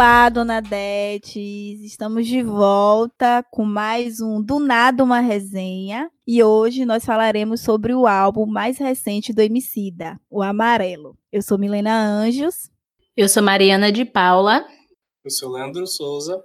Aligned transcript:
Olá, 0.00 0.30
dona 0.30 0.62
Detes! 0.62 1.82
Estamos 1.82 2.26
de 2.26 2.42
volta 2.42 3.44
com 3.50 3.66
mais 3.66 4.18
um 4.18 4.42
Do 4.42 4.58
Nada 4.58 5.04
Uma 5.04 5.20
Resenha. 5.20 6.10
E 6.26 6.42
hoje 6.42 6.86
nós 6.86 7.04
falaremos 7.04 7.60
sobre 7.60 7.92
o 7.92 8.06
álbum 8.06 8.46
mais 8.46 8.78
recente 8.78 9.30
do 9.30 9.42
Emicida, 9.42 10.18
O 10.30 10.42
Amarelo. 10.42 11.18
Eu 11.30 11.42
sou 11.42 11.58
Milena 11.58 12.02
Anjos. 12.02 12.70
Eu 13.14 13.28
sou 13.28 13.42
Mariana 13.42 13.92
de 13.92 14.06
Paula. 14.06 14.64
Eu 15.22 15.30
sou 15.30 15.50
Leandro 15.52 15.86
Souza. 15.86 16.42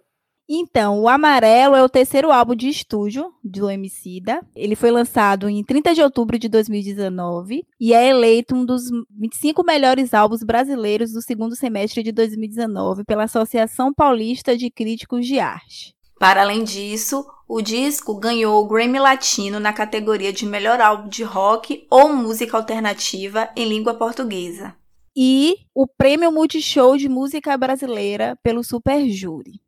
Então, 0.48 1.02
o 1.02 1.10
Amarelo 1.10 1.76
é 1.76 1.84
o 1.84 1.90
terceiro 1.90 2.32
álbum 2.32 2.56
de 2.56 2.70
estúdio 2.70 3.34
do 3.44 3.70
Emicida. 3.70 4.46
Ele 4.56 4.76
foi 4.76 4.92
lançado 4.92 5.50
em 5.50 5.64
30 5.64 5.96
de 5.96 6.02
outubro 6.04 6.38
de 6.38 6.48
2019 6.48 7.66
e 7.80 7.94
é 7.94 8.08
eleito 8.08 8.56
um 8.56 8.64
dos 8.64 8.84
25 9.10 9.64
melhores 9.64 10.14
álbuns 10.14 10.44
brasileiros 10.44 11.12
do 11.12 11.22
segundo 11.22 11.56
semestre 11.56 12.04
de 12.04 12.12
2019 12.12 13.04
pela 13.06 13.24
Associação 13.24 13.92
Paulista 13.92 14.56
de 14.56 14.70
Críticos 14.70 15.26
de 15.26 15.40
Arte. 15.40 15.96
Para 16.20 16.44
além 16.44 16.64
disso, 16.64 17.26
o 17.48 17.62
disco 17.62 18.16
ganhou 18.16 18.64
o 18.64 18.68
Grammy 18.68 19.00
Latino 19.00 19.60
na 19.60 19.74
categoria 19.74 20.32
de 20.32 20.46
melhor 20.46 20.80
álbum 20.80 21.10
de 21.10 21.24
rock 21.24 21.86
ou 21.90 22.14
música 22.14 22.56
alternativa 22.56 23.50
em 23.56 23.68
língua 23.68 23.96
portuguesa. 23.96 24.76
E 25.16 25.58
o 25.74 25.88
Prêmio 25.88 26.32
Multishow 26.32 26.98
de 26.98 27.10
Música 27.10 27.58
Brasileira 27.58 28.38
pelo 28.44 28.64
Super 28.64 29.10
Júri. 29.10 29.65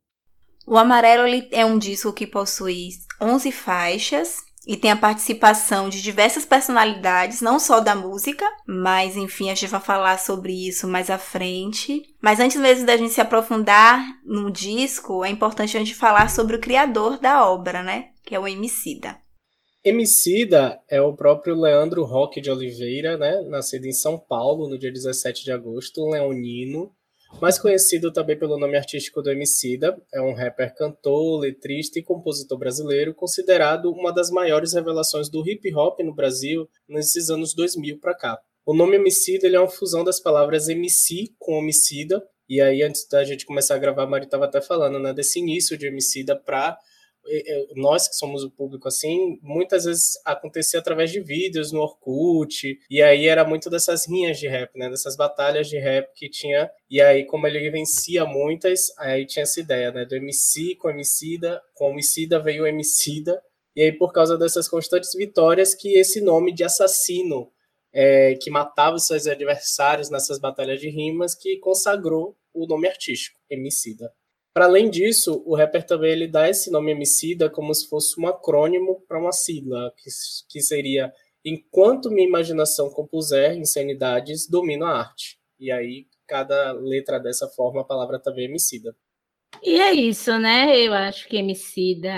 O 0.70 0.76
Amarelo 0.76 1.26
é 1.50 1.64
um 1.64 1.78
disco 1.78 2.12
que 2.12 2.26
possui 2.26 2.90
11 3.18 3.50
faixas 3.50 4.36
e 4.66 4.76
tem 4.76 4.90
a 4.90 4.96
participação 4.96 5.88
de 5.88 6.02
diversas 6.02 6.44
personalidades, 6.44 7.40
não 7.40 7.58
só 7.58 7.80
da 7.80 7.94
música, 7.94 8.44
mas 8.66 9.16
enfim, 9.16 9.48
a 9.48 9.54
gente 9.54 9.70
vai 9.70 9.80
falar 9.80 10.18
sobre 10.18 10.52
isso 10.68 10.86
mais 10.86 11.08
à 11.08 11.16
frente. 11.16 12.02
Mas 12.20 12.38
antes 12.38 12.60
mesmo 12.60 12.84
da 12.84 12.98
gente 12.98 13.14
se 13.14 13.20
aprofundar 13.22 14.04
no 14.26 14.50
disco, 14.50 15.24
é 15.24 15.30
importante 15.30 15.74
a 15.74 15.80
gente 15.80 15.94
falar 15.94 16.28
sobre 16.28 16.56
o 16.56 16.60
criador 16.60 17.18
da 17.18 17.48
obra, 17.48 17.82
né? 17.82 18.10
Que 18.22 18.34
é 18.34 18.38
o 18.38 18.46
Emicida. 18.46 19.16
Emicida 19.82 20.78
é 20.86 21.00
o 21.00 21.16
próprio 21.16 21.58
Leandro 21.58 22.04
Roque 22.04 22.42
de 22.42 22.50
Oliveira, 22.50 23.16
né? 23.16 23.40
Nascido 23.48 23.86
em 23.86 23.92
São 23.92 24.18
Paulo 24.18 24.68
no 24.68 24.78
dia 24.78 24.92
17 24.92 25.44
de 25.44 25.50
agosto, 25.50 26.10
leonino 26.10 26.92
mais 27.40 27.58
conhecido 27.58 28.12
também 28.12 28.36
pelo 28.36 28.58
nome 28.58 28.76
artístico 28.76 29.22
do 29.22 29.30
Emicida, 29.30 29.96
é 30.12 30.20
um 30.20 30.34
rapper 30.34 30.74
cantor, 30.74 31.40
letrista 31.40 31.98
e 31.98 32.02
compositor 32.02 32.58
brasileiro, 32.58 33.14
considerado 33.14 33.92
uma 33.92 34.12
das 34.12 34.30
maiores 34.30 34.72
revelações 34.72 35.28
do 35.28 35.48
hip 35.48 35.72
hop 35.74 36.00
no 36.00 36.14
Brasil 36.14 36.68
nesses 36.88 37.30
anos 37.30 37.54
2000 37.54 38.00
para 38.00 38.14
cá. 38.14 38.38
O 38.66 38.74
nome 38.74 38.96
Emicida 38.96 39.46
ele 39.46 39.56
é 39.56 39.60
uma 39.60 39.68
fusão 39.68 40.02
das 40.02 40.20
palavras 40.20 40.68
MC 40.68 41.32
com 41.38 41.52
homicida, 41.52 42.22
e 42.48 42.60
aí 42.60 42.82
antes 42.82 43.06
da 43.08 43.22
gente 43.24 43.46
começar 43.46 43.76
a 43.76 43.78
gravar, 43.78 44.02
a 44.02 44.06
Mari 44.06 44.24
estava 44.24 44.46
até 44.46 44.60
falando, 44.60 44.98
né, 44.98 45.12
desse 45.12 45.38
início 45.38 45.76
de 45.76 45.86
Emicida 45.86 46.34
para 46.34 46.76
nós 47.76 48.08
que 48.08 48.14
somos 48.14 48.42
o 48.42 48.50
público 48.50 48.88
assim, 48.88 49.38
muitas 49.42 49.84
vezes 49.84 50.12
acontecia 50.24 50.80
através 50.80 51.10
de 51.10 51.20
vídeos 51.20 51.72
no 51.72 51.80
Orkut, 51.80 52.78
e 52.90 53.02
aí 53.02 53.26
era 53.26 53.44
muito 53.44 53.68
dessas 53.68 54.06
rinhas 54.08 54.38
de 54.38 54.48
rap, 54.48 54.76
né, 54.76 54.88
dessas 54.88 55.16
batalhas 55.16 55.68
de 55.68 55.78
rap 55.78 56.08
que 56.14 56.28
tinha, 56.28 56.70
e 56.90 57.00
aí 57.00 57.24
como 57.24 57.46
ele 57.46 57.70
vencia 57.70 58.24
muitas, 58.24 58.86
aí 58.98 59.26
tinha 59.26 59.42
essa 59.42 59.60
ideia, 59.60 59.92
né, 59.92 60.04
do 60.04 60.16
MC 60.16 60.74
com 60.76 60.90
Emicida, 60.90 61.60
com 61.74 61.90
Emicida 61.90 62.38
veio 62.38 62.64
o 62.64 62.66
Emicida, 62.66 63.42
e 63.76 63.82
aí 63.82 63.92
por 63.92 64.12
causa 64.12 64.36
dessas 64.36 64.68
constantes 64.68 65.14
vitórias 65.14 65.74
que 65.74 65.98
esse 65.98 66.20
nome 66.20 66.52
de 66.52 66.64
assassino 66.64 67.50
é, 67.92 68.34
que 68.34 68.50
matava 68.50 68.98
seus 68.98 69.26
adversários 69.26 70.10
nessas 70.10 70.38
batalhas 70.38 70.80
de 70.80 70.88
rimas 70.88 71.34
que 71.34 71.58
consagrou 71.58 72.36
o 72.52 72.66
nome 72.66 72.88
artístico, 72.88 73.38
Emicida. 73.48 74.12
Para 74.54 74.64
além 74.64 74.90
disso, 74.90 75.42
o 75.46 75.54
rapper 75.54 75.86
também 75.86 76.12
ele 76.12 76.26
dá 76.26 76.48
esse 76.48 76.70
nome 76.70 76.92
Emicida 76.92 77.48
como 77.48 77.72
se 77.74 77.88
fosse 77.88 78.20
um 78.20 78.26
acrônimo 78.26 79.00
para 79.06 79.18
uma 79.18 79.32
sigla, 79.32 79.92
que, 79.96 80.10
que 80.48 80.60
seria 80.60 81.12
Enquanto 81.44 82.10
minha 82.10 82.26
imaginação 82.26 82.90
compuser 82.90 83.56
insanidades, 83.56 84.48
domino 84.48 84.84
a 84.84 84.98
arte. 84.98 85.38
E 85.58 85.70
aí, 85.70 86.06
cada 86.26 86.72
letra 86.72 87.18
dessa 87.18 87.48
forma, 87.48 87.80
a 87.80 87.84
palavra 87.84 88.18
também 88.18 88.44
é 88.44 88.48
Emicida. 88.48 88.94
E 89.62 89.80
é 89.80 89.92
isso, 89.92 90.36
né? 90.38 90.76
Eu 90.78 90.92
acho 90.92 91.26
que 91.28 91.36
Emicida, 91.36 92.12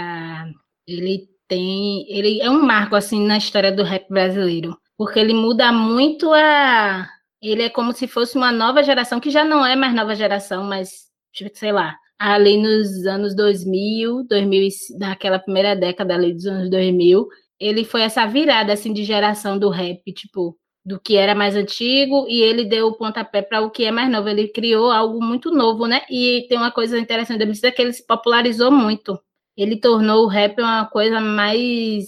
ele 0.86 1.28
tem... 1.47 2.10
Ele 2.10 2.41
é 2.41 2.50
um 2.50 2.62
marco, 2.62 2.97
assim, 2.97 3.24
na 3.24 3.38
história 3.38 3.70
do 3.70 3.84
rap 3.84 4.08
brasileiro. 4.08 4.76
Porque 4.97 5.18
ele 5.18 5.32
muda 5.32 5.70
muito 5.72 6.32
a... 6.32 7.08
Ele 7.41 7.62
é 7.62 7.70
como 7.70 7.92
se 7.92 8.06
fosse 8.06 8.36
uma 8.36 8.50
nova 8.50 8.82
geração, 8.82 9.20
que 9.20 9.30
já 9.30 9.44
não 9.44 9.64
é 9.64 9.76
mais 9.76 9.94
nova 9.94 10.14
geração, 10.14 10.64
mas, 10.64 11.08
tipo, 11.32 11.56
sei 11.56 11.72
lá, 11.72 11.97
ali 12.20 12.58
nos 12.58 13.06
anos 13.06 13.34
2000, 13.34 14.25
2000 14.28 14.69
naquela 14.98 15.38
primeira 15.38 15.75
década 15.75 16.14
ali 16.14 16.34
dos 16.34 16.44
anos 16.47 16.69
2000, 16.70 17.26
ele 17.58 17.82
foi 17.82 18.03
essa 18.03 18.26
virada 18.26 18.75
assim 18.75 18.92
de 18.92 19.04
geração 19.04 19.58
do 19.58 19.70
rap, 19.70 20.03
tipo, 20.12 20.54
do 20.84 21.00
que 21.00 21.16
era 21.16 21.34
mais 21.34 21.56
antigo 21.56 22.26
e 22.28 22.42
ele 22.42 22.66
deu 22.66 22.88
o 22.88 22.94
pontapé 22.94 23.41
para 23.41 23.62
o 23.62 23.70
que 23.70 23.84
é 23.84 23.91
mais 23.91 24.10
novo. 24.10 24.28
Ele 24.28 24.48
criou 24.48 24.91
algo 24.91 25.25
muito 25.25 25.50
novo, 25.50 25.86
né? 25.86 26.03
E 26.10 26.47
tem 26.47 26.59
uma 26.59 26.70
coisa 26.70 26.98
interessante 26.98 27.38
da 27.38 27.47
música 27.47 27.72
que 27.72 27.80
ele 27.80 27.92
se 27.94 28.06
popularizou 28.06 28.70
muito. 28.70 29.19
Ele 29.56 29.80
tornou 29.80 30.25
o 30.25 30.28
rap 30.28 30.60
uma 30.60 30.84
coisa 30.86 31.20
mais 31.22 32.04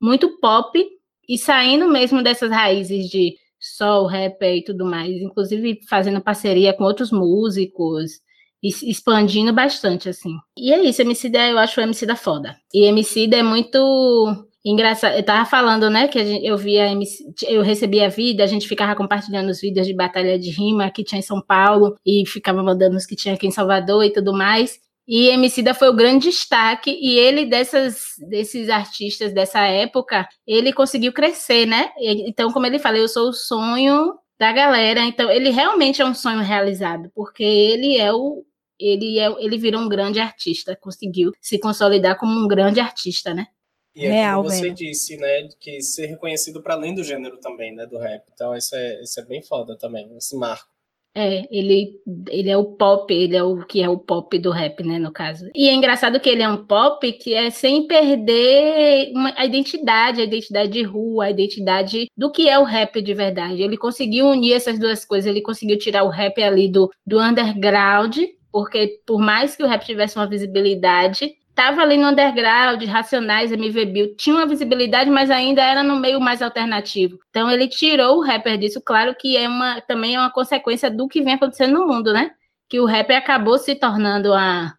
muito 0.00 0.38
pop 0.40 0.82
e 1.28 1.36
saindo 1.38 1.88
mesmo 1.88 2.22
dessas 2.22 2.50
raízes 2.50 3.06
de 3.10 3.36
só 3.60 4.02
o 4.02 4.06
rap 4.06 4.42
e 4.42 4.64
tudo 4.64 4.84
mais, 4.86 5.10
inclusive 5.20 5.80
fazendo 5.88 6.22
parceria 6.22 6.72
com 6.74 6.84
outros 6.84 7.12
músicos, 7.12 8.12
expandindo 8.62 9.52
bastante, 9.52 10.08
assim. 10.08 10.36
E 10.56 10.72
é 10.72 10.82
isso, 10.84 11.02
Emicida, 11.02 11.48
eu 11.48 11.58
acho 11.58 11.80
o 11.80 11.82
Emicida 11.82 12.14
foda. 12.14 12.56
E 12.72 12.84
Emicida 12.84 13.36
é 13.36 13.42
muito 13.42 14.48
engraçado. 14.64 15.16
Eu 15.16 15.24
tava 15.24 15.44
falando, 15.44 15.90
né, 15.90 16.06
que 16.08 16.24
gente, 16.24 16.46
eu 16.46 16.56
via, 16.56 16.86
eu 17.48 17.62
recebia 17.62 18.08
vida, 18.08 18.44
a 18.44 18.46
gente 18.46 18.68
ficava 18.68 18.94
compartilhando 18.94 19.48
os 19.48 19.60
vídeos 19.60 19.86
de 19.86 19.94
batalha 19.94 20.38
de 20.38 20.50
rima 20.50 20.90
que 20.90 21.04
tinha 21.04 21.18
em 21.18 21.22
São 21.22 21.40
Paulo 21.40 21.96
e 22.06 22.24
ficava 22.26 22.62
mandando 22.62 22.96
os 22.96 23.06
que 23.06 23.16
tinha 23.16 23.34
aqui 23.34 23.46
em 23.46 23.50
Salvador 23.50 24.04
e 24.04 24.12
tudo 24.12 24.32
mais. 24.32 24.78
E 25.06 25.28
Emicida 25.28 25.74
foi 25.74 25.88
o 25.88 25.96
grande 25.96 26.28
destaque 26.28 26.96
e 27.02 27.18
ele 27.18 27.44
dessas 27.44 28.14
desses 28.28 28.68
artistas 28.68 29.32
dessa 29.32 29.60
época, 29.60 30.28
ele 30.46 30.72
conseguiu 30.72 31.12
crescer, 31.12 31.66
né? 31.66 31.90
Então, 31.98 32.52
como 32.52 32.66
ele 32.66 32.78
fala, 32.78 32.98
eu 32.98 33.08
sou 33.08 33.30
o 33.30 33.32
sonho 33.32 34.14
da 34.38 34.52
galera. 34.52 35.00
Então, 35.00 35.28
ele 35.28 35.50
realmente 35.50 36.00
é 36.00 36.04
um 36.04 36.14
sonho 36.14 36.40
realizado, 36.40 37.10
porque 37.14 37.42
ele 37.42 37.96
é 37.96 38.12
o 38.12 38.44
ele, 38.86 39.18
é, 39.18 39.26
ele 39.38 39.58
virou 39.58 39.80
um 39.80 39.88
grande 39.88 40.20
artista, 40.20 40.76
conseguiu 40.76 41.32
se 41.40 41.58
consolidar 41.58 42.18
como 42.18 42.32
um 42.32 42.48
grande 42.48 42.80
artista, 42.80 43.32
né? 43.34 43.46
E 43.94 44.06
é 44.06 44.10
Real, 44.10 44.42
como 44.42 44.50
você 44.50 44.62
velho. 44.62 44.74
disse, 44.74 45.16
né, 45.18 45.48
que 45.60 45.82
ser 45.82 46.06
reconhecido 46.06 46.62
para 46.62 46.74
além 46.74 46.94
do 46.94 47.04
gênero 47.04 47.38
também, 47.38 47.74
né, 47.74 47.86
do 47.86 47.98
rap. 47.98 48.24
Então 48.32 48.56
isso 48.56 48.74
é, 48.74 49.02
isso 49.02 49.20
é 49.20 49.24
bem 49.24 49.42
foda 49.42 49.76
também, 49.76 50.10
esse 50.16 50.36
marco. 50.36 50.72
É, 51.14 51.46
ele, 51.50 52.00
ele 52.30 52.48
é 52.48 52.56
o 52.56 52.64
pop, 52.64 53.12
ele 53.12 53.36
é 53.36 53.42
o 53.42 53.66
que 53.66 53.82
é 53.82 53.88
o 53.88 53.98
pop 53.98 54.38
do 54.38 54.50
rap, 54.50 54.82
né, 54.82 54.98
no 54.98 55.12
caso. 55.12 55.46
E 55.54 55.68
é 55.68 55.74
engraçado 55.74 56.18
que 56.18 56.28
ele 56.28 56.42
é 56.42 56.48
um 56.48 56.64
pop 56.64 57.12
que 57.12 57.34
é 57.34 57.50
sem 57.50 57.86
perder 57.86 59.12
uma, 59.12 59.34
a 59.36 59.44
identidade, 59.44 60.22
a 60.22 60.24
identidade 60.24 60.70
de 60.70 60.82
rua, 60.82 61.26
a 61.26 61.30
identidade 61.30 62.06
do 62.16 62.32
que 62.32 62.48
é 62.48 62.58
o 62.58 62.64
rap 62.64 63.02
de 63.02 63.12
verdade. 63.12 63.60
Ele 63.60 63.76
conseguiu 63.76 64.26
unir 64.26 64.54
essas 64.54 64.78
duas 64.78 65.04
coisas, 65.04 65.28
ele 65.28 65.42
conseguiu 65.42 65.78
tirar 65.78 66.04
o 66.04 66.08
rap 66.08 66.42
ali 66.42 66.66
do, 66.66 66.90
do 67.06 67.20
underground 67.20 68.16
porque 68.52 69.00
por 69.06 69.18
mais 69.18 69.56
que 69.56 69.64
o 69.64 69.66
rap 69.66 69.84
tivesse 69.84 70.16
uma 70.16 70.28
visibilidade, 70.28 71.34
estava 71.48 71.82
ali 71.82 71.96
no 71.96 72.08
underground, 72.08 72.82
Racionais, 72.84 73.50
MV 73.50 73.86
Bill, 73.86 74.16
tinha 74.16 74.36
uma 74.36 74.46
visibilidade, 74.46 75.10
mas 75.10 75.30
ainda 75.30 75.62
era 75.62 75.82
no 75.82 75.96
meio 75.98 76.20
mais 76.20 76.42
alternativo. 76.42 77.18
Então 77.30 77.50
ele 77.50 77.66
tirou 77.66 78.18
o 78.18 78.22
rapper 78.22 78.58
disso, 78.58 78.80
claro 78.84 79.14
que 79.18 79.36
é 79.36 79.48
uma 79.48 79.80
também 79.80 80.14
é 80.16 80.18
uma 80.18 80.30
consequência 80.30 80.90
do 80.90 81.08
que 81.08 81.22
vem 81.22 81.34
acontecendo 81.34 81.72
no 81.74 81.86
mundo, 81.86 82.12
né? 82.12 82.30
Que 82.68 82.78
o 82.78 82.86
rapper 82.86 83.16
acabou 83.16 83.58
se 83.58 83.74
tornando 83.74 84.32
a, 84.32 84.74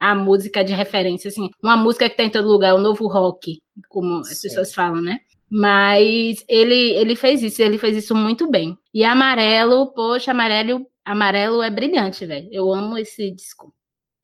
a 0.00 0.14
música 0.14 0.64
de 0.64 0.72
referência, 0.72 1.28
assim, 1.28 1.50
uma 1.62 1.76
música 1.76 2.08
que 2.08 2.16
tá 2.16 2.22
em 2.22 2.30
todo 2.30 2.48
lugar, 2.48 2.74
o 2.74 2.80
novo 2.80 3.06
rock, 3.08 3.58
como 3.88 4.18
as 4.20 4.40
pessoas 4.40 4.74
falam, 4.74 5.00
né? 5.00 5.18
Mas 5.48 6.44
ele, 6.48 6.92
ele 6.94 7.14
fez 7.14 7.42
isso, 7.42 7.62
ele 7.62 7.78
fez 7.78 7.96
isso 7.96 8.14
muito 8.14 8.50
bem. 8.50 8.76
E 8.92 9.04
Amarelo, 9.04 9.92
poxa, 9.94 10.32
Amarelo 10.32 10.84
Amarelo 11.06 11.62
é 11.62 11.70
brilhante, 11.70 12.26
velho. 12.26 12.48
Eu 12.50 12.72
amo 12.74 12.98
esse 12.98 13.30
disco. 13.30 13.72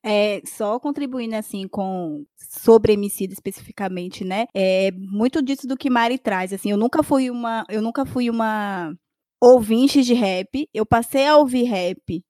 É, 0.05 0.43
só 0.45 0.81
contribuindo 0.81 1.37
assim 1.37 1.69
com 1.69 2.27
sobre 2.37 2.95
Emicida 2.95 3.33
especificamente, 3.33 4.25
né? 4.25 4.47
É 4.53 4.91
muito 4.91 5.41
disso 5.41 5.65
do 5.69 5.77
que 5.77 5.89
Mari 5.89 6.19
traz, 6.19 6.53
assim, 6.53 6.73
eu 6.73 6.77
nunca 6.77 7.05
fui 7.05 7.31
uma, 7.31 7.65
eu 7.69 7.81
nunca 7.81 8.05
fui 8.05 8.29
uma 8.29 8.93
ouvinte 9.41 10.03
de 10.03 10.13
rap, 10.13 10.69
eu 10.75 10.85
passei 10.85 11.25
a 11.29 11.37
ouvir 11.37 11.63
rap 11.65 12.25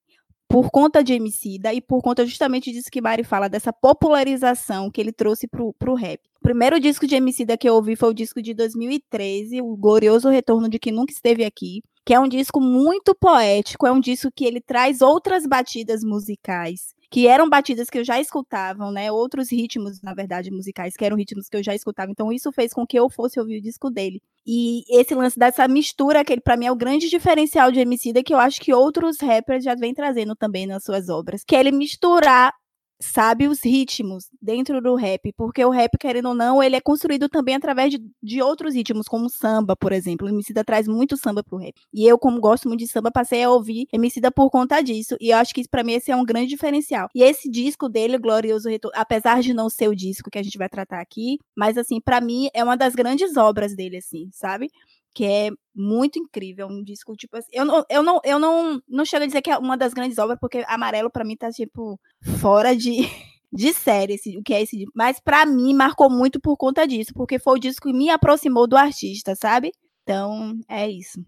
por 0.47 0.71
conta 0.71 1.03
de 1.03 1.15
Emicida 1.15 1.73
e 1.73 1.81
por 1.81 2.03
conta 2.03 2.27
justamente 2.27 2.71
disso 2.71 2.91
que 2.93 3.01
Mari 3.01 3.25
fala, 3.25 3.49
dessa 3.49 3.73
popularização 3.73 4.91
que 4.91 5.01
ele 5.01 5.13
trouxe 5.13 5.49
pro, 5.49 5.73
pro 5.79 5.95
rap. 5.95 6.21
O 6.37 6.43
primeiro 6.43 6.79
disco 6.79 7.07
de 7.07 7.15
Emicida 7.15 7.57
que 7.57 7.67
eu 7.67 7.75
ouvi 7.75 7.97
foi 7.97 8.11
o 8.11 8.15
disco 8.15 8.43
de 8.43 8.53
2013, 8.53 9.63
o 9.63 9.75
Glorioso 9.79 10.29
Retorno 10.29 10.69
de 10.69 10.79
Que 10.79 10.93
Nunca 10.93 11.11
Esteve 11.11 11.43
Aqui 11.43 11.83
que 12.05 12.15
é 12.15 12.21
um 12.21 12.29
disco 12.29 12.61
muito 12.61 13.15
poético, 13.15 13.87
é 13.87 13.93
um 13.93 14.01
disco 14.01 14.31
que 14.35 14.45
ele 14.45 14.61
traz 14.61 15.01
outras 15.01 15.47
batidas 15.47 16.03
musicais, 16.03 16.95
que 17.11 17.27
eram 17.27 17.49
batidas 17.49 17.89
que 17.89 17.99
eu 17.99 18.05
já 18.05 18.21
escutava, 18.21 18.91
né? 18.91 19.13
Outros 19.13 19.53
ritmos, 19.53 20.01
na 20.03 20.15
verdade, 20.15 20.51
musicais, 20.51 20.97
que 20.97 21.05
eram 21.05 21.17
ritmos 21.17 21.49
que 21.49 21.57
eu 21.57 21.63
já 21.63 21.75
escutava. 21.75 22.11
Então, 22.11 22.33
isso 22.33 22.51
fez 22.51 22.73
com 22.73 22.87
que 22.87 22.99
eu 22.99 23.09
fosse 23.11 23.39
ouvir 23.39 23.59
o 23.59 23.63
disco 23.63 23.91
dele. 23.91 24.21
E 24.47 24.83
esse 24.89 25.15
lance 25.15 25.39
dessa 25.39 25.69
mistura, 25.69 26.25
que 26.25 26.33
ele, 26.33 26.41
pra 26.41 26.57
mim 26.57 26.67
é 26.67 26.73
o 26.73 26.77
grande 26.77 27.09
diferencial 27.09 27.71
de 27.71 27.81
Emicida, 27.81 28.23
que 28.23 28.35
eu 28.35 28.39
acho 28.39 28.61
que 28.61 28.73
outros 28.73 29.21
rappers 29.21 29.63
já 29.63 29.75
vêm 29.75 29.95
trazendo 29.95 30.35
também 30.35 30.67
nas 30.67 30.83
suas 30.83 31.09
obras, 31.09 31.45
que 31.45 31.55
é 31.55 31.61
ele 31.61 31.71
misturar 31.71 32.53
sabe 33.01 33.49
os 33.49 33.63
ritmos 33.65 34.29
dentro 34.41 34.81
do 34.81 34.95
rap, 34.95 35.33
porque 35.37 35.65
o 35.65 35.71
rap, 35.71 35.99
querendo 35.99 36.29
ou 36.29 36.35
não, 36.35 36.63
ele 36.63 36.77
é 36.77 36.81
construído 36.81 37.29
também 37.29 37.55
através 37.55 37.91
de, 37.91 38.01
de 38.23 38.41
outros 38.43 38.75
ritmos, 38.75 39.07
como 39.07 39.29
samba, 39.29 39.77
por 39.77 39.93
exemplo. 39.93 40.27
O 40.27 40.31
Emicida 40.31 40.65
traz 40.65 40.87
muito 40.87 41.17
samba 41.17 41.43
pro 41.43 41.59
rap. 41.59 41.75
E 41.93 42.07
eu, 42.07 42.19
como 42.19 42.41
gosto 42.41 42.69
muito 42.69 42.81
de 42.81 42.89
samba, 42.89 43.11
passei 43.11 43.43
a 43.43 43.51
ouvir 43.51 43.87
Emicida 43.93 44.31
por 44.31 44.51
conta 44.51 44.81
disso. 44.81 45.17
E 45.21 45.31
eu 45.31 45.37
acho 45.37 45.55
que 45.55 45.69
para 45.69 45.83
mim 45.83 45.95
esse 45.95 46.11
é 46.11 46.17
um 46.17 46.25
grande 46.25 46.49
diferencial. 46.49 47.09
E 47.15 47.23
esse 47.23 47.51
disco 47.51 47.89
dele, 47.89 48.19
Glorioso 48.19 48.69
Retorno, 48.69 48.97
apesar 48.99 49.43
de 49.43 49.53
não 49.53 49.69
ser 49.69 49.89
o 49.89 49.97
disco 49.97 50.31
que 50.31 50.39
a 50.39 50.43
gente 50.43 50.59
vai 50.59 50.69
tratar 50.69 51.01
aqui, 51.01 51.39
mas 51.57 51.77
assim, 51.77 52.01
para 52.01 52.21
mim 52.21 52.49
é 52.55 52.63
uma 52.63 52.77
das 52.77 52.95
grandes 52.95 53.37
obras 53.37 53.75
dele, 53.75 53.97
assim, 53.99 54.29
sabe? 54.33 54.71
Que 55.15 55.25
é 55.25 55.51
muito 55.75 56.19
incrível, 56.19 56.69
um 56.69 56.83
disco 56.83 57.15
tipo 57.17 57.37
assim, 57.37 57.51
eu 57.53 57.65
não 57.65 57.85
eu 57.89 58.03
não 58.03 58.21
eu 58.25 58.39
não 58.39 58.83
não 58.89 59.05
chego 59.05 59.25
a 59.25 59.27
dizer 59.27 59.43
que 59.43 59.51
é 59.51 59.59
uma 59.59 59.77
das 59.77 59.95
grandes 59.95 60.19
obras 60.19 60.39
porque 60.41 60.65
Amarelo 60.67 61.11
para 61.11 61.25
mim 61.25 61.37
tá 61.37 61.51
tipo 61.51 61.99
fora 62.41 62.77
de 62.77 62.99
de 63.53 63.73
série 63.75 64.15
esse, 64.15 64.37
o 64.39 64.43
que 64.43 64.55
é 64.55 64.63
esse, 64.63 64.85
mas 64.95 65.21
para 65.21 65.45
mim 65.45 65.75
marcou 65.75 66.11
muito 66.11 66.41
por 66.41 66.57
conta 66.57 66.87
disso, 66.87 67.13
porque 67.15 67.39
foi 67.39 67.57
o 67.57 67.61
disco 67.61 67.89
que 67.89 67.95
me 67.95 68.09
aproximou 68.09 68.67
do 68.67 68.77
artista, 68.77 69.35
sabe? 69.37 69.73
Então, 70.03 70.59
é 70.69 70.89
isso. 70.89 71.21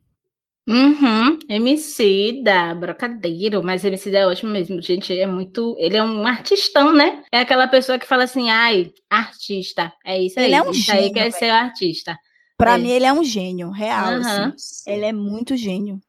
Uhum, 0.66 1.38
MC 1.46 2.40
da 2.42 2.74
Brocadeiro, 2.74 3.62
mas 3.62 3.84
MC 3.84 4.10
da 4.10 4.20
é 4.20 4.26
ótimo 4.26 4.50
mesmo, 4.50 4.80
gente, 4.80 5.12
é 5.12 5.26
muito, 5.26 5.76
ele 5.78 5.98
é 5.98 6.02
um 6.02 6.26
artistão, 6.26 6.90
né? 6.90 7.22
É 7.30 7.40
aquela 7.40 7.68
pessoa 7.68 7.98
que 7.98 8.06
fala 8.06 8.24
assim, 8.24 8.48
ai, 8.48 8.90
artista, 9.10 9.92
é 10.06 10.22
isso 10.22 10.40
aí, 10.40 10.46
ele 10.46 10.54
é 10.54 10.62
um 10.62 10.70
isso 10.70 10.80
gênio, 10.80 11.02
aí 11.02 11.12
quer 11.12 11.30
ser 11.32 11.50
artista. 11.50 12.16
Para 12.56 12.74
é. 12.74 12.78
mim, 12.78 12.90
ele 12.90 13.06
é 13.06 13.12
um 13.12 13.24
gênio, 13.24 13.70
real. 13.70 14.14
Uhum. 14.14 14.52
Assim. 14.54 14.90
Ele 14.90 15.04
é 15.04 15.12
muito 15.12 15.56
gênio. 15.56 16.00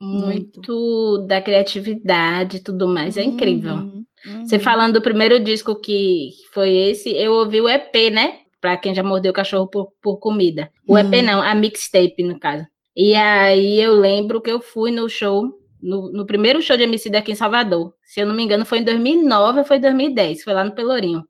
Muito. 0.00 0.56
muito 0.56 1.26
da 1.26 1.42
criatividade 1.42 2.56
e 2.56 2.60
tudo 2.60 2.88
mais. 2.88 3.16
É 3.16 3.22
incrível. 3.22 3.74
Uhum. 3.74 4.04
Você 4.46 4.58
falando 4.58 4.94
do 4.94 5.02
primeiro 5.02 5.38
disco 5.42 5.74
que 5.74 6.30
foi 6.52 6.74
esse, 6.74 7.10
eu 7.10 7.32
ouvi 7.32 7.60
o 7.60 7.68
EP, 7.68 8.10
né? 8.10 8.38
Para 8.60 8.76
quem 8.76 8.94
já 8.94 9.02
mordeu 9.02 9.30
o 9.30 9.34
cachorro 9.34 9.66
por, 9.66 9.92
por 10.00 10.18
comida. 10.18 10.70
O 10.86 10.98
EP 10.98 11.12
uhum. 11.12 11.22
não, 11.22 11.42
a 11.42 11.54
mixtape, 11.54 12.22
no 12.22 12.38
caso. 12.38 12.66
E 12.96 13.14
aí 13.14 13.80
eu 13.80 13.94
lembro 13.94 14.40
que 14.40 14.50
eu 14.50 14.60
fui 14.60 14.90
no 14.90 15.08
show, 15.08 15.44
no, 15.82 16.12
no 16.12 16.26
primeiro 16.26 16.60
show 16.60 16.76
de 16.76 16.82
MC 16.82 17.08
daqui 17.10 17.32
em 17.32 17.36
Salvador. 17.36 17.94
Se 18.04 18.20
eu 18.20 18.26
não 18.26 18.34
me 18.34 18.42
engano, 18.42 18.66
foi 18.66 18.78
em 18.78 18.84
2009 18.84 19.60
ou 19.60 19.64
foi 19.64 19.78
em 19.78 19.80
2010. 19.80 20.42
Foi 20.42 20.52
lá 20.52 20.64
no 20.64 20.74
Pelourinho. 20.74 21.24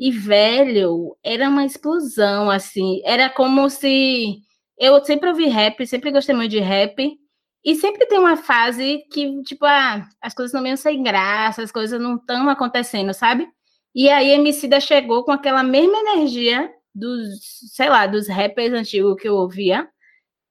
E, 0.00 0.10
velho, 0.10 1.14
era 1.22 1.48
uma 1.50 1.66
explosão, 1.66 2.50
assim. 2.50 3.02
Era 3.04 3.28
como 3.28 3.68
se. 3.68 4.40
Eu 4.78 5.04
sempre 5.04 5.28
ouvi 5.28 5.46
rap, 5.46 5.86
sempre 5.86 6.10
gostei 6.10 6.34
muito 6.34 6.50
de 6.50 6.58
rap. 6.58 7.18
E 7.62 7.74
sempre 7.76 8.06
tem 8.06 8.18
uma 8.18 8.36
fase 8.38 9.04
que, 9.12 9.42
tipo, 9.42 9.66
ah, 9.66 10.08
as 10.22 10.34
coisas 10.34 10.54
não 10.54 10.62
meio 10.62 10.78
sem 10.78 11.02
graça, 11.02 11.62
as 11.62 11.70
coisas 11.70 12.00
não 12.00 12.16
estão 12.16 12.48
acontecendo, 12.48 13.12
sabe? 13.12 13.46
E 13.94 14.08
aí 14.08 14.32
a 14.32 14.36
Emicida 14.36 14.80
chegou 14.80 15.24
com 15.24 15.32
aquela 15.32 15.62
mesma 15.62 15.98
energia 15.98 16.72
dos, 16.94 17.28
sei 17.74 17.90
lá, 17.90 18.06
dos 18.06 18.28
rappers 18.28 18.72
antigos 18.72 19.20
que 19.20 19.28
eu 19.28 19.34
ouvia. 19.36 19.86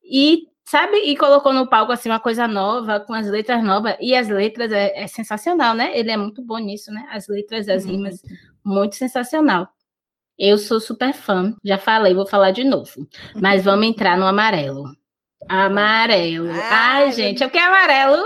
E, 0.03 0.43
sabe? 0.65 0.97
E 0.97 1.17
colocou 1.17 1.53
no 1.53 1.67
palco, 1.67 1.91
assim, 1.91 2.09
uma 2.09 2.19
coisa 2.19 2.47
nova, 2.47 2.99
com 2.99 3.13
as 3.13 3.27
letras 3.27 3.63
novas. 3.63 3.95
E 3.99 4.15
as 4.15 4.29
letras 4.29 4.71
é, 4.71 5.03
é 5.03 5.07
sensacional, 5.07 5.73
né? 5.73 5.97
Ele 5.97 6.11
é 6.11 6.17
muito 6.17 6.43
bom 6.43 6.59
nisso, 6.59 6.91
né? 6.91 7.07
As 7.11 7.27
letras, 7.27 7.67
as 7.67 7.85
rimas 7.85 8.21
muito 8.63 8.95
sensacional. 8.95 9.67
Eu 10.37 10.57
sou 10.57 10.79
super 10.79 11.13
fã, 11.13 11.55
já 11.63 11.77
falei, 11.77 12.13
vou 12.13 12.25
falar 12.25 12.51
de 12.51 12.63
novo. 12.63 13.07
Mas 13.35 13.65
vamos 13.65 13.87
entrar 13.87 14.17
no 14.17 14.25
amarelo. 14.25 14.98
Amarelo. 15.47 16.49
Ai, 16.51 17.05
Ai 17.05 17.11
gente, 17.11 17.43
o 17.43 17.49
que 17.49 17.57
é 17.57 17.63
amarelo? 17.63 18.21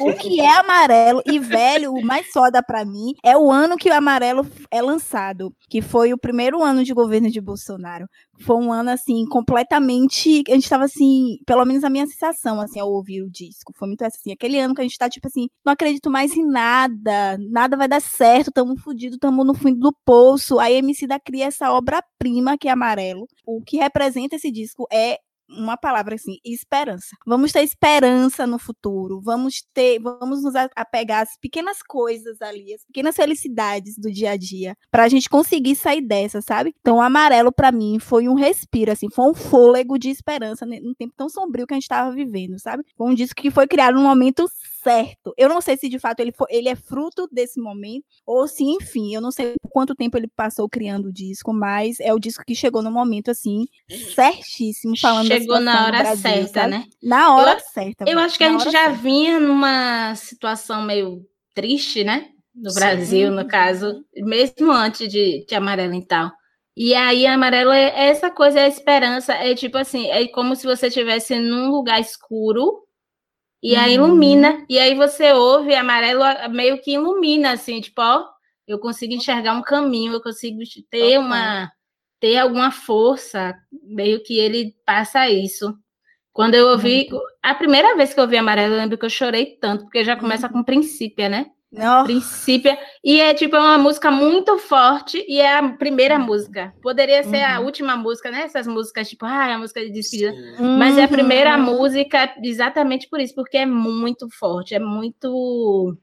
O 0.00 0.12
que 0.14 0.40
é 0.40 0.56
amarelo? 0.56 1.22
E, 1.26 1.38
velho, 1.38 1.92
o 1.92 2.04
mais 2.04 2.26
foda 2.28 2.62
para 2.62 2.84
mim 2.84 3.14
é 3.24 3.36
o 3.36 3.50
ano 3.50 3.76
que 3.76 3.90
o 3.90 3.94
amarelo 3.94 4.46
é 4.70 4.80
lançado, 4.80 5.52
que 5.68 5.82
foi 5.82 6.12
o 6.12 6.18
primeiro 6.18 6.62
ano 6.62 6.84
de 6.84 6.94
governo 6.94 7.30
de 7.30 7.40
Bolsonaro. 7.40 8.06
Foi 8.40 8.56
um 8.56 8.72
ano, 8.72 8.90
assim, 8.90 9.24
completamente. 9.26 10.42
A 10.48 10.52
gente 10.52 10.68
tava 10.68 10.84
assim, 10.84 11.38
pelo 11.46 11.64
menos 11.64 11.82
a 11.82 11.90
minha 11.90 12.06
sensação, 12.06 12.60
assim, 12.60 12.78
ao 12.78 12.92
ouvir 12.92 13.22
o 13.22 13.30
disco. 13.30 13.72
Foi 13.74 13.88
muito 13.88 14.02
assim. 14.02 14.32
Aquele 14.32 14.58
ano 14.60 14.74
que 14.74 14.80
a 14.80 14.84
gente 14.84 14.98
tá, 14.98 15.08
tipo 15.08 15.26
assim, 15.26 15.48
não 15.64 15.72
acredito 15.72 16.10
mais 16.10 16.36
em 16.36 16.46
nada, 16.46 17.38
nada 17.50 17.76
vai 17.76 17.88
dar 17.88 18.00
certo, 18.00 18.52
tamo 18.52 18.76
fudido, 18.78 19.18
tamo 19.18 19.44
no 19.44 19.54
fundo 19.54 19.78
do 19.78 19.96
poço. 20.04 20.58
Aí 20.58 20.76
a 20.76 20.78
MC 20.78 21.06
da 21.06 21.18
cria 21.18 21.46
essa 21.46 21.72
obra-prima 21.72 22.56
que 22.58 22.68
é 22.68 22.70
amarelo. 22.70 23.26
O 23.46 23.62
que 23.62 23.78
representa 23.78 24.36
esse 24.36 24.50
disco 24.50 24.86
é 24.92 25.18
uma 25.48 25.76
palavra 25.76 26.14
assim, 26.14 26.38
esperança. 26.44 27.16
Vamos 27.26 27.52
ter 27.52 27.62
esperança 27.62 28.46
no 28.46 28.58
futuro, 28.58 29.20
vamos 29.22 29.62
ter, 29.72 29.98
vamos 30.00 30.42
nos 30.42 30.54
apegar 30.74 31.22
às 31.22 31.36
pequenas 31.40 31.82
coisas 31.82 32.40
ali, 32.40 32.74
as 32.74 32.84
pequenas 32.84 33.16
felicidades 33.16 33.96
do 33.96 34.10
dia 34.10 34.32
a 34.32 34.36
dia, 34.36 34.76
para 34.90 35.04
a 35.04 35.08
gente 35.08 35.28
conseguir 35.28 35.76
sair 35.76 36.00
dessa, 36.00 36.40
sabe? 36.40 36.74
Então, 36.80 36.96
o 36.96 37.00
amarelo 37.00 37.52
para 37.52 37.72
mim 37.72 37.98
foi 37.98 38.28
um 38.28 38.34
respiro, 38.34 38.92
assim, 38.92 39.08
foi 39.10 39.30
um 39.30 39.34
fôlego 39.34 39.98
de 39.98 40.10
esperança 40.10 40.66
num 40.66 40.94
tempo 40.94 41.14
tão 41.16 41.28
sombrio 41.28 41.66
que 41.66 41.74
a 41.74 41.76
gente 41.76 41.84
estava 41.84 42.10
vivendo, 42.10 42.58
sabe? 42.58 42.84
Foi 42.96 43.10
um 43.10 43.14
disco 43.14 43.40
que 43.40 43.50
foi 43.50 43.66
criado 43.66 43.94
num 43.94 44.02
momento 44.02 44.46
certo. 44.86 45.34
Eu 45.36 45.48
não 45.48 45.60
sei 45.60 45.76
se 45.76 45.88
de 45.88 45.98
fato 45.98 46.20
ele, 46.20 46.30
foi, 46.30 46.46
ele 46.48 46.68
é 46.68 46.76
fruto 46.76 47.28
desse 47.32 47.60
momento, 47.60 48.04
ou 48.24 48.46
se, 48.46 48.62
enfim, 48.62 49.12
eu 49.12 49.20
não 49.20 49.32
sei 49.32 49.54
quanto 49.70 49.96
tempo 49.96 50.16
ele 50.16 50.28
passou 50.28 50.68
criando 50.68 51.08
o 51.08 51.12
disco, 51.12 51.52
mas 51.52 51.98
é 51.98 52.14
o 52.14 52.20
disco 52.20 52.44
que 52.46 52.54
chegou 52.54 52.82
no 52.82 52.90
momento, 52.90 53.30
assim, 53.30 53.66
certíssimo, 54.14 54.96
falando 54.96 55.26
Chegou 55.26 55.58
na 55.58 55.86
hora 55.86 55.98
Brasil, 55.98 56.22
certa, 56.22 56.60
sabe? 56.60 56.70
né? 56.70 56.84
Na 57.02 57.34
hora 57.34 57.54
eu, 57.54 57.60
certa. 57.60 58.04
Eu 58.06 58.18
acho 58.20 58.38
que 58.38 58.44
a 58.44 58.52
gente 58.52 58.64
já 58.64 58.84
certa. 58.84 58.92
vinha 58.92 59.40
numa 59.40 60.14
situação 60.14 60.82
meio 60.82 61.22
triste, 61.52 62.04
né? 62.04 62.28
No 62.54 62.70
Sim. 62.70 62.78
Brasil, 62.78 63.30
no 63.32 63.46
caso, 63.46 64.04
mesmo 64.14 64.70
antes 64.70 65.08
de, 65.08 65.44
de 65.46 65.54
Amarelo 65.54 65.94
e 65.94 66.06
tal. 66.06 66.30
E 66.78 66.94
aí, 66.94 67.26
amarelo 67.26 67.72
é 67.72 68.08
essa 68.08 68.30
coisa, 68.30 68.60
é 68.60 68.64
a 68.64 68.68
esperança. 68.68 69.32
É 69.32 69.54
tipo 69.54 69.78
assim, 69.78 70.08
é 70.08 70.28
como 70.28 70.54
se 70.54 70.66
você 70.66 70.88
estivesse 70.88 71.34
num 71.38 71.70
lugar 71.70 71.98
escuro 71.98 72.85
e 73.62 73.74
uhum. 73.74 73.80
aí 73.80 73.94
ilumina. 73.94 74.64
E 74.68 74.78
aí 74.78 74.94
você 74.94 75.32
ouve 75.32 75.74
amarelo 75.74 76.22
meio 76.50 76.80
que 76.80 76.92
ilumina, 76.92 77.52
assim, 77.52 77.80
tipo, 77.80 78.00
ó, 78.00 78.24
eu 78.66 78.78
consigo 78.78 79.12
enxergar 79.12 79.54
um 79.54 79.62
caminho, 79.62 80.14
eu 80.14 80.22
consigo 80.22 80.58
ter 80.90 81.18
uma 81.18 81.70
ter 82.18 82.38
alguma 82.38 82.70
força, 82.70 83.54
meio 83.82 84.22
que 84.22 84.38
ele 84.38 84.74
passa 84.86 85.28
isso. 85.28 85.76
Quando 86.32 86.54
eu 86.54 86.68
ouvi, 86.68 87.08
a 87.42 87.54
primeira 87.54 87.96
vez 87.96 88.12
que 88.12 88.20
eu 88.20 88.24
ouvi 88.24 88.36
amarelo, 88.36 88.74
eu 88.74 88.78
lembro 88.78 88.98
que 88.98 89.04
eu 89.04 89.10
chorei 89.10 89.56
tanto, 89.60 89.84
porque 89.84 90.04
já 90.04 90.16
começa 90.16 90.46
uhum. 90.46 90.54
com 90.54 90.64
princípio, 90.64 91.28
né? 91.28 91.46
Oh. 91.76 92.04
Princípio. 92.04 92.76
E 93.04 93.20
é 93.20 93.34
tipo 93.34 93.54
é 93.54 93.60
uma 93.60 93.78
música 93.78 94.10
muito 94.10 94.58
forte 94.58 95.22
e 95.28 95.38
é 95.40 95.58
a 95.58 95.68
primeira 95.68 96.18
música. 96.18 96.72
Poderia 96.82 97.22
ser 97.22 97.44
uhum. 97.44 97.54
a 97.54 97.60
última 97.60 97.96
música, 97.96 98.30
né? 98.30 98.42
Essas 98.42 98.66
músicas, 98.66 99.08
tipo, 99.08 99.26
ah, 99.26 99.48
é 99.48 99.52
a 99.54 99.58
música 99.58 99.80
de 99.80 99.90
despedida. 99.90 100.32
Uhum. 100.58 100.78
Mas 100.78 100.96
é 100.96 101.04
a 101.04 101.08
primeira 101.08 101.56
música 101.58 102.34
exatamente 102.42 103.08
por 103.08 103.20
isso, 103.20 103.34
porque 103.34 103.58
é 103.58 103.66
muito 103.66 104.28
forte, 104.30 104.74
é 104.74 104.78
muito. 104.78 105.96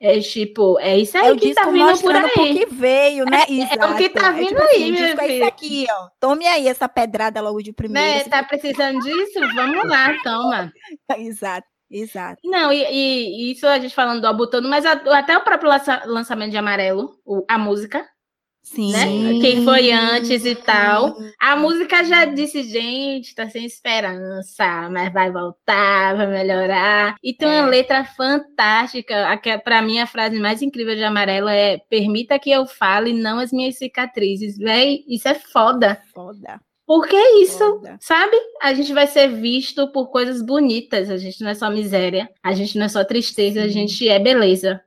É 0.00 0.18
tipo, 0.18 0.80
é 0.80 0.98
isso 0.98 1.16
aí 1.16 1.28
é 1.28 1.36
que 1.36 1.54
tá 1.54 1.70
vindo 1.70 2.00
por 2.00 2.16
aí. 2.16 2.58
que 2.58 2.66
veio, 2.66 3.24
né? 3.24 3.44
É, 3.48 3.78
é, 3.78 3.86
o 3.86 3.96
que 3.96 4.08
tá 4.08 4.28
é, 4.28 4.32
vindo 4.32 4.58
é, 4.60 4.66
tipo, 4.66 4.82
aí, 4.82 4.82
assim, 4.82 4.90
meu 4.90 5.08
filho. 5.08 5.20
É 5.20 5.36
isso 5.36 5.44
aqui, 5.44 5.86
ó. 5.88 6.08
Tome 6.18 6.46
aí 6.46 6.66
essa 6.66 6.88
pedrada 6.88 7.40
logo 7.40 7.62
de 7.62 7.72
primeira. 7.72 8.18
Né? 8.18 8.24
Tá 8.24 8.42
precisando 8.42 8.98
disso? 9.00 9.38
Vamos 9.54 9.88
lá, 9.88 10.12
toma. 10.24 10.72
Exato. 11.18 11.71
Exato. 11.92 12.40
Não, 12.44 12.72
e, 12.72 12.82
e, 12.84 13.52
isso 13.52 13.66
a 13.66 13.78
gente 13.78 13.94
falando 13.94 14.20
do 14.20 14.26
Albutano, 14.26 14.68
mas 14.68 14.86
a, 14.86 14.92
até 14.92 15.36
o 15.36 15.44
próprio 15.44 15.68
lança, 15.68 16.02
lançamento 16.06 16.50
de 16.50 16.56
Amarelo, 16.56 17.20
o, 17.24 17.44
a 17.46 17.58
música, 17.58 18.08
Sim. 18.62 18.92
Né? 18.92 19.40
Quem 19.40 19.64
foi 19.64 19.90
antes 19.90 20.44
e 20.44 20.54
tal. 20.54 21.16
A 21.38 21.56
música 21.56 22.04
já 22.04 22.24
disse, 22.24 22.62
gente, 22.62 23.34
tá 23.34 23.48
sem 23.48 23.64
esperança, 23.64 24.88
mas 24.88 25.12
vai 25.12 25.32
voltar, 25.32 26.16
vai 26.16 26.26
melhorar. 26.28 27.16
E 27.22 27.34
tem 27.34 27.48
uma 27.48 27.66
é. 27.66 27.70
letra 27.70 28.04
fantástica. 28.04 29.38
Para 29.64 29.82
mim, 29.82 29.98
a 29.98 30.06
frase 30.06 30.38
mais 30.38 30.62
incrível 30.62 30.94
de 30.94 31.02
Amarelo 31.02 31.48
é: 31.48 31.78
permita 31.90 32.38
que 32.38 32.50
eu 32.50 32.64
fale, 32.64 33.12
não 33.12 33.40
as 33.40 33.52
minhas 33.52 33.76
cicatrizes. 33.76 34.56
Véi, 34.56 35.04
isso 35.08 35.28
é 35.28 35.34
foda. 35.34 36.00
Foda. 36.14 36.60
Porque 36.92 37.16
é 37.16 37.40
isso, 37.40 37.80
sabe? 38.00 38.36
A 38.60 38.74
gente 38.74 38.92
vai 38.92 39.06
ser 39.06 39.26
visto 39.28 39.90
por 39.92 40.08
coisas 40.08 40.42
bonitas. 40.42 41.08
A 41.08 41.16
gente 41.16 41.40
não 41.40 41.48
é 41.48 41.54
só 41.54 41.70
miséria, 41.70 42.28
a 42.42 42.52
gente 42.52 42.76
não 42.76 42.84
é 42.84 42.88
só 42.90 43.02
tristeza, 43.02 43.60
Sim. 43.60 43.66
a 43.66 43.68
gente 43.68 44.06
é 44.06 44.18
beleza. 44.18 44.78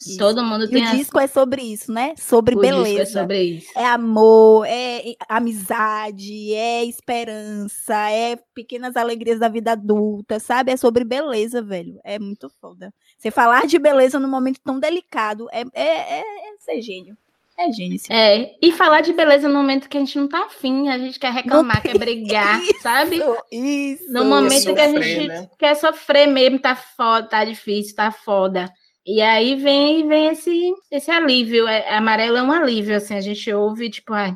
Isso. 0.00 0.18
Todo 0.18 0.42
mundo 0.42 0.68
tem. 0.68 0.82
E 0.82 0.88
o 0.88 0.96
disco 0.96 1.20
é 1.20 1.28
sobre 1.28 1.62
isso, 1.62 1.92
né? 1.92 2.14
Sobre 2.18 2.56
o 2.56 2.58
beleza. 2.58 3.02
é 3.02 3.06
sobre 3.06 3.42
isso. 3.42 3.70
É 3.76 3.86
amor, 3.86 4.66
é 4.66 5.14
amizade, 5.28 6.52
é 6.52 6.84
esperança, 6.84 8.10
é 8.10 8.34
pequenas 8.52 8.96
alegrias 8.96 9.38
da 9.38 9.48
vida 9.48 9.70
adulta, 9.70 10.40
sabe? 10.40 10.72
É 10.72 10.76
sobre 10.76 11.04
beleza, 11.04 11.62
velho. 11.62 12.00
É 12.02 12.18
muito 12.18 12.50
foda. 12.60 12.92
Você 13.16 13.30
falar 13.30 13.68
de 13.68 13.78
beleza 13.78 14.18
num 14.18 14.28
momento 14.28 14.60
tão 14.64 14.80
delicado 14.80 15.48
é, 15.52 15.60
é, 15.74 16.18
é, 16.18 16.20
é 16.20 16.56
ser 16.58 16.82
gênio. 16.82 17.16
É 17.58 17.70
gênio. 17.70 17.98
É, 18.10 18.54
e 18.60 18.72
falar 18.72 19.02
de 19.02 19.12
beleza 19.12 19.48
no 19.48 19.54
momento 19.54 19.88
que 19.88 19.96
a 19.96 20.00
gente 20.00 20.18
não 20.18 20.28
tá 20.28 20.46
afim, 20.46 20.88
a 20.88 20.98
gente 20.98 21.18
quer 21.18 21.32
reclamar, 21.32 21.82
quer 21.82 21.98
brigar, 21.98 22.60
isso, 22.62 22.80
sabe? 22.80 23.20
Isso. 23.50 24.12
No 24.12 24.24
momento 24.24 24.62
sofrer, 24.62 24.74
que 24.74 24.80
a 24.80 25.00
gente 25.00 25.28
né? 25.28 25.50
quer 25.58 25.74
sofrer 25.76 26.26
mesmo, 26.26 26.58
tá 26.58 26.74
foda, 26.74 27.28
tá 27.28 27.44
difícil, 27.44 27.94
tá 27.94 28.10
foda. 28.10 28.72
E 29.04 29.20
aí 29.20 29.56
vem, 29.56 30.06
vem 30.06 30.28
esse, 30.28 30.72
esse 30.90 31.10
alívio. 31.10 31.66
É, 31.68 31.94
amarelo 31.94 32.36
é 32.36 32.42
um 32.42 32.52
alívio, 32.52 32.96
assim, 32.96 33.14
a 33.14 33.20
gente 33.20 33.52
ouve, 33.52 33.90
tipo, 33.90 34.12
ai, 34.12 34.34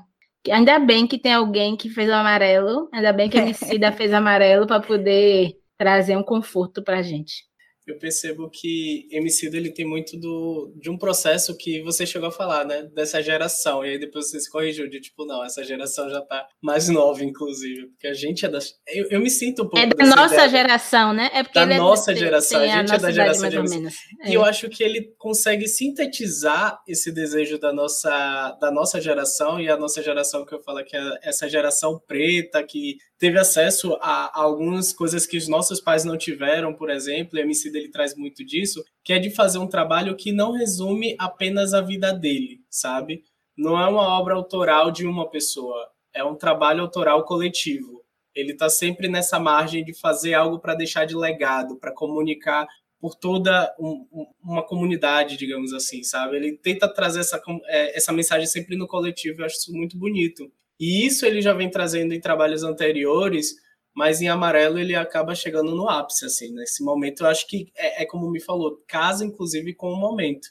ainda 0.50 0.78
bem 0.78 1.06
que 1.06 1.18
tem 1.18 1.32
alguém 1.32 1.76
que 1.76 1.88
fez 1.88 2.08
o 2.08 2.12
amarelo, 2.12 2.88
ainda 2.92 3.12
bem 3.12 3.28
que 3.30 3.38
a 3.38 3.42
Emicida 3.46 3.92
fez 3.92 4.12
amarelo 4.12 4.66
para 4.66 4.80
poder 4.80 5.54
trazer 5.78 6.16
um 6.16 6.23
conforto 6.23 6.82
pra 6.82 7.02
gente 7.02 7.44
eu 7.87 7.99
percebo 7.99 8.50
que 8.50 9.07
MC 9.11 9.47
ele 9.47 9.71
tem 9.71 9.87
muito 9.87 10.16
do, 10.16 10.73
de 10.76 10.90
um 10.90 10.99
processo 10.99 11.57
que 11.57 11.81
você 11.83 12.05
chegou 12.05 12.28
a 12.28 12.33
falar, 12.33 12.64
né? 12.64 12.83
Dessa 12.95 13.23
geração. 13.23 13.85
E 13.85 13.90
aí 13.90 13.99
depois 13.99 14.28
você 14.28 14.40
se 14.40 14.50
corrigiu 14.50 14.88
de 14.88 15.00
tipo, 15.00 15.25
não, 15.25 15.45
essa 15.45 15.62
geração 15.62 16.11
já 16.11 16.21
tá 16.21 16.47
mais 16.61 16.88
nova, 16.90 17.23
inclusive. 17.25 17.87
Porque 17.88 18.09
a 18.09 18.14
gente 18.14 18.45
é 18.45 18.49
da. 18.49 18.59
Eu, 18.88 19.09
eu 19.11 19.21
me 19.21 19.31
sinto 19.31 19.62
um 19.62 19.69
pouco. 19.69 19.78
É 19.78 19.87
da 19.87 20.05
nossa 20.05 20.35
ideia. 20.35 20.50
geração, 20.50 21.12
né? 21.12 21.31
É 21.33 21.43
porque 21.43 21.59
da 21.59 21.75
é 21.75 21.78
nossa 21.78 22.12
é, 22.12 22.16
geração. 22.16 22.61
A 22.61 22.66
gente 22.66 22.93
a 22.93 22.95
é 22.97 22.99
da 22.99 23.11
geração 23.12 23.49
de 23.49 23.57
MC. 23.57 23.97
É. 24.23 24.31
E 24.31 24.35
eu 24.35 24.45
acho 24.45 24.69
que 24.69 24.83
ele 24.83 25.14
consegue 25.16 25.69
sintetizar 25.69 26.81
esse 26.88 27.12
desejo 27.12 27.59
da 27.59 27.73
nossa, 27.73 28.57
da 28.61 28.71
nossa 28.71 29.00
geração, 29.00 29.61
e 29.61 29.69
a 29.69 29.76
nossa 29.76 30.02
geração 30.02 30.45
que 30.45 30.55
eu 30.55 30.62
falo 30.62 30.85
que 30.85 30.97
é 30.97 31.19
essa 31.23 31.49
geração 31.49 32.00
preta, 32.07 32.62
que 32.64 32.97
teve 33.18 33.38
acesso 33.38 33.96
a, 34.00 34.38
algumas 34.40 34.92
coisas 34.92 35.26
que 35.26 35.37
os 35.37 35.49
nossos 35.49 35.80
pais 35.80 36.04
não 36.04 36.16
tiveram, 36.16 36.75
por 36.75 36.90
exemplo, 36.90 37.38
e 37.38 37.40
a 37.40 37.44
MC 37.44 37.68
ele 37.68 37.90
traz 37.90 38.14
muito 38.16 38.44
disso, 38.44 38.85
que 39.02 39.12
é 39.12 39.18
de 39.18 39.30
fazer 39.30 39.58
um 39.58 39.66
trabalho 39.66 40.16
que 40.16 40.32
não 40.32 40.52
resume 40.52 41.16
apenas 41.18 41.73
a 41.73 41.80
vida 41.80 42.12
dele, 42.12 42.61
sabe? 42.68 43.25
Não 43.56 43.80
é 43.80 43.88
uma 43.88 44.18
obra 44.18 44.35
autoral 44.35 44.90
de 44.90 45.06
uma 45.06 45.28
pessoa, 45.28 45.90
é 46.14 46.23
um 46.23 46.35
trabalho 46.35 46.82
autoral 46.82 47.25
coletivo. 47.25 48.04
Ele 48.35 48.52
está 48.52 48.68
sempre 48.68 49.08
nessa 49.08 49.40
margem 49.40 49.82
de 49.82 49.94
fazer 49.94 50.35
algo 50.35 50.58
para 50.58 50.75
deixar 50.75 51.06
de 51.06 51.16
legado, 51.16 51.76
para 51.78 51.92
comunicar 51.92 52.66
por 53.00 53.14
toda 53.14 53.75
um, 53.78 54.06
uma 54.42 54.62
comunidade, 54.62 55.37
digamos 55.37 55.73
assim, 55.73 56.02
sabe? 56.02 56.37
Ele 56.37 56.56
tenta 56.56 56.92
trazer 56.92 57.20
essa, 57.20 57.40
é, 57.66 57.96
essa 57.96 58.12
mensagem 58.12 58.46
sempre 58.46 58.76
no 58.76 58.87
coletivo, 58.87 59.40
eu 59.40 59.46
acho 59.46 59.56
isso 59.56 59.73
muito 59.73 59.96
bonito. 59.99 60.50
E 60.78 61.06
isso 61.06 61.25
ele 61.25 61.40
já 61.40 61.52
vem 61.52 61.71
trazendo 61.71 62.12
em 62.12 62.21
trabalhos 62.21 62.62
anteriores, 62.62 63.54
mas 63.95 64.21
em 64.21 64.28
amarelo 64.28 64.78
ele 64.78 64.95
acaba 64.95 65.35
chegando 65.35 65.75
no 65.75 65.88
ápice, 65.88 66.26
assim, 66.26 66.52
nesse 66.52 66.85
momento 66.85 67.23
eu 67.23 67.28
acho 67.28 67.47
que 67.47 67.71
é, 67.76 68.02
é 68.02 68.06
como 68.06 68.30
me 68.30 68.40
falou, 68.40 68.83
casa 68.87 69.25
inclusive 69.25 69.75
com 69.75 69.90
o 69.90 69.97
momento. 69.97 70.49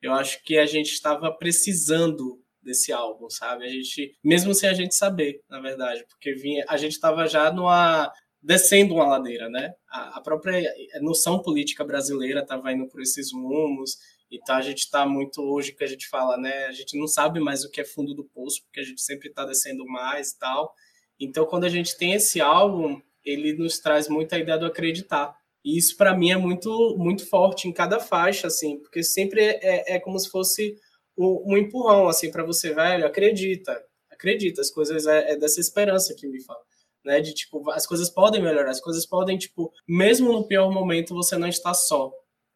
Eu 0.00 0.12
acho 0.12 0.42
que 0.42 0.58
a 0.58 0.66
gente 0.66 0.92
estava 0.92 1.32
precisando 1.32 2.42
desse 2.62 2.92
álbum, 2.92 3.30
sabe? 3.30 3.64
A 3.64 3.68
gente, 3.68 4.16
mesmo 4.22 4.54
sem 4.54 4.68
a 4.68 4.74
gente 4.74 4.94
saber, 4.94 5.40
na 5.48 5.60
verdade, 5.60 6.04
porque 6.08 6.34
vinha, 6.34 6.64
a 6.68 6.76
gente 6.76 6.92
estava 6.92 7.26
já 7.26 7.52
numa 7.52 8.12
descendo 8.42 8.94
uma 8.94 9.06
ladeira, 9.06 9.48
né? 9.48 9.72
A, 9.88 10.18
a 10.18 10.20
própria 10.20 10.62
noção 11.00 11.40
política 11.40 11.84
brasileira 11.84 12.40
estava 12.40 12.72
indo 12.72 12.88
por 12.88 13.00
esses 13.00 13.32
rumos, 13.32 13.96
então 14.32 14.56
a 14.56 14.62
gente 14.62 14.78
está 14.78 15.06
muito 15.06 15.42
hoje 15.42 15.72
que 15.72 15.84
a 15.84 15.86
gente 15.86 16.08
fala, 16.08 16.38
né? 16.38 16.64
A 16.64 16.72
gente 16.72 16.98
não 16.98 17.06
sabe 17.06 17.38
mais 17.38 17.64
o 17.64 17.70
que 17.70 17.82
é 17.82 17.84
fundo 17.84 18.14
do 18.14 18.24
poço, 18.24 18.62
porque 18.64 18.80
a 18.80 18.82
gente 18.82 19.02
sempre 19.02 19.28
está 19.28 19.44
descendo 19.44 19.84
mais 19.84 20.30
e 20.30 20.38
tal. 20.38 20.74
Então, 21.20 21.44
quando 21.44 21.64
a 21.64 21.68
gente 21.68 21.96
tem 21.98 22.14
esse 22.14 22.40
álbum, 22.40 22.98
ele 23.22 23.52
nos 23.52 23.78
traz 23.78 24.08
muita 24.08 24.38
ideia 24.38 24.58
do 24.58 24.64
acreditar. 24.64 25.36
E 25.62 25.76
isso, 25.76 25.96
para 25.98 26.16
mim, 26.16 26.30
é 26.30 26.36
muito, 26.36 26.96
muito 26.98 27.28
forte 27.28 27.68
em 27.68 27.72
cada 27.72 28.00
faixa, 28.00 28.46
assim, 28.46 28.78
porque 28.78 29.02
sempre 29.02 29.40
é, 29.40 29.96
é 29.96 30.00
como 30.00 30.18
se 30.18 30.30
fosse 30.30 30.76
um, 31.16 31.52
um 31.52 31.58
empurrão, 31.58 32.08
assim, 32.08 32.30
para 32.30 32.42
você, 32.42 32.72
velho, 32.72 33.06
acredita, 33.06 33.80
acredita, 34.10 34.60
as 34.60 34.70
coisas, 34.70 35.06
é, 35.06 35.32
é 35.32 35.36
dessa 35.36 35.60
esperança 35.60 36.14
que 36.14 36.26
me 36.26 36.42
fala. 36.42 36.60
Né, 37.04 37.20
de 37.20 37.34
tipo, 37.34 37.68
as 37.72 37.84
coisas 37.84 38.08
podem 38.08 38.40
melhorar, 38.40 38.70
as 38.70 38.80
coisas 38.80 39.04
podem, 39.04 39.36
tipo, 39.36 39.72
mesmo 39.88 40.32
no 40.32 40.46
pior 40.46 40.70
momento, 40.70 41.14
você 41.14 41.36
não 41.36 41.48
está 41.48 41.74
só. 41.74 42.12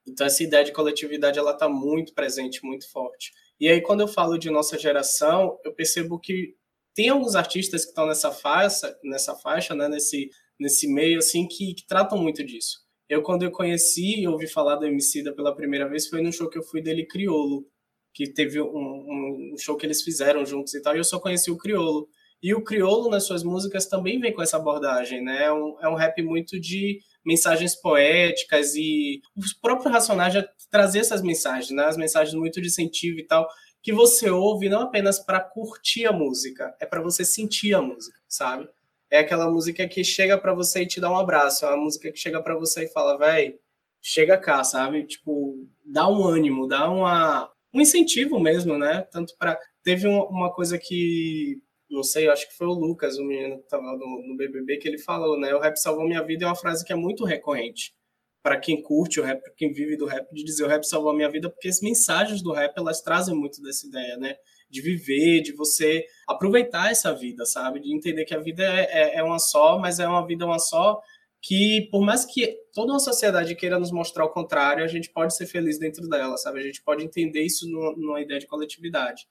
Então, 0.06 0.26
essa 0.26 0.42
ideia 0.42 0.64
de 0.64 0.72
coletividade, 0.72 1.38
ela 1.38 1.52
está 1.52 1.68
muito 1.68 2.14
presente, 2.14 2.64
muito 2.64 2.90
forte. 2.90 3.32
E 3.58 3.68
aí, 3.68 3.80
quando 3.80 4.00
eu 4.00 4.08
falo 4.08 4.38
de 4.38 4.50
nossa 4.50 4.78
geração, 4.78 5.58
eu 5.64 5.74
percebo 5.74 6.18
que 6.18 6.54
tem 6.94 7.08
alguns 7.08 7.34
artistas 7.34 7.84
que 7.84 7.90
estão 7.90 8.06
nessa 8.06 8.30
faixa, 8.30 8.96
nessa 9.04 9.34
faixa, 9.34 9.74
né, 9.74 9.88
nesse, 9.88 10.30
nesse 10.58 10.86
meio, 10.88 11.18
assim, 11.18 11.46
que, 11.46 11.74
que 11.74 11.86
tratam 11.86 12.18
muito 12.18 12.44
disso. 12.44 12.86
Eu, 13.08 13.22
quando 13.22 13.42
eu 13.42 13.50
conheci 13.50 14.20
e 14.20 14.28
ouvi 14.28 14.46
falar 14.48 14.76
do 14.76 14.86
Emicida 14.86 15.34
pela 15.34 15.54
primeira 15.54 15.88
vez, 15.88 16.08
foi 16.08 16.22
no 16.22 16.32
show 16.32 16.48
que 16.48 16.58
eu 16.58 16.62
fui 16.62 16.82
dele, 16.82 17.06
Criolo, 17.06 17.66
que 18.12 18.32
teve 18.32 18.60
um, 18.60 19.52
um, 19.52 19.54
show 19.58 19.76
que 19.76 19.86
eles 19.86 20.02
fizeram 20.02 20.44
juntos 20.44 20.74
e 20.74 20.82
tal, 20.82 20.94
e 20.94 20.98
eu 20.98 21.04
só 21.04 21.20
conheci 21.20 21.50
o 21.50 21.56
Criolo. 21.56 22.08
E 22.42 22.54
o 22.54 22.64
Criolo, 22.64 23.10
nas 23.10 23.24
suas 23.24 23.42
músicas, 23.42 23.86
também 23.86 24.18
vem 24.18 24.32
com 24.32 24.42
essa 24.42 24.56
abordagem, 24.56 25.22
né? 25.22 25.44
É 25.44 25.52
um, 25.52 25.76
é 25.80 25.88
um 25.88 25.94
rap 25.94 26.20
muito 26.22 26.58
de 26.58 26.98
mensagens 27.26 27.74
poéticas 27.74 28.74
e 28.76 29.20
os 29.36 29.52
próprios 29.52 29.92
Racionais 29.92 30.32
já 30.32 30.48
trazer 30.70 31.00
essas 31.00 31.20
mensagens, 31.20 31.70
né? 31.70 31.84
As 31.84 31.96
mensagens 31.96 32.34
muito 32.34 32.60
de 32.60 32.68
incentivo 32.68 33.18
e 33.18 33.24
tal 33.24 33.46
que 33.86 33.92
você 33.92 34.28
ouve 34.28 34.68
não 34.68 34.80
apenas 34.80 35.20
para 35.20 35.38
curtir 35.38 36.06
a 36.06 36.12
música, 36.12 36.74
é 36.80 36.84
para 36.84 37.00
você 37.00 37.24
sentir 37.24 37.72
a 37.72 37.80
música, 37.80 38.18
sabe? 38.26 38.68
É 39.08 39.20
aquela 39.20 39.48
música 39.48 39.86
que 39.86 40.02
chega 40.02 40.36
para 40.36 40.52
você 40.52 40.82
e 40.82 40.86
te 40.88 41.00
dá 41.00 41.08
um 41.08 41.16
abraço, 41.16 41.64
é 41.64 41.68
uma 41.68 41.84
música 41.84 42.10
que 42.10 42.18
chega 42.18 42.42
para 42.42 42.56
você 42.56 42.86
e 42.86 42.88
fala, 42.88 43.16
véi, 43.16 43.60
chega 44.02 44.36
cá, 44.38 44.64
sabe? 44.64 45.04
Tipo, 45.04 45.68
dá 45.84 46.08
um 46.08 46.24
ânimo, 46.26 46.66
dá 46.66 46.90
uma, 46.90 47.48
um 47.72 47.80
incentivo 47.80 48.40
mesmo, 48.40 48.76
né? 48.76 49.06
Tanto 49.12 49.36
para 49.38 49.56
teve 49.84 50.08
uma 50.08 50.52
coisa 50.52 50.76
que 50.76 51.62
não 51.90 52.02
sei, 52.02 52.28
acho 52.28 52.48
que 52.48 52.56
foi 52.56 52.66
o 52.66 52.72
Lucas, 52.72 53.18
o 53.18 53.24
menino 53.24 53.58
que 53.58 53.68
tava 53.68 53.84
no, 53.96 54.26
no 54.26 54.36
BBB, 54.36 54.78
que 54.78 54.88
ele 54.88 54.98
falou, 54.98 55.38
né? 55.38 55.54
O 55.54 55.60
rap 55.60 55.76
salvou 55.76 56.06
minha 56.06 56.22
vida 56.22 56.44
é 56.44 56.48
uma 56.48 56.56
frase 56.56 56.84
que 56.84 56.92
é 56.92 56.96
muito 56.96 57.24
recorrente 57.24 57.94
para 58.42 58.60
quem 58.60 58.80
curte 58.80 59.18
o 59.18 59.24
rap, 59.24 59.42
para 59.42 59.52
quem 59.54 59.72
vive 59.72 59.96
do 59.96 60.06
rap, 60.06 60.32
de 60.32 60.44
dizer 60.44 60.64
o 60.64 60.68
rap 60.68 60.84
salvou 60.84 61.12
minha 61.12 61.28
vida, 61.28 61.50
porque 61.50 61.68
as 61.68 61.80
mensagens 61.80 62.42
do 62.42 62.52
rap 62.52 62.72
elas 62.76 63.02
trazem 63.02 63.34
muito 63.34 63.60
dessa 63.60 63.86
ideia, 63.86 64.16
né? 64.18 64.36
De 64.70 64.80
viver, 64.80 65.42
de 65.42 65.52
você 65.52 66.04
aproveitar 66.28 66.90
essa 66.90 67.12
vida, 67.12 67.44
sabe? 67.44 67.80
De 67.80 67.92
entender 67.92 68.24
que 68.24 68.34
a 68.34 68.38
vida 68.38 68.62
é, 68.62 68.84
é, 68.84 69.16
é 69.16 69.22
uma 69.22 69.38
só, 69.38 69.78
mas 69.78 69.98
é 69.98 70.06
uma 70.06 70.24
vida 70.24 70.46
uma 70.46 70.60
só 70.60 71.00
que, 71.42 71.88
por 71.90 72.04
mais 72.04 72.24
que 72.24 72.56
toda 72.72 72.92
uma 72.92 72.98
sociedade 72.98 73.54
queira 73.54 73.78
nos 73.78 73.92
mostrar 73.92 74.24
o 74.24 74.30
contrário, 74.30 74.84
a 74.84 74.88
gente 74.88 75.10
pode 75.10 75.36
ser 75.36 75.46
feliz 75.46 75.78
dentro 75.78 76.08
dela, 76.08 76.36
sabe? 76.36 76.58
A 76.58 76.62
gente 76.62 76.82
pode 76.82 77.04
entender 77.04 77.42
isso 77.42 77.68
numa, 77.68 77.92
numa 77.96 78.20
ideia 78.20 78.40
de 78.40 78.46
coletividade. 78.46 79.26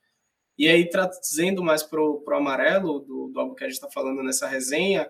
E 0.58 0.68
aí, 0.70 0.90
trazendo 0.90 1.64
mais 1.64 1.84
pro, 1.84 2.22
pro 2.22 2.38
amarelo, 2.38 3.00
do, 3.00 3.28
do 3.28 3.40
álbum 3.40 3.56
que 3.56 3.64
a 3.64 3.68
gente 3.68 3.76
está 3.76 3.90
falando 3.90 4.24
nessa 4.24 4.48
resenha, 4.48 5.10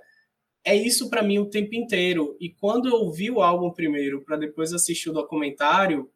é 0.63 0.75
isso 0.75 1.09
para 1.09 1.21
mim 1.21 1.37
o 1.37 1.49
tempo 1.49 1.75
inteiro. 1.75 2.35
E 2.39 2.49
quando 2.49 2.89
eu 2.89 2.95
ouvi 2.95 3.29
o 3.29 3.41
álbum 3.41 3.71
primeiro, 3.71 4.23
para 4.23 4.37
depois 4.37 4.73
assistir 4.73 5.09
o 5.09 5.13
documentário, 5.13 6.09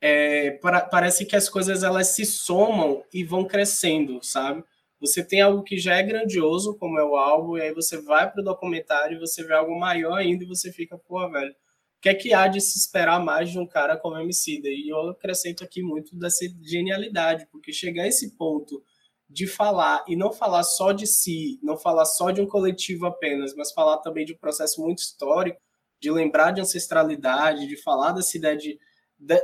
é, 0.00 0.52
para, 0.52 0.80
parece 0.80 1.26
que 1.26 1.36
as 1.36 1.48
coisas 1.48 1.82
elas 1.82 2.08
se 2.08 2.24
somam 2.24 3.04
e 3.12 3.22
vão 3.22 3.46
crescendo, 3.46 4.18
sabe? 4.22 4.64
Você 4.98 5.22
tem 5.22 5.40
algo 5.40 5.62
que 5.62 5.78
já 5.78 5.96
é 5.96 6.02
grandioso, 6.02 6.76
como 6.78 6.98
é 6.98 7.04
o 7.04 7.16
álbum, 7.16 7.58
e 7.58 7.62
aí 7.62 7.74
você 7.74 8.00
vai 8.00 8.30
para 8.30 8.40
o 8.40 8.44
documentário 8.44 9.16
e 9.16 9.20
você 9.20 9.44
vê 9.44 9.54
algo 9.54 9.78
maior 9.78 10.14
ainda 10.14 10.44
e 10.44 10.46
você 10.46 10.72
fica, 10.72 10.98
pô, 10.98 11.28
velho, 11.30 11.50
o 11.50 11.54
que 12.00 12.08
é 12.08 12.14
que 12.14 12.32
há 12.32 12.48
de 12.48 12.60
se 12.60 12.78
esperar 12.78 13.22
mais 13.22 13.50
de 13.50 13.58
um 13.58 13.66
cara 13.66 13.96
como 13.96 14.16
MC? 14.16 14.60
E 14.64 14.88
eu 14.88 15.10
acrescento 15.10 15.62
aqui 15.62 15.82
muito 15.82 16.16
dessa 16.16 16.44
genialidade, 16.62 17.46
porque 17.50 17.72
chegar 17.72 18.04
a 18.04 18.08
esse 18.08 18.36
ponto 18.36 18.82
de 19.28 19.46
falar 19.46 20.04
e 20.08 20.16
não 20.16 20.32
falar 20.32 20.62
só 20.62 20.92
de 20.92 21.06
si, 21.06 21.60
não 21.62 21.76
falar 21.76 22.04
só 22.04 22.30
de 22.30 22.40
um 22.40 22.46
coletivo 22.46 23.06
apenas, 23.06 23.54
mas 23.54 23.70
falar 23.72 23.98
também 23.98 24.24
de 24.24 24.32
um 24.32 24.38
processo 24.38 24.80
muito 24.80 24.98
histórico, 24.98 25.60
de 26.00 26.10
lembrar 26.10 26.50
de 26.50 26.60
ancestralidade, 26.60 27.68
de 27.68 27.76
falar 27.76 28.12
dessa 28.12 28.36
ideia 28.36 28.56
de, 28.56 28.78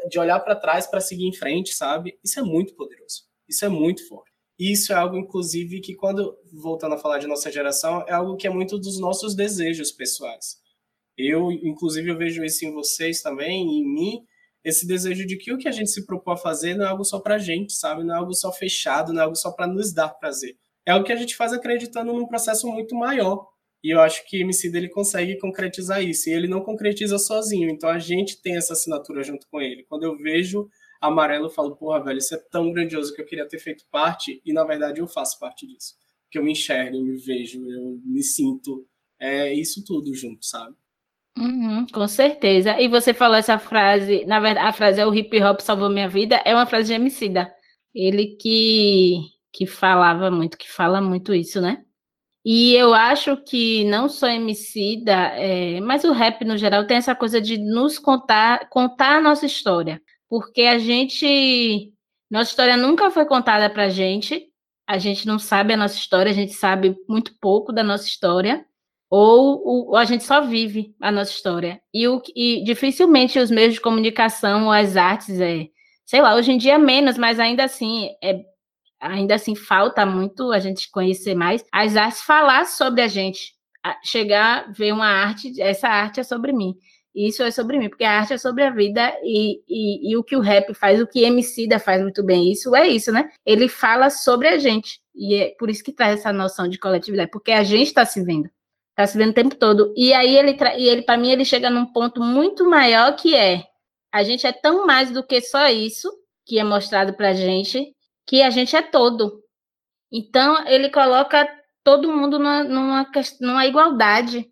de 0.08 0.18
olhar 0.18 0.40
para 0.40 0.56
trás 0.56 0.86
para 0.86 1.00
seguir 1.00 1.28
em 1.28 1.32
frente, 1.32 1.74
sabe? 1.74 2.18
Isso 2.24 2.40
é 2.40 2.42
muito 2.42 2.74
poderoso. 2.74 3.24
Isso 3.48 3.64
é 3.64 3.68
muito 3.68 4.06
forte. 4.08 4.32
Isso 4.58 4.92
é 4.92 4.96
algo, 4.96 5.16
inclusive, 5.16 5.80
que 5.80 5.94
quando, 5.94 6.36
voltando 6.50 6.94
a 6.94 6.98
falar 6.98 7.18
de 7.18 7.26
nossa 7.26 7.52
geração, 7.52 8.02
é 8.08 8.12
algo 8.12 8.36
que 8.36 8.46
é 8.46 8.50
muito 8.50 8.78
dos 8.78 8.98
nossos 8.98 9.36
desejos 9.36 9.92
pessoais. 9.92 10.58
Eu, 11.16 11.50
inclusive, 11.50 12.10
eu 12.10 12.16
vejo 12.16 12.44
isso 12.44 12.64
em 12.64 12.72
vocês 12.72 13.22
também, 13.22 13.62
em 13.62 13.84
mim, 13.84 14.24
esse 14.64 14.86
desejo 14.86 15.26
de 15.26 15.36
que 15.36 15.52
o 15.52 15.58
que 15.58 15.68
a 15.68 15.72
gente 15.72 15.90
se 15.90 16.04
propõe 16.04 16.34
a 16.34 16.36
fazer 16.36 16.74
não 16.74 16.84
é 16.84 16.88
algo 16.88 17.04
só 17.04 17.20
para 17.20 17.38
gente, 17.38 17.72
sabe? 17.72 18.04
Não 18.04 18.14
é 18.14 18.18
algo 18.18 18.34
só 18.34 18.52
fechado, 18.52 19.12
não 19.12 19.20
é 19.20 19.24
algo 19.24 19.36
só 19.36 19.52
para 19.52 19.66
nos 19.66 19.92
dar 19.92 20.08
prazer. 20.08 20.56
É 20.84 20.92
algo 20.92 21.04
que 21.04 21.12
a 21.12 21.16
gente 21.16 21.36
faz 21.36 21.52
acreditando 21.52 22.12
num 22.12 22.26
processo 22.26 22.66
muito 22.68 22.94
maior. 22.94 23.46
E 23.82 23.90
eu 23.90 24.00
acho 24.00 24.26
que 24.28 24.40
MC 24.40 24.70
dele 24.70 24.88
consegue 24.88 25.38
concretizar 25.38 26.02
isso. 26.02 26.28
E 26.28 26.32
ele 26.32 26.48
não 26.48 26.62
concretiza 26.62 27.18
sozinho. 27.18 27.70
Então 27.70 27.88
a 27.88 27.98
gente 27.98 28.42
tem 28.42 28.56
essa 28.56 28.72
assinatura 28.72 29.22
junto 29.22 29.46
com 29.48 29.60
ele. 29.60 29.84
Quando 29.84 30.02
eu 30.02 30.16
vejo 30.16 30.68
Amarelo, 31.00 31.46
eu 31.46 31.50
falo, 31.50 31.76
porra, 31.76 32.02
velho, 32.02 32.18
isso 32.18 32.34
é 32.34 32.38
tão 32.50 32.72
grandioso 32.72 33.14
que 33.14 33.20
eu 33.20 33.26
queria 33.26 33.46
ter 33.46 33.58
feito 33.58 33.84
parte, 33.90 34.40
e 34.44 34.52
na 34.52 34.64
verdade 34.64 35.00
eu 35.00 35.06
faço 35.06 35.38
parte 35.38 35.66
disso. 35.66 35.94
Que 36.30 36.38
eu 36.38 36.44
me 36.44 36.52
enxergo, 36.52 36.96
eu 36.96 37.04
me 37.04 37.16
vejo, 37.16 37.60
eu 37.70 38.00
me 38.04 38.22
sinto. 38.22 38.86
É 39.18 39.52
isso 39.52 39.84
tudo 39.84 40.12
junto, 40.14 40.44
sabe? 40.44 40.74
Uhum, 41.38 41.86
com 41.92 42.08
certeza. 42.08 42.80
E 42.80 42.88
você 42.88 43.12
falou 43.12 43.36
essa 43.36 43.58
frase, 43.58 44.24
na 44.24 44.40
verdade, 44.40 44.66
a 44.68 44.72
frase 44.72 45.00
é 45.00 45.06
o 45.06 45.14
hip 45.14 45.42
hop 45.42 45.60
salvou 45.60 45.90
minha 45.90 46.08
vida, 46.08 46.36
é 46.46 46.54
uma 46.54 46.64
frase 46.66 46.88
de 46.88 46.94
Emicida. 46.94 47.52
Ele 47.94 48.36
que, 48.40 49.20
que 49.52 49.66
falava 49.66 50.30
muito, 50.30 50.56
que 50.56 50.70
fala 50.70 51.00
muito 51.00 51.34
isso, 51.34 51.60
né? 51.60 51.84
E 52.44 52.74
eu 52.74 52.94
acho 52.94 53.36
que 53.44 53.84
não 53.86 54.08
só 54.08 54.28
Emicida, 54.28 55.12
é, 55.36 55.80
mas 55.80 56.04
o 56.04 56.12
rap 56.12 56.44
no 56.44 56.56
geral 56.56 56.86
tem 56.86 56.98
essa 56.98 57.14
coisa 57.14 57.40
de 57.40 57.58
nos 57.58 57.98
contar, 57.98 58.68
contar 58.70 59.16
a 59.18 59.20
nossa 59.20 59.46
história. 59.46 60.00
Porque 60.28 60.62
a 60.62 60.78
gente, 60.78 61.92
nossa 62.30 62.50
história 62.50 62.76
nunca 62.76 63.10
foi 63.10 63.26
contada 63.26 63.70
pra 63.70 63.88
gente, 63.90 64.46
a 64.86 64.98
gente 64.98 65.26
não 65.26 65.38
sabe 65.38 65.74
a 65.74 65.76
nossa 65.76 65.96
história, 65.96 66.30
a 66.32 66.34
gente 66.34 66.54
sabe 66.54 66.96
muito 67.08 67.32
pouco 67.40 67.72
da 67.72 67.82
nossa 67.84 68.06
história 68.06 68.64
ou, 69.08 69.96
a 69.96 70.04
gente 70.04 70.24
só 70.24 70.40
vive 70.40 70.94
a 71.00 71.12
nossa 71.12 71.30
história. 71.30 71.80
E, 71.92 72.08
o, 72.08 72.20
e 72.34 72.62
dificilmente 72.64 73.38
os 73.38 73.50
meios 73.50 73.74
de 73.74 73.80
comunicação 73.80 74.64
ou 74.64 74.72
as 74.72 74.96
artes, 74.96 75.40
é, 75.40 75.66
sei 76.04 76.20
lá, 76.20 76.34
hoje 76.34 76.52
em 76.52 76.58
dia 76.58 76.78
menos, 76.78 77.16
mas 77.16 77.38
ainda 77.38 77.64
assim, 77.64 78.08
é, 78.22 78.40
ainda 79.00 79.34
assim 79.34 79.54
falta 79.54 80.04
muito 80.04 80.52
a 80.52 80.58
gente 80.58 80.90
conhecer 80.90 81.34
mais 81.34 81.64
as 81.72 81.96
artes 81.96 82.22
falar 82.22 82.66
sobre 82.66 83.02
a 83.02 83.08
gente. 83.08 83.54
Chegar, 84.02 84.72
ver 84.72 84.92
uma 84.92 85.06
arte, 85.06 85.60
essa 85.62 85.88
arte 85.88 86.18
é 86.18 86.24
sobre 86.24 86.52
mim. 86.52 86.74
Isso 87.14 87.42
é 87.42 87.50
sobre 87.50 87.78
mim, 87.78 87.88
porque 87.88 88.04
a 88.04 88.18
arte 88.18 88.34
é 88.34 88.38
sobre 88.38 88.62
a 88.64 88.70
vida 88.70 89.16
e, 89.22 89.62
e, 89.66 90.10
e 90.10 90.16
o 90.18 90.24
que 90.24 90.36
o 90.36 90.40
rap 90.40 90.74
faz, 90.74 91.00
o 91.00 91.06
que 91.06 91.24
Emicida 91.24 91.78
faz 91.78 92.02
muito 92.02 92.22
bem, 92.22 92.52
isso 92.52 92.76
é 92.76 92.86
isso, 92.86 93.10
né? 93.10 93.30
Ele 93.46 93.68
fala 93.68 94.10
sobre 94.10 94.48
a 94.48 94.58
gente. 94.58 95.00
E 95.14 95.34
é 95.34 95.54
por 95.58 95.70
isso 95.70 95.82
que 95.82 95.92
traz 95.92 96.20
essa 96.20 96.30
noção 96.30 96.68
de 96.68 96.78
coletividade, 96.78 97.30
porque 97.30 97.52
a 97.52 97.62
gente 97.64 97.86
está 97.86 98.04
se 98.04 98.22
vendo. 98.22 98.50
Tá 98.96 99.06
se 99.06 99.18
vendo 99.18 99.30
o 99.30 99.34
tempo 99.34 99.54
todo. 99.54 99.92
E 99.94 100.14
aí 100.14 100.36
ele, 100.36 100.56
e 100.78 100.88
ele 100.88 101.02
para 101.02 101.18
mim, 101.18 101.30
ele 101.30 101.44
chega 101.44 101.68
num 101.70 101.86
ponto 101.86 102.22
muito 102.22 102.68
maior 102.68 103.14
que 103.14 103.34
é 103.34 103.64
a 104.10 104.22
gente 104.24 104.46
é 104.46 104.52
tão 104.52 104.86
mais 104.86 105.10
do 105.10 105.22
que 105.22 105.40
só 105.42 105.68
isso 105.68 106.10
que 106.46 106.58
é 106.58 106.64
mostrado 106.64 107.12
pra 107.14 107.34
gente, 107.34 107.94
que 108.26 108.40
a 108.40 108.48
gente 108.48 108.74
é 108.74 108.80
todo. 108.80 109.42
Então, 110.10 110.66
ele 110.66 110.88
coloca 110.90 111.46
todo 111.84 112.10
mundo 112.10 112.38
numa, 112.38 112.64
numa, 112.64 113.06
numa 113.40 113.66
igualdade. 113.66 114.48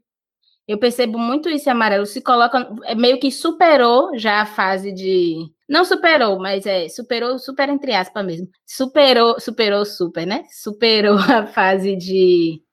Eu 0.67 0.79
percebo 0.79 1.19
muito 1.19 1.49
isso 1.49 1.71
amarelo. 1.71 2.05
Se 2.05 2.21
coloca, 2.21 2.69
é 2.85 2.95
meio 2.95 3.19
que 3.21 3.31
superou 3.31 4.19
já 4.19 4.43
a 4.43 4.47
fase 4.47 4.93
de. 4.93 5.51
Não 5.69 5.85
superou, 5.85 6.39
mas 6.39 6.67
é, 6.67 6.89
superou, 6.89 7.39
super 7.39 7.69
entre 7.69 7.95
aspas 7.95 8.25
mesmo. 8.25 8.49
Superou, 8.67 9.41
superou 9.41 9.85
super, 9.85 10.27
né? 10.27 10.45
Superou 10.51 11.17
a 11.31 11.47
fase 11.47 11.97
de 11.97 12.64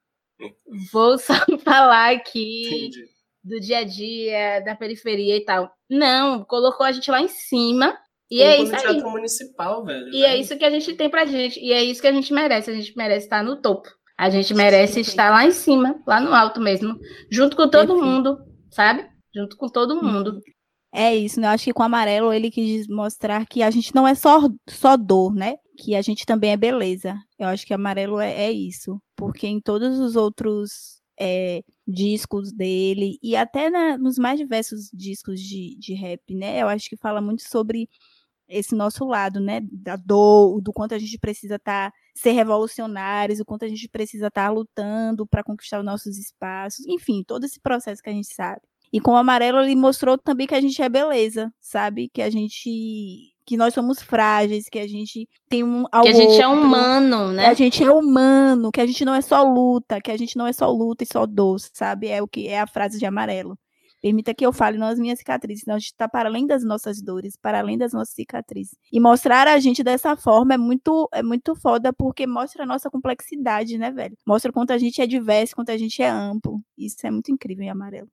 Vou 0.92 1.18
só 1.18 1.34
falar 1.64 2.14
aqui 2.14 2.68
Entendi. 2.68 3.06
do 3.44 3.60
dia 3.60 3.80
a 3.80 3.84
dia, 3.84 4.60
da 4.62 4.76
periferia 4.76 5.38
e 5.38 5.46
tal. 5.46 5.72
Não, 5.90 6.44
colocou 6.44 6.86
a 6.86 6.92
gente 6.92 7.10
lá 7.10 7.22
em 7.22 7.28
cima. 7.28 7.98
E 8.30 8.38
colocou 8.38 8.54
é 8.54 8.64
isso 8.64 8.78
teatro 8.78 9.10
municipal, 9.10 9.84
velho. 9.84 10.10
E 10.10 10.24
é 10.24 10.30
né? 10.30 10.36
é 10.36 10.38
isso 10.38 10.58
que 10.58 10.66
a 10.66 10.70
gente 10.70 10.94
tem 10.94 11.10
pra 11.10 11.26
gente. 11.26 11.60
E 11.60 11.74
é 11.74 11.84
isso 11.84 12.02
que 12.02 12.08
a 12.08 12.14
gente 12.14 12.34
merece. 12.34 12.72
A 12.72 12.74
gente 12.74 12.96
merece 12.96 13.26
estar 13.26 13.44
no 13.44 13.62
topo. 13.62 13.90
A 14.22 14.30
gente 14.30 14.54
merece 14.54 15.04
Sim, 15.04 15.10
estar 15.10 15.32
lá 15.32 15.46
em 15.46 15.52
cima, 15.52 16.00
lá 16.06 16.20
no 16.20 16.32
alto 16.32 16.62
mesmo, 16.62 16.96
junto 17.32 17.58
com 17.58 17.68
todo 17.68 17.88
Perfeito. 17.88 18.06
mundo, 18.06 18.38
sabe? 18.70 19.10
Junto 19.34 19.58
com 19.58 19.68
todo 19.68 19.96
uhum. 19.96 20.04
mundo. 20.04 20.42
É 20.94 21.16
isso, 21.16 21.40
né? 21.40 21.48
Eu 21.48 21.52
acho 21.52 21.64
que 21.64 21.74
com 21.74 21.82
o 21.82 21.86
amarelo 21.86 22.32
ele 22.32 22.52
quis 22.52 22.88
mostrar 22.88 23.46
que 23.48 23.64
a 23.64 23.72
gente 23.72 23.96
não 23.96 24.08
é 24.08 24.14
só, 24.14 24.42
só 24.70 24.96
dor, 24.96 25.34
né? 25.34 25.56
Que 25.78 25.96
a 25.96 26.02
gente 26.02 26.26
também 26.26 26.52
é 26.52 26.58
beleza. 26.58 27.16
Eu 27.40 27.48
acho 27.48 27.66
que 27.66 27.74
amarelo 27.74 28.20
é, 28.20 28.32
é 28.46 28.52
isso. 28.52 29.02
Porque 29.16 29.48
em 29.48 29.60
todos 29.60 30.00
os 30.00 30.16
outros 30.16 31.02
é, 31.20 31.64
discos 31.88 32.52
dele, 32.52 33.18
e 33.22 33.36
até 33.36 33.70
na, 33.70 33.98
nos 33.98 34.18
mais 34.18 34.40
diversos 34.40 34.90
discos 34.94 35.40
de, 35.40 35.78
de 35.78 35.94
rap, 35.94 36.34
né? 36.36 36.62
Eu 36.62 36.68
acho 36.68 36.90
que 36.90 36.98
fala 36.98 37.22
muito 37.22 37.44
sobre 37.48 37.88
esse 38.48 38.76
nosso 38.76 39.06
lado, 39.06 39.40
né? 39.40 39.62
Da 39.72 39.96
dor, 39.96 40.62
do 40.62 40.74
quanto 40.74 40.94
a 40.94 41.00
gente 41.00 41.18
precisa 41.18 41.56
estar 41.56 41.92
tá, 41.92 41.98
ser 42.16 42.32
revolucionários, 42.32 43.40
o 43.40 43.46
quanto 43.46 43.66
a 43.66 43.68
gente 43.68 43.88
precisa 43.88 44.28
estar 44.28 44.48
tá 44.48 44.52
lutando 44.52 45.26
para 45.28 45.44
conquistar 45.44 45.80
os 45.80 45.86
nossos 45.86 46.18
espaços, 46.18 46.86
enfim, 46.88 47.24
todo 47.24 47.46
esse 47.46 47.60
processo 47.60 48.02
que 48.02 48.10
a 48.10 48.14
gente 48.14 48.34
sabe. 48.34 48.62
E 48.94 49.00
com 49.00 49.12
o 49.12 49.16
amarelo 49.16 49.60
ele 49.60 49.76
mostrou 49.76 50.18
também 50.18 50.46
que 50.48 50.56
a 50.56 50.62
gente 50.62 50.82
é 50.82 50.90
beleza, 50.90 51.54
sabe? 51.62 52.10
Que 52.10 52.22
a 52.22 52.30
gente 52.30 53.31
que 53.52 53.58
nós 53.58 53.74
somos 53.74 54.02
frágeis, 54.02 54.70
que 54.72 54.80
a 54.80 54.88
gente 54.88 55.28
tem 55.50 55.62
um 55.62 55.84
que 55.84 56.08
a 56.08 56.14
gente 56.14 56.40
é 56.42 56.48
outro, 56.48 56.62
é 56.62 56.66
humano, 56.66 57.34
né? 57.34 57.44
Que 57.44 57.50
a 57.50 57.54
gente 57.54 57.84
é 57.84 57.92
humano, 57.92 58.72
que 58.72 58.80
a 58.80 58.86
gente 58.86 59.04
não 59.04 59.14
é 59.14 59.20
só 59.20 59.44
luta, 59.44 60.00
que 60.00 60.10
a 60.10 60.16
gente 60.16 60.38
não 60.38 60.48
é 60.48 60.54
só 60.54 60.72
luta 60.72 61.04
e 61.04 61.08
só 61.12 61.26
doce, 61.26 61.70
sabe? 61.74 62.08
É 62.08 62.22
o 62.22 62.30
que 62.30 62.48
é 62.48 62.62
a 62.62 62.66
frase 62.66 62.98
de 62.98 63.06
amarelo. 63.06 63.60
Permita 64.02 64.34
que 64.34 64.46
eu 64.46 64.54
fale 64.54 64.78
nas 64.78 64.98
minhas 64.98 65.20
cicatrizes. 65.20 65.64
Então, 65.64 65.76
a 65.76 65.80
gente 65.80 65.88
está 65.88 66.08
para 66.08 66.30
além 66.30 66.48
das 66.48 66.64
nossas 66.64 67.02
dores, 67.02 67.36
para 67.36 67.60
além 67.60 67.78
das 67.78 67.92
nossas 67.92 68.16
cicatrizes. 68.16 68.74
E 68.90 69.02
mostrar 69.02 69.50
a 69.50 69.60
gente 69.60 69.84
dessa 69.84 70.16
forma 70.16 70.54
é 70.54 70.58
muito, 70.58 71.10
é 71.12 71.22
muito 71.22 71.54
foda, 71.54 71.92
porque 71.92 72.26
mostra 72.26 72.64
a 72.64 72.66
nossa 72.66 72.90
complexidade, 72.90 73.78
né, 73.78 73.92
velho? 73.92 74.16
Mostra 74.26 74.50
quanto 74.54 74.72
a 74.72 74.78
gente 74.78 75.02
é 75.02 75.06
diverso, 75.06 75.56
quanto 75.56 75.72
a 75.72 75.78
gente 75.78 76.02
é 76.02 76.08
amplo. 76.08 76.62
Isso 76.78 77.06
é 77.06 77.12
muito 77.12 77.30
incrível 77.34 77.66
em 77.66 77.70
amarelo. 77.70 78.08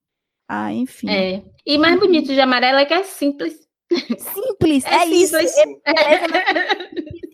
Ah, 0.48 0.72
enfim. 0.72 1.08
É. 1.08 1.44
E 1.64 1.78
mais 1.78 1.96
bonito 2.00 2.34
de 2.34 2.40
amarelo 2.40 2.78
é 2.78 2.84
que 2.84 2.94
é 2.94 3.04
simples. 3.04 3.67
Simples, 3.90 4.84
é, 4.84 4.94
é 4.94 5.00
simples. 5.00 5.32
isso. 5.32 5.36
É, 5.84 5.90
é, 5.90 6.26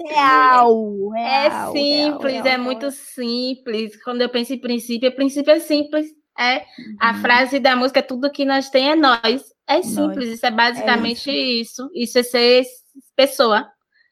real, 0.09 1.09
real, 1.11 1.17
É 1.17 1.73
simples, 1.73 2.35
real, 2.35 2.47
é 2.47 2.59
muito 2.59 2.91
simples. 2.91 4.03
Quando 4.03 4.23
eu 4.23 4.29
penso 4.29 4.55
em 4.55 4.59
princípio, 4.59 5.09
o 5.09 5.15
princípio 5.15 5.53
é 5.53 5.59
simples. 5.59 6.07
É 6.37 6.59
uhum. 6.59 6.65
a 7.01 7.15
frase 7.15 7.61
da 7.61 7.77
música 7.77 8.03
tudo 8.03 8.31
que 8.31 8.45
nós 8.45 8.69
tem 8.69 8.91
é 8.91 8.97
nós. 8.97 9.53
É 9.67 9.83
simples, 9.83 10.29
nós. 10.29 10.35
isso 10.35 10.47
é 10.47 10.51
basicamente 10.51 11.31
é 11.31 11.35
isso. 11.35 11.91
isso. 11.95 12.19
isso. 12.19 12.19
é 12.19 12.23
ser 12.23 12.65
pessoa. 13.17 13.69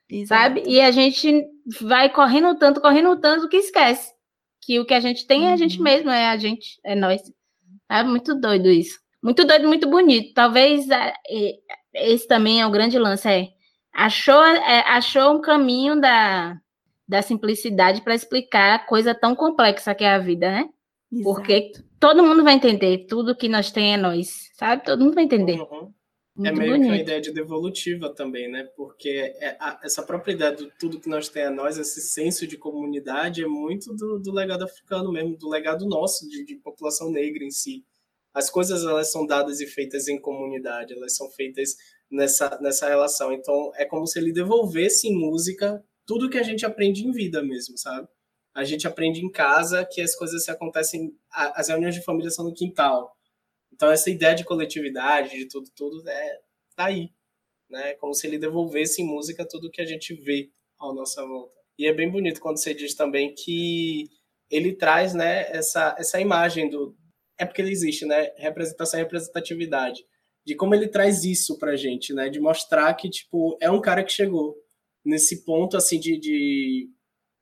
Exato. 0.08 0.42
Sabe? 0.42 0.62
E 0.66 0.80
a 0.80 0.90
gente 0.90 1.44
vai 1.80 2.10
correndo 2.10 2.56
tanto, 2.56 2.80
correndo 2.80 3.18
tanto 3.20 3.48
que 3.48 3.56
esquece 3.56 4.12
que 4.62 4.78
o 4.78 4.86
que 4.86 4.94
a 4.94 5.00
gente 5.00 5.26
tem 5.26 5.48
é 5.48 5.52
a 5.52 5.56
gente 5.56 5.78
uhum. 5.78 5.84
mesmo, 5.84 6.10
é 6.10 6.28
a 6.28 6.36
gente, 6.36 6.80
é 6.84 6.94
nós. 6.94 7.20
É 7.90 8.02
muito 8.02 8.34
doido 8.34 8.70
isso. 8.70 8.98
Muito 9.22 9.44
doido, 9.44 9.68
muito 9.68 9.88
bonito. 9.88 10.32
Talvez 10.34 10.88
é, 10.88 11.12
é, 11.28 11.52
esse 11.94 12.26
também 12.26 12.60
é 12.60 12.66
o 12.66 12.70
grande 12.70 12.98
lance, 12.98 13.28
é 13.28 13.48
achou, 13.92 14.42
é, 14.42 14.80
achou 14.88 15.34
um 15.34 15.40
caminho 15.40 16.00
da, 16.00 16.58
da 17.06 17.22
simplicidade 17.22 18.00
para 18.00 18.14
explicar 18.14 18.74
a 18.74 18.78
coisa 18.78 19.14
tão 19.14 19.34
complexa 19.34 19.94
que 19.94 20.04
é 20.04 20.14
a 20.14 20.18
vida, 20.18 20.50
né? 20.50 20.68
Exato. 21.12 21.24
Porque 21.24 21.72
todo 22.00 22.22
mundo 22.22 22.42
vai 22.42 22.54
entender, 22.54 23.06
tudo 23.06 23.36
que 23.36 23.48
nós 23.48 23.70
tem 23.70 23.94
é 23.94 23.96
nós, 23.96 24.50
sabe? 24.54 24.84
Todo 24.84 25.04
mundo 25.04 25.14
vai 25.14 25.24
entender. 25.24 25.60
Uhum. 25.60 25.92
é 26.38 26.52
meio 26.52 26.72
bonito. 26.72 26.80
que 26.80 26.88
uma 26.88 26.96
ideia 26.96 27.20
de 27.20 27.32
devolutiva 27.32 28.08
também, 28.14 28.50
né? 28.50 28.64
Porque 28.74 29.34
é 29.38 29.56
a, 29.60 29.78
essa 29.84 30.02
própria 30.02 30.32
ideia 30.32 30.52
do 30.52 30.70
tudo 30.80 30.98
que 30.98 31.10
nós 31.10 31.28
tem 31.28 31.44
a 31.44 31.50
nós, 31.50 31.76
esse 31.76 32.00
senso 32.00 32.46
de 32.46 32.56
comunidade, 32.56 33.44
é 33.44 33.46
muito 33.46 33.94
do, 33.94 34.18
do 34.18 34.32
legado 34.32 34.64
africano 34.64 35.12
mesmo, 35.12 35.36
do 35.36 35.50
legado 35.50 35.86
nosso, 35.86 36.26
de, 36.26 36.46
de 36.46 36.54
população 36.56 37.10
negra 37.10 37.44
em 37.44 37.50
si 37.50 37.84
as 38.34 38.48
coisas 38.48 38.84
elas 38.84 39.10
são 39.10 39.26
dadas 39.26 39.60
e 39.60 39.66
feitas 39.66 40.08
em 40.08 40.20
comunidade, 40.20 40.94
elas 40.94 41.14
são 41.16 41.30
feitas 41.30 41.76
nessa, 42.10 42.58
nessa 42.60 42.88
relação. 42.88 43.32
Então, 43.32 43.72
é 43.76 43.84
como 43.84 44.06
se 44.06 44.18
ele 44.18 44.32
devolvesse 44.32 45.08
em 45.08 45.18
música 45.18 45.82
tudo 46.06 46.30
que 46.30 46.38
a 46.38 46.42
gente 46.42 46.64
aprende 46.64 47.06
em 47.06 47.12
vida 47.12 47.42
mesmo, 47.42 47.76
sabe? 47.76 48.08
A 48.54 48.64
gente 48.64 48.86
aprende 48.86 49.24
em 49.24 49.30
casa 49.30 49.86
que 49.90 50.00
as 50.00 50.14
coisas 50.14 50.44
se 50.44 50.50
acontecem, 50.50 51.16
as 51.30 51.68
reuniões 51.68 51.94
de 51.94 52.04
família 52.04 52.30
são 52.30 52.44
no 52.44 52.54
quintal. 52.54 53.16
Então, 53.72 53.90
essa 53.90 54.10
ideia 54.10 54.34
de 54.34 54.44
coletividade, 54.44 55.30
de 55.30 55.48
tudo, 55.48 55.70
tudo, 55.74 56.08
é, 56.08 56.40
tá 56.76 56.86
aí. 56.86 57.10
Né? 57.70 57.94
Como 57.94 58.12
se 58.12 58.26
ele 58.26 58.38
devolvesse 58.38 59.00
em 59.00 59.06
música 59.06 59.48
tudo 59.48 59.70
que 59.70 59.80
a 59.80 59.86
gente 59.86 60.14
vê 60.14 60.50
ao 60.78 60.94
nossa 60.94 61.24
volta. 61.24 61.58
E 61.78 61.86
é 61.86 61.94
bem 61.94 62.10
bonito 62.10 62.40
quando 62.40 62.58
você 62.58 62.74
diz 62.74 62.94
também 62.94 63.34
que 63.34 64.10
ele 64.50 64.74
traz 64.74 65.14
né, 65.14 65.50
essa, 65.50 65.96
essa 65.98 66.20
imagem 66.20 66.68
do, 66.68 66.94
é 67.42 67.46
porque 67.46 67.60
ele 67.60 67.72
existe, 67.72 68.06
né? 68.06 68.30
Representação 68.36 69.00
e 69.00 69.02
representatividade. 69.02 70.04
De 70.44 70.54
como 70.54 70.74
ele 70.74 70.88
traz 70.88 71.24
isso 71.24 71.58
pra 71.58 71.76
gente, 71.76 72.12
né? 72.14 72.28
De 72.28 72.40
mostrar 72.40 72.92
que, 72.94 73.10
tipo, 73.10 73.56
é 73.60 73.70
um 73.70 73.80
cara 73.80 74.04
que 74.04 74.12
chegou 74.12 74.54
nesse 75.04 75.44
ponto, 75.44 75.76
assim, 75.76 75.98
de, 75.98 76.18
de 76.18 76.88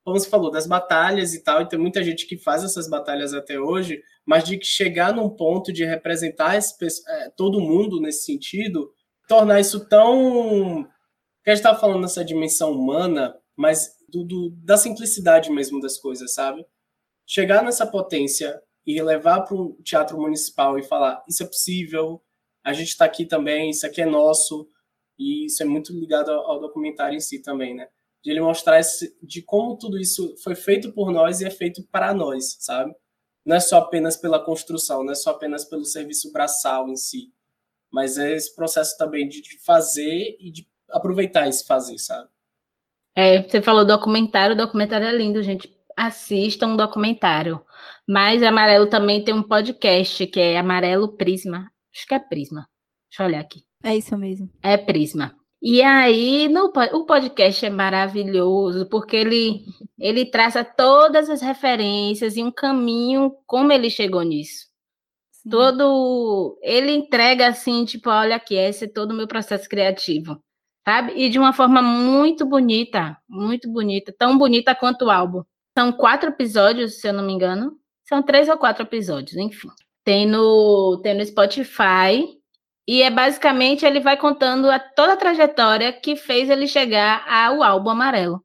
como 0.03 0.19
você 0.19 0.29
falou, 0.29 0.51
das 0.51 0.67
batalhas 0.67 1.35
e 1.35 1.43
tal, 1.43 1.61
e 1.61 1.69
tem 1.69 1.79
muita 1.79 2.03
gente 2.03 2.27
que 2.27 2.39
faz 2.39 2.65
essas 2.65 2.89
batalhas 2.89 3.35
até 3.35 3.61
hoje, 3.61 4.03
mas 4.25 4.45
de 4.45 4.59
chegar 4.63 5.15
num 5.15 5.29
ponto 5.29 5.73
de 5.73 5.85
representar 5.85 6.57
esse, 6.57 6.75
é, 7.07 7.31
todo 7.37 7.61
mundo 7.61 8.01
nesse 8.01 8.25
sentido, 8.25 8.91
tornar 9.29 9.61
isso 9.61 9.87
tão. 9.87 10.85
que 11.45 11.51
a 11.51 11.55
gente 11.55 11.61
estava 11.61 11.79
falando 11.79 12.01
nessa 12.01 12.25
dimensão 12.25 12.73
humana, 12.73 13.35
mas 13.55 13.91
do, 14.09 14.25
do, 14.25 14.51
da 14.65 14.79
simplicidade 14.79 15.51
mesmo 15.51 15.79
das 15.79 15.99
coisas, 15.99 16.33
sabe? 16.33 16.65
Chegar 17.27 17.63
nessa 17.63 17.87
potência 17.87 18.61
e 18.97 19.03
levar 19.03 19.43
para 19.43 19.55
o 19.55 19.77
teatro 19.83 20.21
municipal 20.21 20.79
e 20.79 20.83
falar: 20.83 21.23
isso 21.29 21.43
é 21.43 21.47
possível, 21.47 22.23
a 22.65 22.73
gente 22.73 22.89
está 22.89 23.05
aqui 23.05 23.25
também, 23.25 23.71
isso 23.71 23.87
aqui 23.87 24.01
é 24.01 24.07
nosso. 24.07 24.69
E 25.19 25.47
isso 25.47 25.63
é 25.63 25.67
muito 25.67 25.93
ligado 25.93 26.31
ao, 26.31 26.59
documentário 26.59 27.15
em 27.15 27.21
si 27.21 27.43
também, 27.43 27.75
né? 27.75 27.89
De 28.23 28.31
ele 28.31 28.41
mostrar 28.41 28.81
esse, 28.81 29.15
de 29.23 29.43
como 29.43 29.77
tudo 29.77 29.99
isso 29.99 30.35
foi 30.43 30.55
feito 30.55 30.93
por 30.93 31.13
nós 31.13 31.41
e 31.41 31.45
é 31.45 31.51
feito 31.51 31.83
para 31.91 32.15
nós, 32.15 32.57
sabe? 32.59 32.95
Não 33.45 33.57
é 33.57 33.61
só 33.61 33.79
apenas 33.79 34.17
pela 34.17 34.43
construção, 34.43 35.05
não 35.05 35.13
é 35.13 35.15
só 35.15 35.31
apenas 35.31 35.65
pelo 35.65 35.85
serviço 35.85 36.33
braçal 36.33 36.89
em 36.89 36.97
si, 36.97 37.33
mas 37.91 38.17
é 38.17 38.33
esse 38.33 38.55
processo 38.55 38.97
também 38.97 39.29
de, 39.29 39.43
de 39.43 39.59
fazer 39.59 40.37
e 40.41 40.51
de 40.51 40.67
aproveitar 40.91 41.49
esse 41.49 41.67
fazer, 41.67 41.99
sabe? 41.99 42.29
É, 43.15 43.43
você 43.43 43.61
falou 43.61 43.85
documentário, 43.85 44.55
o 44.55 44.59
documentário 44.59 45.07
é 45.07 45.13
lindo, 45.13 45.43
gente. 45.43 45.71
Assista 46.01 46.67
um 46.67 46.77
documentário. 46.77 47.61
Mas 48.09 48.43
Amarelo 48.43 48.87
também 48.87 49.23
tem 49.23 49.35
um 49.35 49.43
podcast 49.43 50.27
que 50.27 50.41
é 50.41 50.59
Amarelo 50.59 51.17
Prisma. 51.17 51.71
Acho 51.95 52.07
que 52.07 52.15
é 52.15 52.19
Prisma. 52.19 52.67
Deixa 53.11 53.23
eu 53.23 53.27
olhar 53.27 53.41
aqui. 53.41 53.63
É 53.83 53.95
isso 53.95 54.17
mesmo. 54.17 54.51
É 54.63 54.79
Prisma. 54.79 55.37
E 55.61 55.83
aí, 55.83 56.49
no, 56.49 56.73
o 56.95 57.05
podcast 57.05 57.67
é 57.67 57.69
maravilhoso, 57.69 58.87
porque 58.87 59.15
ele, 59.15 59.63
ele 59.99 60.25
traça 60.25 60.65
todas 60.65 61.29
as 61.29 61.43
referências 61.43 62.35
e 62.35 62.43
um 62.43 62.51
caminho 62.51 63.37
como 63.47 63.71
ele 63.71 63.91
chegou 63.91 64.23
nisso. 64.23 64.69
Sim. 65.31 65.51
Todo. 65.51 66.59
Ele 66.63 66.93
entrega 66.93 67.49
assim, 67.49 67.85
tipo, 67.85 68.09
olha 68.09 68.37
aqui, 68.37 68.55
esse 68.55 68.87
é 68.87 68.89
todo 68.89 69.11
o 69.11 69.15
meu 69.15 69.29
processo 69.29 69.69
criativo 69.69 70.41
sabe? 70.83 71.13
E 71.15 71.29
de 71.29 71.39
uma 71.39 71.53
forma 71.53 71.83
muito 71.83 72.45
bonita, 72.47 73.17
muito 73.29 73.71
bonita, 73.71 74.15
tão 74.19 74.37
bonita 74.37 74.75
quanto 74.75 75.05
o 75.05 75.11
álbum. 75.11 75.43
São 75.81 75.91
quatro 75.93 76.29
episódios, 76.29 77.01
se 77.01 77.09
eu 77.09 77.13
não 77.15 77.25
me 77.25 77.33
engano. 77.33 77.73
São 78.05 78.23
três 78.23 78.51
ou 78.51 78.59
quatro 78.59 78.83
episódios, 78.83 79.35
enfim. 79.39 79.69
Tem 80.05 80.27
no, 80.27 81.01
tem 81.03 81.15
no 81.15 81.25
Spotify. 81.25 82.39
E 82.87 83.01
é 83.01 83.09
basicamente 83.09 83.87
ele 83.87 83.99
vai 83.99 84.19
contando 84.19 84.71
a, 84.71 84.79
toda 84.79 85.15
a 85.15 85.17
trajetória 85.17 85.91
que 85.91 86.17
fez 86.17 86.51
ele 86.51 86.67
chegar 86.67 87.25
ao 87.27 87.63
álbum 87.63 87.89
amarelo. 87.89 88.45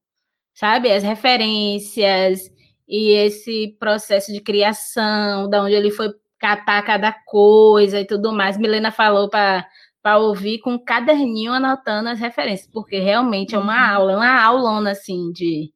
Sabe? 0.54 0.90
As 0.90 1.04
referências 1.04 2.50
e 2.88 3.12
esse 3.12 3.76
processo 3.78 4.32
de 4.32 4.40
criação, 4.40 5.50
da 5.50 5.62
onde 5.62 5.76
ele 5.76 5.92
foi 5.92 6.14
catar 6.40 6.82
cada 6.84 7.12
coisa 7.12 8.00
e 8.00 8.08
tudo 8.08 8.32
mais. 8.32 8.58
Milena 8.58 8.92
falou 8.92 9.30
para 9.30 9.68
para 10.02 10.20
ouvir 10.20 10.60
com 10.60 10.76
um 10.76 10.86
caderninho 10.86 11.52
anotando 11.52 12.10
as 12.10 12.20
referências, 12.20 12.70
porque 12.72 13.00
realmente 13.00 13.56
é 13.56 13.58
uma 13.58 13.74
uhum. 13.74 13.96
aula, 13.96 14.12
é 14.14 14.16
uma 14.16 14.44
aulona 14.44 14.92
assim 14.92 15.32
de 15.34 15.74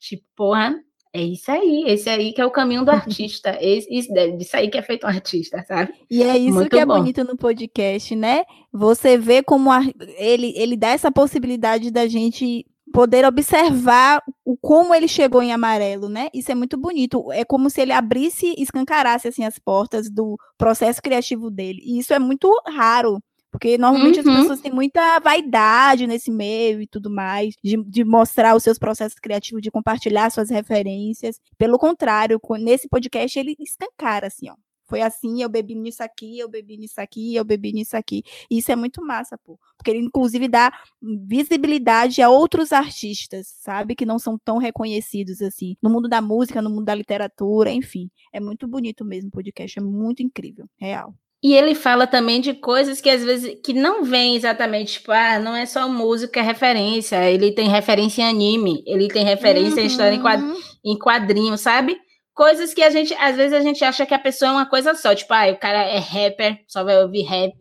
tipo, 0.00 0.24
porra, 0.34 0.74
é 1.16 1.22
isso 1.22 1.50
aí, 1.50 1.84
esse 1.86 2.10
aí 2.10 2.32
que 2.32 2.40
é 2.40 2.44
o 2.44 2.50
caminho 2.50 2.84
do 2.84 2.90
artista, 2.92 3.56
esse, 3.60 3.88
isso, 3.90 4.12
isso 4.38 4.56
aí 4.56 4.68
que 4.68 4.76
é 4.76 4.82
feito 4.82 5.06
um 5.06 5.08
artista, 5.08 5.64
sabe? 5.66 5.94
E 6.10 6.22
é 6.22 6.36
isso 6.36 6.54
Muito 6.54 6.70
que 6.70 6.78
é 6.78 6.84
bonito 6.84 7.24
no 7.24 7.36
podcast, 7.36 8.14
né? 8.14 8.44
Você 8.70 9.16
vê 9.16 9.42
como 9.42 9.72
a, 9.72 9.80
ele, 10.18 10.52
ele 10.56 10.76
dá 10.76 10.88
essa 10.88 11.10
possibilidade 11.10 11.90
da 11.90 12.06
gente 12.06 12.66
poder 12.92 13.24
observar 13.24 14.22
o 14.44 14.56
como 14.56 14.94
ele 14.94 15.08
chegou 15.08 15.42
em 15.42 15.52
amarelo, 15.52 16.08
né? 16.08 16.28
Isso 16.34 16.52
é 16.52 16.54
muito 16.54 16.76
bonito. 16.76 17.32
É 17.32 17.44
como 17.44 17.70
se 17.70 17.80
ele 17.80 17.92
abrisse, 17.92 18.54
escancarasse 18.58 19.28
assim 19.28 19.44
as 19.44 19.58
portas 19.58 20.10
do 20.10 20.36
processo 20.56 21.02
criativo 21.02 21.50
dele. 21.50 21.80
E 21.84 21.98
isso 21.98 22.12
é 22.12 22.18
muito 22.18 22.50
raro 22.66 23.22
porque 23.56 23.78
normalmente 23.78 24.20
uhum. 24.20 24.30
as 24.30 24.40
pessoas 24.40 24.60
têm 24.60 24.70
muita 24.70 25.18
vaidade 25.18 26.06
nesse 26.06 26.30
meio 26.30 26.82
e 26.82 26.86
tudo 26.86 27.08
mais, 27.08 27.54
de, 27.64 27.82
de 27.84 28.04
mostrar 28.04 28.54
os 28.54 28.62
seus 28.62 28.78
processos 28.78 29.18
criativos, 29.18 29.62
de 29.62 29.70
compartilhar 29.70 30.28
suas 30.30 30.50
referências. 30.50 31.40
Pelo 31.56 31.78
contrário, 31.78 32.38
nesse 32.60 32.86
podcast 32.86 33.38
ele 33.38 33.56
escancara, 33.58 34.26
assim, 34.26 34.50
ó. 34.50 34.54
Foi 34.84 35.00
assim, 35.00 35.42
eu 35.42 35.48
bebi 35.48 35.74
nisso 35.74 36.02
aqui, 36.02 36.38
eu 36.38 36.50
bebi 36.50 36.76
nisso 36.76 37.00
aqui, 37.00 37.34
eu 37.34 37.44
bebi 37.46 37.72
nisso 37.72 37.96
aqui. 37.96 38.22
E 38.50 38.58
isso 38.58 38.70
é 38.70 38.76
muito 38.76 39.02
massa, 39.02 39.38
pô. 39.38 39.58
Porque 39.76 39.90
ele, 39.90 40.00
inclusive, 40.00 40.46
dá 40.46 40.70
visibilidade 41.02 42.20
a 42.20 42.28
outros 42.28 42.72
artistas, 42.72 43.54
sabe? 43.58 43.96
Que 43.96 44.04
não 44.04 44.18
são 44.18 44.38
tão 44.38 44.58
reconhecidos 44.58 45.40
assim. 45.40 45.76
No 45.82 45.88
mundo 45.88 46.08
da 46.08 46.20
música, 46.20 46.60
no 46.60 46.68
mundo 46.70 46.84
da 46.84 46.94
literatura, 46.94 47.72
enfim. 47.72 48.10
É 48.32 48.38
muito 48.38 48.68
bonito 48.68 49.02
mesmo 49.02 49.28
o 49.28 49.32
podcast. 49.32 49.78
É 49.78 49.82
muito 49.82 50.22
incrível, 50.22 50.68
real. 50.76 51.14
E 51.42 51.54
ele 51.54 51.74
fala 51.74 52.06
também 52.06 52.40
de 52.40 52.54
coisas 52.54 53.00
que 53.00 53.10
às 53.10 53.22
vezes 53.22 53.58
que 53.62 53.72
não 53.72 54.02
vem 54.02 54.36
exatamente, 54.36 54.94
tipo, 54.94 55.12
ah, 55.12 55.38
não 55.38 55.54
é 55.54 55.66
só 55.66 55.88
música, 55.88 56.40
é 56.40 56.42
referência. 56.42 57.30
Ele 57.30 57.52
tem 57.52 57.68
referência 57.68 58.22
em 58.22 58.28
anime, 58.28 58.82
ele 58.86 59.08
tem 59.08 59.24
referência 59.24 59.76
uhum. 59.76 59.84
em 59.84 59.86
história 59.86 60.14
em, 60.14 60.20
quadr 60.20 60.44
em 60.84 60.98
quadrinho, 60.98 61.58
sabe? 61.58 61.96
Coisas 62.34 62.74
que 62.74 62.82
a 62.82 62.90
gente, 62.90 63.14
às 63.14 63.36
vezes, 63.36 63.52
a 63.52 63.60
gente 63.60 63.84
acha 63.84 64.04
que 64.04 64.14
a 64.14 64.18
pessoa 64.18 64.50
é 64.50 64.52
uma 64.52 64.66
coisa 64.66 64.94
só, 64.94 65.14
tipo, 65.14 65.32
ah, 65.32 65.50
o 65.50 65.58
cara 65.58 65.82
é 65.82 65.98
rapper, 65.98 66.58
só 66.66 66.84
vai 66.84 67.02
ouvir 67.02 67.22
rap 67.22 67.56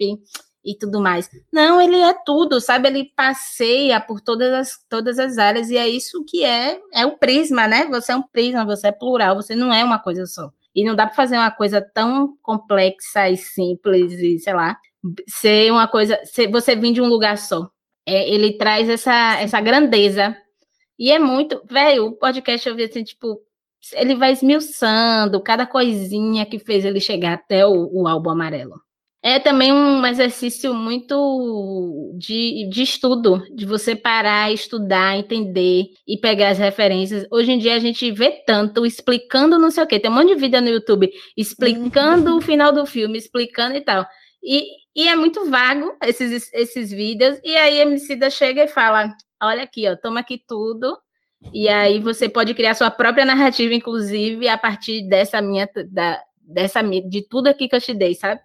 e 0.65 0.77
tudo 0.77 0.99
mais. 0.99 1.29
Não, 1.53 1.79
ele 1.79 1.97
é 1.97 2.13
tudo, 2.25 2.59
sabe? 2.59 2.89
Ele 2.89 3.11
passeia 3.15 4.01
por 4.01 4.19
todas 4.19 4.51
as, 4.51 4.71
todas 4.89 5.19
as 5.19 5.37
áreas, 5.37 5.69
e 5.69 5.77
é 5.77 5.87
isso 5.87 6.25
que 6.27 6.43
é, 6.43 6.79
é 6.93 7.05
o 7.05 7.17
prisma, 7.17 7.67
né? 7.67 7.85
Você 7.85 8.11
é 8.11 8.15
um 8.15 8.23
prisma, 8.23 8.65
você 8.65 8.87
é 8.87 8.91
plural, 8.91 9.35
você 9.35 9.55
não 9.55 9.73
é 9.73 9.83
uma 9.83 9.99
coisa 9.99 10.25
só. 10.25 10.49
E 10.75 10.83
não 10.83 10.95
dá 10.95 11.05
para 11.05 11.15
fazer 11.15 11.37
uma 11.37 11.51
coisa 11.51 11.81
tão 11.81 12.37
complexa 12.41 13.29
e 13.29 13.37
simples 13.37 14.11
e, 14.13 14.39
sei 14.39 14.53
lá, 14.53 14.77
ser 15.27 15.71
uma 15.71 15.87
coisa. 15.87 16.19
Ser, 16.25 16.49
você 16.51 16.75
vir 16.75 16.93
de 16.93 17.01
um 17.01 17.07
lugar 17.07 17.37
só. 17.37 17.69
É, 18.05 18.29
ele 18.29 18.57
traz 18.57 18.89
essa, 18.89 19.39
essa 19.39 19.61
grandeza. 19.61 20.35
E 20.99 21.11
é 21.11 21.19
muito. 21.19 21.61
Velho, 21.69 22.07
o 22.07 22.11
podcast 22.13 22.67
eu 22.67 22.75
vi 22.75 22.83
assim, 22.83 23.03
tipo, 23.03 23.41
ele 23.93 24.15
vai 24.15 24.33
esmiuçando 24.33 25.41
cada 25.41 25.65
coisinha 25.65 26.45
que 26.45 26.59
fez 26.59 26.85
ele 26.85 26.99
chegar 26.99 27.33
até 27.33 27.65
o, 27.65 27.89
o 27.91 28.07
álbum 28.07 28.31
amarelo 28.31 28.85
é 29.25 29.39
também 29.39 29.73
um 29.73 30.05
exercício 30.05 30.71
muito 30.71 32.13
de, 32.15 32.69
de 32.69 32.83
estudo, 32.83 33.43
de 33.55 33.65
você 33.65 33.95
parar, 33.95 34.51
estudar, 34.51 35.17
entender 35.17 35.85
e 36.07 36.15
pegar 36.15 36.49
as 36.49 36.59
referências. 36.59 37.25
Hoje 37.31 37.53
em 37.53 37.57
dia 37.57 37.73
a 37.73 37.79
gente 37.79 38.11
vê 38.11 38.29
tanto 38.45 38.85
explicando 38.85 39.57
não 39.57 39.71
sei 39.71 39.83
o 39.83 39.87
quê. 39.87 39.99
Tem 39.99 40.11
um 40.11 40.13
monte 40.13 40.27
de 40.27 40.35
vídeo 40.35 40.61
no 40.61 40.69
YouTube 40.69 41.11
explicando 41.35 42.33
uhum. 42.33 42.37
o 42.37 42.41
final 42.41 42.71
do 42.71 42.85
filme, 42.85 43.17
explicando 43.17 43.75
e 43.75 43.81
tal. 43.81 44.05
E, 44.43 44.67
e 44.95 45.07
é 45.07 45.15
muito 45.15 45.49
vago 45.49 45.97
esses, 46.03 46.53
esses 46.53 46.91
vídeos. 46.91 47.39
E 47.43 47.55
aí 47.55 47.79
a 47.79 47.81
Emicida 47.81 48.29
chega 48.29 48.65
e 48.65 48.67
fala: 48.67 49.11
olha 49.41 49.63
aqui, 49.63 49.89
ó, 49.89 49.95
toma 49.95 50.19
aqui 50.19 50.39
tudo. 50.47 50.95
E 51.51 51.67
aí 51.67 51.99
você 51.99 52.29
pode 52.29 52.53
criar 52.53 52.75
sua 52.75 52.91
própria 52.91 53.25
narrativa, 53.25 53.73
inclusive, 53.73 54.47
a 54.47 54.57
partir 54.57 55.09
dessa 55.09 55.41
minha, 55.41 55.67
da, 55.91 56.21
dessa, 56.39 56.83
de 56.83 57.27
tudo 57.27 57.47
aqui 57.47 57.67
que 57.67 57.75
eu 57.75 57.81
te 57.81 57.91
dei, 57.91 58.13
sabe? 58.13 58.39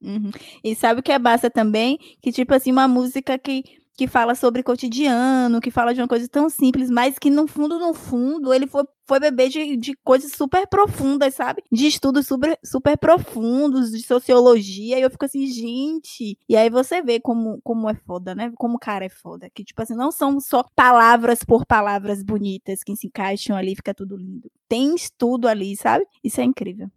Uhum. 0.00 0.30
E 0.62 0.74
sabe 0.74 1.00
o 1.00 1.02
que 1.02 1.12
é 1.12 1.18
massa 1.18 1.50
também? 1.50 1.98
Que, 2.20 2.30
tipo 2.30 2.54
assim, 2.54 2.70
uma 2.70 2.86
música 2.86 3.38
que, 3.38 3.62
que 3.96 4.06
fala 4.06 4.34
sobre 4.34 4.62
cotidiano, 4.62 5.60
que 5.60 5.70
fala 5.70 5.94
de 5.94 6.00
uma 6.00 6.08
coisa 6.08 6.28
tão 6.28 6.50
simples, 6.50 6.90
mas 6.90 7.18
que 7.18 7.30
no 7.30 7.46
fundo, 7.48 7.78
no 7.78 7.94
fundo, 7.94 8.52
ele 8.52 8.66
foi, 8.66 8.84
foi 9.06 9.18
beber 9.18 9.48
de, 9.48 9.76
de 9.76 9.94
coisas 10.04 10.32
super 10.32 10.66
profundas, 10.68 11.34
sabe? 11.34 11.62
De 11.72 11.86
estudos 11.86 12.26
super, 12.26 12.58
super 12.62 12.98
profundos, 12.98 13.90
de 13.90 14.02
sociologia, 14.06 14.98
e 14.98 15.02
eu 15.02 15.10
fico 15.10 15.24
assim, 15.24 15.46
gente. 15.46 16.38
E 16.48 16.56
aí 16.56 16.68
você 16.68 17.02
vê 17.02 17.18
como, 17.18 17.58
como 17.62 17.88
é 17.88 17.94
foda, 17.94 18.34
né? 18.34 18.52
Como 18.56 18.76
o 18.76 18.78
cara 18.80 19.06
é 19.06 19.08
foda. 19.08 19.48
Que, 19.54 19.64
tipo 19.64 19.80
assim, 19.82 19.94
não 19.94 20.12
são 20.12 20.38
só 20.40 20.62
palavras 20.74 21.42
por 21.42 21.64
palavras 21.64 22.22
bonitas 22.22 22.80
que 22.84 22.94
se 22.96 23.06
encaixam 23.06 23.56
ali, 23.56 23.74
fica 23.74 23.94
tudo 23.94 24.16
lindo. 24.16 24.50
Tem 24.68 24.94
estudo 24.94 25.48
ali, 25.48 25.74
sabe? 25.76 26.04
Isso 26.22 26.40
é 26.40 26.44
incrível. 26.44 26.90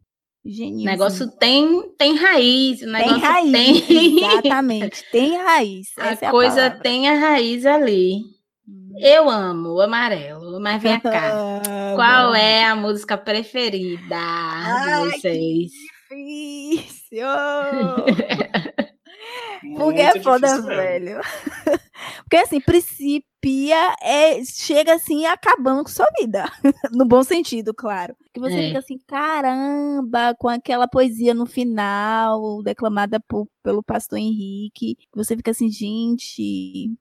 O 0.49 0.83
negócio 0.83 1.29
tem, 1.31 1.89
tem 1.97 2.15
raiz. 2.15 2.81
O 2.81 2.87
negócio 2.87 3.19
tem 3.19 3.29
raiz, 3.29 3.87
tem... 3.87 4.17
exatamente. 4.17 5.05
Tem 5.11 5.37
raiz. 5.37 5.87
a 5.97 6.11
é 6.11 6.31
coisa 6.31 6.67
a 6.67 6.71
tem 6.71 7.07
a 7.07 7.13
raiz 7.13 7.65
ali. 7.65 8.21
Hum. 8.67 8.93
Eu 8.99 9.29
amo 9.29 9.75
o 9.75 9.81
amarelo, 9.81 10.59
mas 10.59 10.81
vem 10.81 10.99
cá. 11.03 11.61
Qual 11.95 12.33
é 12.33 12.65
a 12.65 12.75
música 12.75 13.17
preferida 13.17 14.15
Ai, 14.15 15.03
de 15.03 15.11
vocês? 15.11 15.71
difícil! 16.09 17.27
Porque 19.77 20.01
é 20.01 20.21
foda, 20.21 20.61
velho. 20.61 21.19
Porque 22.23 22.37
assim, 22.37 22.61
principia 23.39 23.95
é, 24.01 24.43
chega 24.43 24.93
assim 24.93 25.25
acabando 25.25 25.83
com 25.83 25.89
sua 25.89 26.07
vida. 26.19 26.45
no 26.91 27.05
bom 27.05 27.23
sentido, 27.23 27.73
claro. 27.73 28.15
Que 28.33 28.39
você 28.39 28.55
é. 28.55 28.67
fica 28.67 28.79
assim, 28.79 28.99
caramba, 29.07 30.35
com 30.37 30.47
aquela 30.47 30.87
poesia 30.87 31.33
no 31.33 31.45
final, 31.45 32.61
declamada 32.61 33.19
por, 33.19 33.47
pelo 33.63 33.81
pastor 33.81 34.19
Henrique. 34.19 34.97
Você 35.15 35.35
fica 35.35 35.51
assim, 35.51 35.69
gente, 35.69 36.91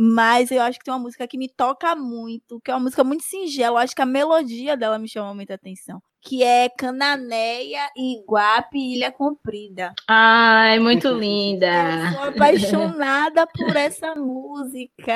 mas 0.00 0.52
eu 0.52 0.62
acho 0.62 0.78
que 0.78 0.84
tem 0.84 0.94
uma 0.94 1.00
música 1.00 1.26
que 1.26 1.36
me 1.36 1.48
toca 1.48 1.96
muito, 1.96 2.60
que 2.60 2.70
é 2.70 2.74
uma 2.74 2.84
música 2.84 3.02
muito 3.02 3.24
singela. 3.24 3.80
Eu 3.80 3.82
acho 3.82 3.96
que 3.96 4.02
a 4.02 4.06
melodia 4.06 4.76
dela 4.76 4.96
me 4.96 5.08
chama 5.08 5.34
muita 5.34 5.54
atenção. 5.54 6.00
Que 6.20 6.44
é 6.44 6.68
Cananéia, 6.68 7.90
Iguape 7.96 8.78
e 8.78 8.94
Ilha 8.94 9.10
Comprida. 9.10 9.92
Ai, 10.06 10.78
muito 10.78 11.08
linda. 11.18 11.66
Eu 11.66 12.12
sou 12.12 12.22
apaixonada 12.28 13.44
por 13.48 13.74
essa 13.74 14.14
música. 14.14 15.12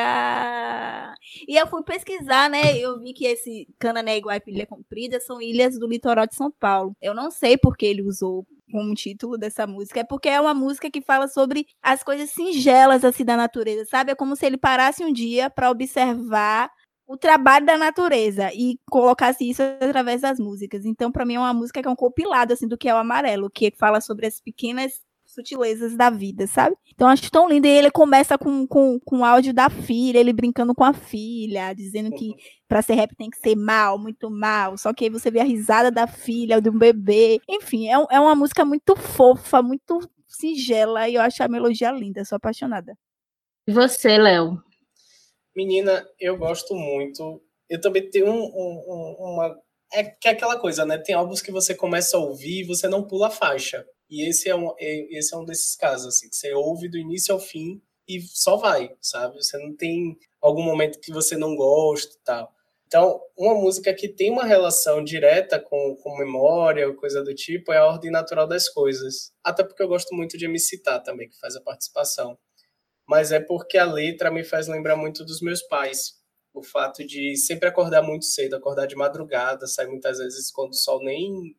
E 1.47 1.57
eu 1.57 1.69
fui 1.69 1.85
pesquisar, 1.85 2.51
né? 2.51 2.77
Eu 2.77 2.99
vi 2.99 3.13
que 3.13 3.25
esse 3.25 3.69
Cananéia, 3.79 4.19
Iguape 4.19 4.51
e 4.51 4.55
Ilha 4.55 4.67
Comprida 4.67 5.21
são 5.21 5.41
ilhas 5.41 5.79
do 5.79 5.87
litoral 5.87 6.27
de 6.27 6.35
São 6.35 6.51
Paulo. 6.51 6.97
Eu 7.01 7.15
não 7.15 7.31
sei 7.31 7.57
porque 7.57 7.87
ele 7.87 8.03
usou 8.03 8.45
como 8.73 8.95
título 8.95 9.39
dessa 9.39 9.67
música, 9.67 10.01
é 10.01 10.05
porque 10.05 10.29
é 10.29 10.41
uma 10.41 10.55
música 10.55 10.91
que 10.91 11.01
fala 11.03 11.29
sobre 11.29 11.67
as 11.83 12.03
coisas 12.03 12.31
singelas 12.31 13.05
assim 13.05 13.25
da 13.25 13.37
natureza, 13.37 13.85
sabe? 13.85 14.13
É 14.13 14.15
como 14.15 14.35
se 14.35 14.47
ele 14.47 14.57
parasse 14.57 15.05
um 15.05 15.13
dia 15.13 15.51
para 15.51 15.71
observar 15.71 16.71
o 17.07 17.17
trabalho 17.17 17.67
da 17.67 17.77
natureza 17.77 18.51
e 18.55 18.79
colocasse 18.91 19.49
isso 19.49 19.63
através 19.63 20.23
das 20.23 20.39
músicas. 20.41 20.85
Então, 20.87 21.13
para 21.13 21.25
mim 21.27 21.35
é 21.35 21.39
uma 21.39 21.53
música 21.53 21.83
que 21.83 21.89
é 21.89 21.91
um 21.91 21.97
compilado 21.97 22.53
assim 22.55 22.67
do 22.67 22.79
que 22.79 22.89
é 22.89 22.95
o 22.95 22.99
amarelo, 22.99 23.51
que 23.51 23.73
fala 23.79 24.01
sobre 24.01 24.27
as 24.27 24.41
pequenas 24.41 25.01
sutilezas 25.33 25.97
da 25.97 26.11
vida, 26.11 26.47
sabe? 26.47 26.77
Então 26.93 27.09
acho 27.09 27.31
tão 27.31 27.49
lindo. 27.49 27.67
E 27.67 27.71
ele 27.71 27.91
começa 27.91 28.37
com, 28.37 28.67
com, 28.67 29.01
com 29.01 29.21
o 29.21 29.25
áudio 29.25 29.55
da 29.55 29.71
filha, 29.71 30.19
ele 30.19 30.33
brincando 30.33 30.75
com 30.75 30.85
a 30.85 30.93
filha, 30.93 31.73
dizendo 31.73 32.11
que 32.15 32.35
para 32.69 32.83
ser 32.83 32.95
rap 32.95 33.15
tem 33.17 33.31
que 33.31 33.39
ser 33.39 33.57
mal, 33.57 33.99
muito 33.99 34.31
mal. 34.31 34.77
Só 34.77 34.93
que 34.93 35.05
aí 35.05 35.11
você 35.11 35.31
vê 35.31 35.41
a 35.41 35.45
risada 35.45 35.91
da 35.91 36.07
filha, 36.07 36.61
de 36.61 36.69
um 36.69 36.79
bebê. 36.79 37.41
Enfim, 37.49 37.89
é, 37.89 37.93
é 37.93 38.21
uma 38.21 38.35
música 38.35 38.65
muito 38.65 38.95
fofa, 38.95 39.63
muito 39.63 40.01
singela, 40.27 41.09
e 41.09 41.15
eu 41.15 41.21
acho 41.21 41.43
a 41.43 41.49
melodia 41.49 41.91
linda, 41.93 42.25
sou 42.25 42.37
apaixonada. 42.37 42.97
E 43.67 43.73
você, 43.73 44.19
Léo? 44.19 44.63
Menina, 45.55 46.07
eu 46.19 46.37
gosto 46.37 46.75
muito. 46.75 47.43
Eu 47.69 47.81
também 47.81 48.09
tenho 48.11 48.27
um, 48.27 48.45
um, 48.45 49.17
uma. 49.19 49.57
É 49.93 50.05
que 50.05 50.27
é 50.27 50.31
aquela 50.31 50.59
coisa, 50.59 50.85
né? 50.85 50.99
Tem 50.99 51.15
álbuns 51.15 51.43
que 51.43 51.53
você 51.53 51.75
começa 51.75 52.17
a 52.17 52.21
ouvir 52.21 52.63
e 52.63 52.67
você 52.67 52.89
não 52.89 53.07
pula 53.07 53.29
a 53.29 53.31
faixa. 53.31 53.85
E 54.13 54.29
esse 54.29 54.47
é 54.51 54.55
um, 54.55 54.75
é, 54.79 55.17
esse 55.17 55.35
é 55.35 55.39
um 55.39 55.45
desses 55.47 55.75
casos, 55.75 56.09
assim, 56.09 56.29
que 56.29 56.37
você 56.37 56.53
ouve 56.53 56.87
do 56.87 56.99
início 56.99 57.33
ao 57.33 57.41
fim 57.41 57.81
e 58.07 58.21
só 58.21 58.59
vai, 58.59 58.95
sabe? 59.01 59.43
Você 59.43 59.57
não 59.57 59.75
tem 59.75 60.19
algum 60.39 60.63
momento 60.63 61.01
que 61.01 61.11
você 61.11 61.35
não 61.35 61.57
gosta 61.57 62.15
e 62.15 62.21
tal. 62.23 62.55
Então, 62.87 63.19
uma 63.35 63.55
música 63.55 63.95
que 63.95 64.07
tem 64.07 64.31
uma 64.31 64.45
relação 64.45 65.03
direta 65.03 65.59
com, 65.59 65.97
com 65.97 66.19
memória 66.19 66.93
coisa 66.93 67.25
do 67.25 67.35
tipo 67.35 67.73
é 67.73 67.79
a 67.79 67.87
Ordem 67.87 68.11
Natural 68.11 68.47
das 68.47 68.69
Coisas. 68.69 69.33
Até 69.43 69.65
porque 69.65 69.83
eu 69.83 69.89
gosto 69.89 70.15
muito 70.15 70.37
de 70.37 70.45
MC 70.45 70.83
Tá 70.83 71.01
também, 71.01 71.31
que 71.31 71.39
faz 71.39 71.57
a 71.57 71.63
participação. 71.63 72.39
Mas 73.09 73.33
é 73.33 73.41
porque 73.41 73.79
a 73.79 73.91
letra 73.91 74.31
me 74.31 74.45
faz 74.45 74.69
lembrar 74.69 74.95
muito 74.95 75.25
dos 75.25 75.41
meus 75.41 75.63
pais. 75.63 76.21
O 76.53 76.63
fato 76.63 77.03
de 77.03 77.35
sempre 77.39 77.67
acordar 77.67 78.03
muito 78.03 78.27
cedo, 78.27 78.57
acordar 78.57 78.85
de 78.85 78.95
madrugada, 78.95 79.67
sair 79.67 79.89
muitas 79.89 80.19
vezes 80.19 80.51
quando 80.51 80.73
o 80.73 80.77
sol 80.77 81.03
nem 81.03 81.57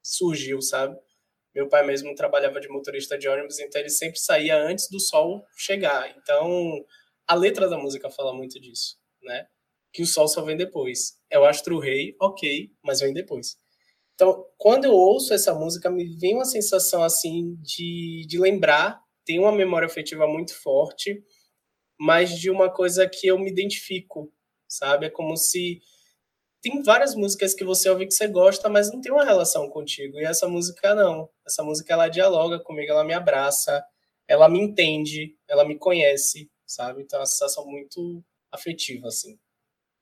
surgiu, 0.00 0.62
sabe? 0.62 0.96
Meu 1.58 1.68
pai 1.68 1.84
mesmo 1.84 2.14
trabalhava 2.14 2.60
de 2.60 2.68
motorista 2.68 3.18
de 3.18 3.28
ônibus, 3.28 3.58
então 3.58 3.80
ele 3.80 3.90
sempre 3.90 4.16
saía 4.16 4.56
antes 4.56 4.88
do 4.88 5.00
sol 5.00 5.44
chegar. 5.56 6.08
Então, 6.16 6.84
a 7.26 7.34
letra 7.34 7.68
da 7.68 7.76
música 7.76 8.08
fala 8.08 8.32
muito 8.32 8.60
disso, 8.60 8.96
né? 9.20 9.44
Que 9.92 10.00
o 10.00 10.06
sol 10.06 10.28
só 10.28 10.40
vem 10.42 10.56
depois. 10.56 11.14
É 11.28 11.36
o 11.36 11.44
astro 11.44 11.80
rei, 11.80 12.14
ok, 12.22 12.70
mas 12.80 13.00
vem 13.00 13.12
depois. 13.12 13.56
Então, 14.14 14.46
quando 14.56 14.84
eu 14.84 14.92
ouço 14.92 15.34
essa 15.34 15.52
música, 15.52 15.90
me 15.90 16.16
vem 16.16 16.36
uma 16.36 16.44
sensação 16.44 17.02
assim 17.02 17.56
de, 17.60 18.24
de 18.28 18.38
lembrar, 18.38 19.02
tem 19.24 19.40
uma 19.40 19.50
memória 19.50 19.86
afetiva 19.86 20.28
muito 20.28 20.54
forte, 20.54 21.20
mas 21.98 22.38
de 22.38 22.50
uma 22.52 22.72
coisa 22.72 23.08
que 23.08 23.26
eu 23.26 23.36
me 23.36 23.50
identifico, 23.50 24.32
sabe? 24.68 25.06
É 25.06 25.10
como 25.10 25.36
se 25.36 25.80
tem 26.68 26.82
várias 26.82 27.14
músicas 27.14 27.54
que 27.54 27.64
você 27.64 27.88
ouve 27.88 28.06
que 28.06 28.12
você 28.12 28.28
gosta, 28.28 28.68
mas 28.68 28.92
não 28.92 29.00
tem 29.00 29.10
uma 29.10 29.24
relação 29.24 29.68
contigo. 29.70 30.18
E 30.18 30.24
essa 30.24 30.46
música 30.46 30.94
não. 30.94 31.28
Essa 31.46 31.62
música 31.62 31.94
ela 31.94 32.08
dialoga 32.08 32.58
comigo, 32.58 32.92
ela 32.92 33.04
me 33.04 33.14
abraça, 33.14 33.82
ela 34.26 34.48
me 34.48 34.60
entende, 34.60 35.34
ela 35.48 35.64
me 35.64 35.78
conhece, 35.78 36.50
sabe? 36.66 37.02
Então 37.02 37.18
é 37.18 37.20
uma 37.20 37.26
sensação 37.26 37.66
muito 37.66 38.22
afetiva, 38.52 39.08
assim. 39.08 39.38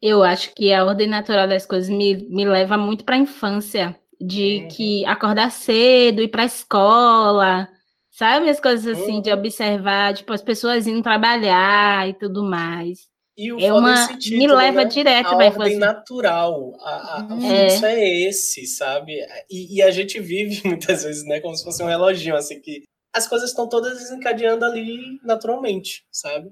Eu 0.02 0.22
acho 0.22 0.52
que 0.55 0.72
a 0.72 0.85
ordem 0.85 1.09
natural 1.09 1.48
das 1.48 1.64
coisas 1.64 1.88
me, 1.88 2.29
me 2.29 2.44
leva 2.44 2.76
muito 2.76 3.05
para 3.05 3.14
a 3.14 3.18
infância, 3.18 3.98
de 4.20 4.62
uhum. 4.62 4.68
que 4.68 5.07
acordar 5.07 5.50
cedo, 5.50 6.22
ir 6.22 6.29
para 6.29 6.42
a 6.42 6.46
escola, 6.46 7.68
sabe? 8.11 8.50
As 8.50 8.61
coisas 8.61 8.98
assim, 8.98 9.16
uhum. 9.16 9.22
de 9.22 9.33
observar, 9.33 10.14
tipo, 10.14 10.33
as 10.33 10.42
pessoas 10.42 10.87
indo 10.87 11.02
trabalhar 11.02 12.09
e 12.09 12.14
tudo 12.14 12.42
mais. 12.42 13.09
E 13.37 13.53
o 13.53 13.61
é 13.61 13.70
uma 13.72 14.16
título, 14.16 14.38
me 14.38 14.46
leva 14.46 14.85
né? 14.85 14.90
direto, 14.90 15.29
a 15.29 15.37
ordem 15.37 15.66
assim. 15.66 15.77
natural. 15.77 16.72
A, 16.81 17.18
a, 17.18 17.27
o 17.27 17.33
uhum. 17.35 17.40
fluxo 17.40 17.87
é. 17.87 18.01
é 18.01 18.29
esse, 18.29 18.66
sabe? 18.66 19.12
E, 19.51 19.77
e, 19.77 19.83
a 19.83 19.90
gente 19.90 20.18
vive 20.18 20.62
muitas 20.66 21.05
vezes, 21.05 21.22
né, 21.25 21.40
como 21.40 21.55
se 21.55 21.62
fosse 21.62 21.83
um 21.83 21.87
reloginho, 21.87 22.35
assim, 22.35 22.61
que 22.61 22.83
as 23.14 23.29
coisas 23.29 23.51
estão 23.51 23.68
todas 23.68 23.99
desencadeando 23.99 24.64
ali 24.64 25.18
naturalmente, 25.22 26.07
sabe? 26.11 26.51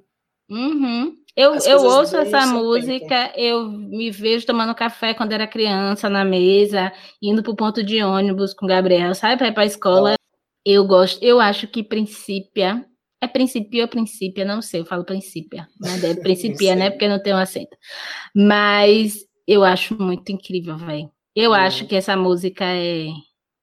Uhum. 0.51 1.15
Eu, 1.35 1.55
eu 1.57 1.83
ouço 1.83 2.17
essa 2.17 2.47
música, 2.47 3.29
tempo. 3.29 3.39
eu 3.39 3.69
me 3.69 4.11
vejo 4.11 4.47
tomando 4.47 4.75
café 4.75 5.15
quando 5.15 5.33
era 5.33 5.49
criança 5.49 6.09
na 6.09 6.25
mesa, 6.25 6.93
indo 7.21 7.43
pro 7.43 7.57
ponto 7.57 7.83
de 7.83 8.03
ônibus 8.03 8.53
com 8.55 8.67
o 8.67 8.69
Gabriel, 8.69 9.15
sabe, 9.15 9.39
para 9.39 9.49
ir 9.49 9.55
pra 9.55 9.65
escola. 9.65 10.15
Eu 10.65 10.87
gosto, 10.87 11.23
eu 11.23 11.41
acho 11.41 11.67
que 11.67 11.83
Princípia 11.83 12.87
é 13.25 13.29
princípio 13.29 13.83
ou 13.83 13.89
princípio, 13.89 14.47
não 14.47 14.63
sei, 14.63 14.81
eu 14.81 14.87
falo 14.87 15.05
princípio, 15.05 15.65
mas 15.81 16.03
é 16.05 16.15
princípio, 16.21 16.75
né? 16.77 16.91
Porque 16.91 17.09
não 17.09 17.23
tem 17.23 17.35
um 17.35 17.39
acento. 17.39 17.77
Mas 18.35 19.19
eu 19.47 19.65
acho 19.65 20.01
muito 20.01 20.31
incrível, 20.31 20.77
velho. 20.77 21.11
Eu 21.35 21.51
uhum. 21.51 21.57
acho 21.57 21.87
que 21.87 21.97
essa 21.97 22.17
música 22.17 22.65
é, 22.65 23.07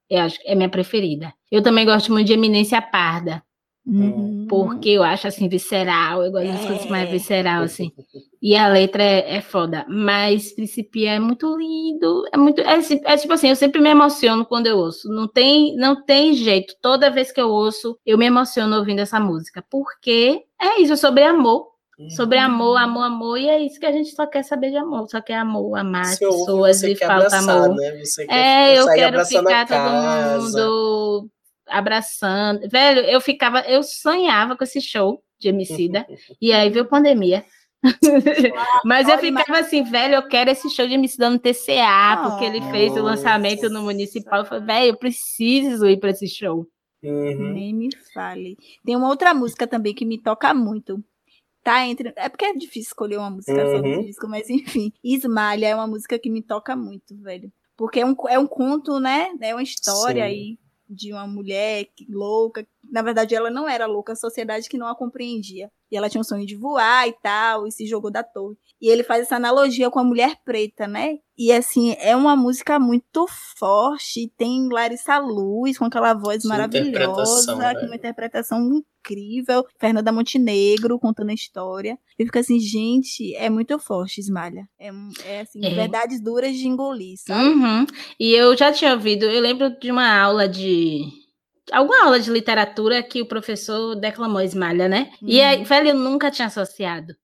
eu 0.10 0.20
acho, 0.20 0.40
é 0.46 0.56
minha 0.56 0.70
preferida. 0.70 1.34
Eu 1.50 1.62
também 1.64 1.86
gosto 1.86 2.12
muito 2.12 2.28
de 2.28 2.34
Eminência 2.34 2.82
Parda. 2.82 3.42
Uhum. 3.86 4.31
Porque 4.52 4.90
eu 4.90 5.02
acho 5.02 5.28
assim, 5.28 5.48
visceral, 5.48 6.26
eu 6.26 6.30
gosto 6.30 6.48
das 6.48 6.66
coisas 6.66 6.86
mais 6.88 7.08
é. 7.08 7.12
visceral, 7.14 7.64
assim. 7.64 7.90
E 8.42 8.58
a 8.58 8.68
letra 8.68 9.02
é, 9.02 9.38
é 9.38 9.42
foda. 9.42 9.86
Mas 9.88 10.52
Principia 10.52 11.12
é 11.12 11.20
muito 11.20 11.58
lindo. 11.58 12.26
É 12.34 12.38
muito. 12.38 12.60
É, 12.60 12.80
é, 13.06 13.16
tipo 13.18 13.32
assim, 13.32 13.48
eu 13.48 13.56
sempre 13.56 13.80
me 13.80 13.90
emociono 13.90 14.46
quando 14.46 14.68
eu 14.68 14.78
ouço. 14.78 15.08
Não 15.08 15.26
tem, 15.26 15.74
não 15.78 16.04
tem 16.04 16.34
jeito. 16.34 16.76
Toda 16.82 17.10
vez 17.10 17.32
que 17.32 17.40
eu 17.40 17.50
ouço, 17.50 17.98
eu 18.06 18.18
me 18.18 18.26
emociono 18.26 18.76
ouvindo 18.76 19.00
essa 19.00 19.22
música. 19.22 19.64
Porque 19.70 20.44
é 20.62 20.82
isso, 20.82 20.98
sobre 20.98 21.24
amor. 21.24 21.72
Uhum. 21.98 22.10
Sobre 22.10 22.38
amor, 22.38 22.76
amor, 22.78 23.04
amor, 23.04 23.38
e 23.38 23.48
é 23.48 23.60
isso 23.60 23.80
que 23.80 23.86
a 23.86 23.92
gente 23.92 24.10
só 24.10 24.26
quer 24.26 24.44
saber 24.44 24.72
de 24.72 24.78
amor, 24.78 25.08
só 25.08 25.22
quer 25.22 25.36
amor, 25.36 25.78
amar 25.78 26.02
as 26.02 26.18
pessoas 26.18 26.82
e 26.82 26.96
falta 26.96 27.38
amor. 27.38 27.76
Né? 27.76 28.02
é, 28.28 28.80
eu 28.80 28.88
quero 28.88 29.24
ficar 29.24 29.68
todo 29.68 30.42
mundo 30.42 31.30
abraçando. 31.72 32.68
Velho, 32.70 33.02
eu 33.02 33.20
ficava, 33.22 33.62
eu 33.62 33.84
sonhava 33.84 34.56
com 34.56 34.64
esse 34.64 34.82
show 34.82 35.24
de 35.40 35.50
Emicida, 35.50 36.06
e 36.40 36.54
aí 36.54 36.70
veio 36.70 36.86
pandemia. 36.86 37.44
Mas 38.86 39.10
eu 39.10 39.18
ficava 39.18 39.60
assim, 39.60 39.84
velho, 39.84 40.16
eu 40.16 40.28
quero 40.28 40.52
esse 40.52 40.70
show 40.70 40.88
de 40.88 40.94
Emicida 40.94 41.30
no 41.30 41.40
TCA, 41.40 42.22
porque 42.24 42.46
ele 42.46 42.62
fez 42.70 42.94
o 42.94 43.02
lançamento 43.02 43.70
no 43.70 43.82
Municipal. 43.82 44.40
Eu 44.40 44.46
falei, 44.46 44.66
velho, 44.66 44.88
eu 44.90 44.98
preciso 44.98 45.88
ir 45.88 46.00
para 46.00 46.12
esse 46.12 46.28
show. 46.28 46.68
Uhum. 47.04 47.54
Nem 47.54 47.74
me 47.74 47.90
fale. 48.14 48.56
Tem 48.86 48.96
uma 48.96 49.10
outra 49.10 49.34
música 49.34 49.66
também 49.66 49.96
que 49.96 50.06
me 50.06 50.20
toca 50.20 50.54
muito. 50.54 51.04
Tá 51.64 51.86
entre. 51.88 52.14
É 52.16 52.30
porque 52.30 52.46
é 52.46 52.54
difícil 52.54 52.90
escolher 52.90 53.18
uma 53.18 53.30
música 53.30 53.64
uhum. 53.66 53.96
só 53.96 54.02
disco, 54.02 54.28
mas 54.28 54.50
enfim. 54.50 54.92
Ismalha 55.04 55.68
é 55.68 55.76
uma 55.76 55.88
música 55.88 56.20
que 56.20 56.30
me 56.30 56.42
toca 56.42 56.76
muito, 56.76 57.18
velho. 57.18 57.52
Porque 57.76 58.00
é 58.00 58.06
um, 58.06 58.16
é 58.30 58.38
um 58.38 58.48
conto, 58.48 59.00
né? 59.00 59.32
É 59.42 59.56
uma 59.56 59.64
história 59.64 60.24
Sim. 60.24 60.30
aí 60.30 60.58
de 60.92 61.14
uma 61.14 61.28
mulher 61.28 61.88
louca. 62.10 62.68
Na 62.92 63.02
verdade, 63.02 63.36
ela 63.36 63.50
não 63.50 63.70
era 63.70 63.86
louca, 63.88 64.14
a 64.14 64.16
sociedade 64.16 64.70
que 64.70 64.78
não 64.78 64.88
a 64.88 64.96
compreendia. 64.96 65.72
E 65.92 65.98
ela 65.98 66.10
tinha 66.10 66.22
um 66.22 66.24
sonho 66.24 66.46
de 66.46 66.56
voar 66.56 67.08
e 67.08 67.14
tal, 67.22 67.68
e 67.68 67.72
se 67.72 67.86
jogou 67.86 68.10
da 68.10 68.24
torre. 68.24 68.56
E 68.82 68.90
ele 68.90 69.04
faz 69.04 69.24
essa 69.24 69.36
analogia 69.36 69.92
com 69.92 70.00
a 70.00 70.04
mulher 70.04 70.38
preta, 70.44 70.88
né? 70.88 71.18
E 71.38 71.52
assim, 71.52 71.96
é 72.00 72.16
uma 72.16 72.36
música 72.36 72.80
muito 72.80 73.26
forte. 73.58 74.32
Tem 74.38 74.70
Larissa 74.72 75.20
Luz 75.20 75.78
com 75.78 75.86
aquela 75.86 76.14
voz 76.14 76.44
maravilhosa, 76.46 77.56
com 77.80 77.86
uma 77.86 77.96
interpretação 77.96 78.60
incrível. 79.02 79.66
Fernanda 79.80 80.12
Montenegro 80.12 81.00
contando 81.00 81.30
a 81.30 81.34
história. 81.34 81.98
E 82.18 82.26
fica 82.26 82.40
assim, 82.40 82.60
gente, 82.60 83.36
é 83.36 83.50
muito 83.50 83.78
forte, 83.78 84.20
Esmalha. 84.20 84.68
É, 84.80 84.92
é 85.26 85.42
assim, 85.42 85.64
é. 85.64 85.74
verdades 85.74 86.22
duras 86.22 86.56
de 86.56 86.68
engolir, 86.68 87.18
sabe? 87.18 87.50
Uhum. 87.50 87.86
E 88.20 88.34
eu 88.34 88.56
já 88.56 88.72
tinha 88.72 88.94
ouvido, 88.94 89.26
eu 89.26 89.42
lembro 89.42 89.78
de 89.80 89.92
uma 89.92 90.20
aula 90.20 90.48
de 90.48 91.21
alguma 91.72 92.04
aula 92.04 92.20
de 92.20 92.30
literatura 92.30 93.02
que 93.02 93.22
o 93.22 93.28
professor 93.28 93.96
declamou 93.96 94.42
Esmalha, 94.42 94.88
né? 94.88 95.12
Uhum. 95.22 95.30
E 95.30 95.42
aí, 95.42 95.64
velho, 95.64 95.90
eu 95.90 95.96
nunca 95.96 96.30
tinha 96.30 96.48
associado 96.48 97.16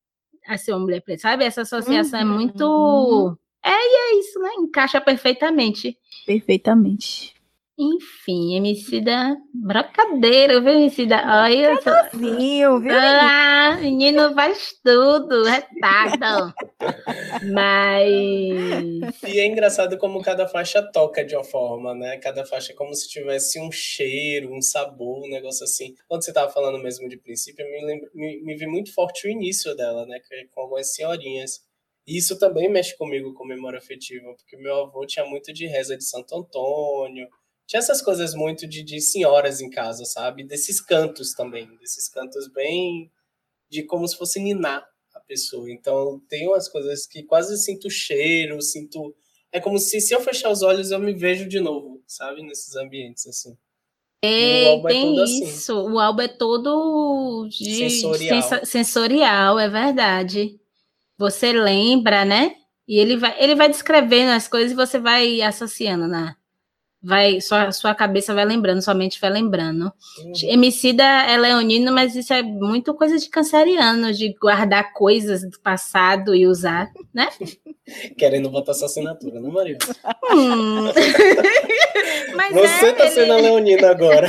a 0.47 0.57
ser 0.57 0.71
uma 0.71 0.79
mulher 0.79 1.01
preta, 1.01 1.23
sabe? 1.23 1.43
Essa 1.43 1.61
associação 1.61 2.19
é 2.19 2.23
uhum. 2.23 2.31
é 2.31 2.33
muito 2.33 3.37
é, 3.63 3.69
e 3.69 3.95
é 4.15 4.19
isso, 4.19 4.39
né? 4.39 4.49
Encaixa 4.59 5.01
perfeitamente. 5.01 5.97
Perfeitamente. 6.25 7.33
Enfim, 7.79 8.55
Emicida, 8.55 9.37
brocadeiro, 9.53 10.63
viu, 10.63 10.73
Emicida? 10.73 11.17
Olha 11.17 11.75
Viu, 12.11 12.79
viu? 12.79 12.91
Ah, 12.91 13.77
menino 13.79 14.33
faz 14.33 14.73
tudo, 14.83 15.43
retardo. 15.43 16.53
Mas... 17.53 19.21
E 19.23 19.39
é 19.39 19.45
engraçado 19.45 19.95
como 19.99 20.23
cada 20.23 20.47
faixa 20.47 20.81
toca 20.81 21.23
de 21.23 21.35
uma 21.35 21.43
forma, 21.43 21.93
né? 21.93 22.17
Cada 22.17 22.43
faixa 22.43 22.73
é 22.73 22.75
como 22.75 22.95
se 22.95 23.07
tivesse 23.07 23.59
um 23.59 23.71
cheiro, 23.71 24.51
um 24.51 24.61
sabor, 24.61 25.23
um 25.23 25.29
negócio 25.29 25.63
assim. 25.63 25.93
Quando 26.07 26.25
você 26.25 26.33
tava 26.33 26.51
falando 26.51 26.81
mesmo 26.81 27.07
de 27.07 27.17
princípio, 27.17 27.63
me, 27.63 27.85
lembro, 27.85 28.09
me, 28.15 28.41
me 28.41 28.55
vi 28.55 28.65
muito 28.65 28.91
forte 28.91 29.27
o 29.27 29.29
início 29.29 29.75
dela, 29.75 30.03
né? 30.07 30.19
Com 30.51 30.61
algumas 30.61 30.95
senhorinhas 30.95 31.61
e 32.07 32.17
isso 32.17 32.39
também 32.39 32.69
mexe 32.69 32.97
comigo 32.97 33.33
com 33.33 33.45
memória 33.45 33.77
afetiva, 33.77 34.33
porque 34.33 34.55
meu 34.55 34.83
avô 34.83 35.05
tinha 35.05 35.25
muito 35.25 35.51
de 35.51 35.67
reza 35.67 35.97
de 35.97 36.05
Santo 36.05 36.37
Antônio, 36.37 37.27
tinha 37.67 37.79
essas 37.79 38.01
coisas 38.01 38.33
muito 38.33 38.65
de, 38.65 38.81
de 38.81 39.01
senhoras 39.01 39.59
em 39.59 39.69
casa, 39.69 40.05
sabe? 40.05 40.43
Desses 40.43 40.79
cantos 40.79 41.33
também, 41.33 41.67
desses 41.81 42.07
cantos 42.07 42.47
bem 42.47 43.11
de 43.69 43.83
como 43.83 44.07
se 44.07 44.17
fosse 44.17 44.39
ninar 44.39 44.87
a 45.13 45.19
pessoa. 45.19 45.69
Então, 45.69 46.21
tem 46.29 46.47
umas 46.47 46.69
coisas 46.69 47.05
que 47.05 47.23
quase 47.23 47.57
sinto 47.57 47.89
cheiro, 47.89 48.61
sinto. 48.61 49.13
É 49.51 49.59
como 49.59 49.77
se, 49.77 49.99
se 49.99 50.15
eu 50.15 50.21
fechar 50.21 50.49
os 50.49 50.61
olhos, 50.61 50.91
eu 50.91 50.99
me 50.99 51.13
vejo 51.13 51.47
de 51.47 51.59
novo, 51.59 52.01
sabe? 52.07 52.41
Nesses 52.41 52.73
ambientes, 52.77 53.27
assim. 53.27 53.57
É, 54.23 54.81
tem 54.87 55.19
é 55.19 55.23
isso. 55.25 55.77
Assim. 55.77 55.91
O 55.91 55.99
álbum 55.99 56.21
é 56.21 56.27
todo 56.29 57.49
de, 57.49 57.89
sensorial. 57.89 58.65
Sensorial, 58.65 59.59
é 59.59 59.67
verdade. 59.67 60.57
Você 61.17 61.51
lembra, 61.51 62.23
né? 62.23 62.55
E 62.87 62.97
ele 62.97 63.17
vai, 63.17 63.35
ele 63.43 63.55
vai 63.55 63.67
descrevendo 63.67 64.31
as 64.31 64.47
coisas 64.47 64.71
e 64.71 64.75
você 64.75 64.97
vai 64.97 65.41
associando 65.41 66.07
na, 66.07 66.36
vai 67.07 67.39
sua, 67.39 67.71
sua 67.71 67.95
cabeça 67.95 68.33
vai 68.33 68.43
lembrando, 68.43 68.81
sua 68.81 68.93
mente 68.93 69.19
vai 69.21 69.29
lembrando. 69.29 69.93
Uhum. 70.19 70.33
Emicida 70.43 71.03
é 71.03 71.37
leonino, 71.37 71.89
mas 71.89 72.17
isso 72.17 72.33
é 72.33 72.43
muito 72.43 72.93
coisa 72.93 73.17
de 73.17 73.29
canceriano, 73.29 74.11
de 74.11 74.35
guardar 74.39 74.91
coisas 74.91 75.41
do 75.49 75.57
passado 75.61 76.35
e 76.35 76.45
usar, 76.45 76.91
né? 77.13 77.29
Querendo 78.19 78.49
botar 78.49 78.73
sua 78.73 78.87
assinatura, 78.87 79.39
não, 79.39 79.49
Maria? 79.49 79.77
Hum. 80.33 80.91
mas 82.35 82.53
Você 82.53 82.87
é, 82.87 82.91
tá 82.91 83.05
ele... 83.05 83.13
sendo 83.13 83.31
a 83.31 83.37
leonina 83.37 83.89
agora. 83.89 84.27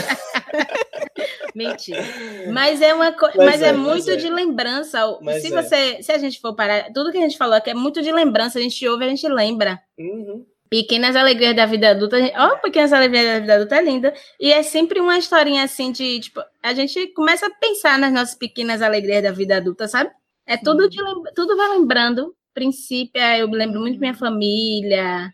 Mentira. 1.52 2.04
Mas 2.52 2.80
é 2.80 2.94
uma 2.94 3.10
coisa, 3.10 3.36
mas, 3.36 3.46
mas, 3.46 3.62
é, 3.62 3.68
é 3.70 3.72
muito 3.72 4.06
mas 4.06 4.08
é. 4.08 4.16
de 4.16 4.30
lembrança. 4.30 5.18
Mas 5.20 5.42
se 5.42 5.52
é. 5.52 5.62
você, 5.62 6.02
se 6.04 6.12
a 6.12 6.18
gente 6.18 6.40
for 6.40 6.54
parar, 6.54 6.92
tudo 6.92 7.10
que 7.10 7.18
a 7.18 7.22
gente 7.22 7.36
falou 7.36 7.56
aqui 7.56 7.70
é 7.70 7.74
muito 7.74 8.00
de 8.00 8.12
lembrança, 8.12 8.60
a 8.60 8.62
gente 8.62 8.86
ouve, 8.86 9.04
a 9.04 9.08
gente 9.08 9.26
lembra. 9.26 9.80
Uhum. 9.98 10.46
Pequenas 10.70 11.16
Alegrias 11.16 11.57
da 11.57 11.66
Vida 11.66 11.90
Adulta. 11.90 12.16
Ó, 12.37 12.54
oh, 12.54 12.59
Pequenas 12.61 12.92
Alegrias 12.92 13.24
da 13.24 13.40
Vida 13.40 13.54
Adulta 13.54 13.76
é 13.76 13.83
linda. 13.83 14.14
E 14.38 14.52
é 14.52 14.62
sempre 14.62 15.00
uma 15.00 15.18
historinha 15.18 15.64
assim 15.64 15.90
de, 15.92 16.20
tipo, 16.20 16.40
a 16.62 16.74
gente 16.74 17.09
começa 17.09 17.46
a 17.46 17.50
pensar 17.50 17.98
nas 17.98 18.12
nossas 18.12 18.35
pequenas 18.35 18.83
alegrias 18.83 19.22
da 19.22 19.33
vida 19.33 19.57
adulta, 19.57 19.88
sabe? 19.88 20.11
É 20.46 20.57
tudo, 20.57 20.88
de, 20.88 20.98
tudo 21.35 21.57
vai 21.57 21.68
lembrando. 21.70 22.35
Princípio, 22.54 23.20
eu 23.20 23.48
lembro 23.48 23.81
muito 23.81 24.00
minha 24.00 24.14
família. 24.14 25.33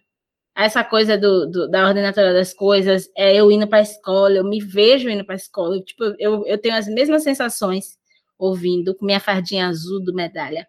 Essa 0.56 0.84
coisa 0.84 1.18
do, 1.18 1.46
do 1.50 1.68
da 1.68 1.86
ordem 1.88 2.02
natural 2.02 2.32
das 2.32 2.54
coisas, 2.54 3.10
é 3.16 3.34
eu 3.34 3.50
indo 3.50 3.66
para 3.66 3.78
a 3.78 3.82
escola, 3.82 4.36
eu 4.36 4.44
me 4.44 4.60
vejo 4.60 5.08
indo 5.08 5.24
para 5.24 5.34
a 5.34 5.36
escola. 5.36 5.80
Tipo, 5.80 6.04
eu, 6.18 6.46
eu 6.46 6.58
tenho 6.58 6.76
as 6.76 6.86
mesmas 6.86 7.24
sensações 7.24 7.98
ouvindo 8.38 8.94
com 8.94 9.06
minha 9.06 9.20
fardinha 9.20 9.66
azul 9.68 10.02
do 10.02 10.14
medalha. 10.14 10.66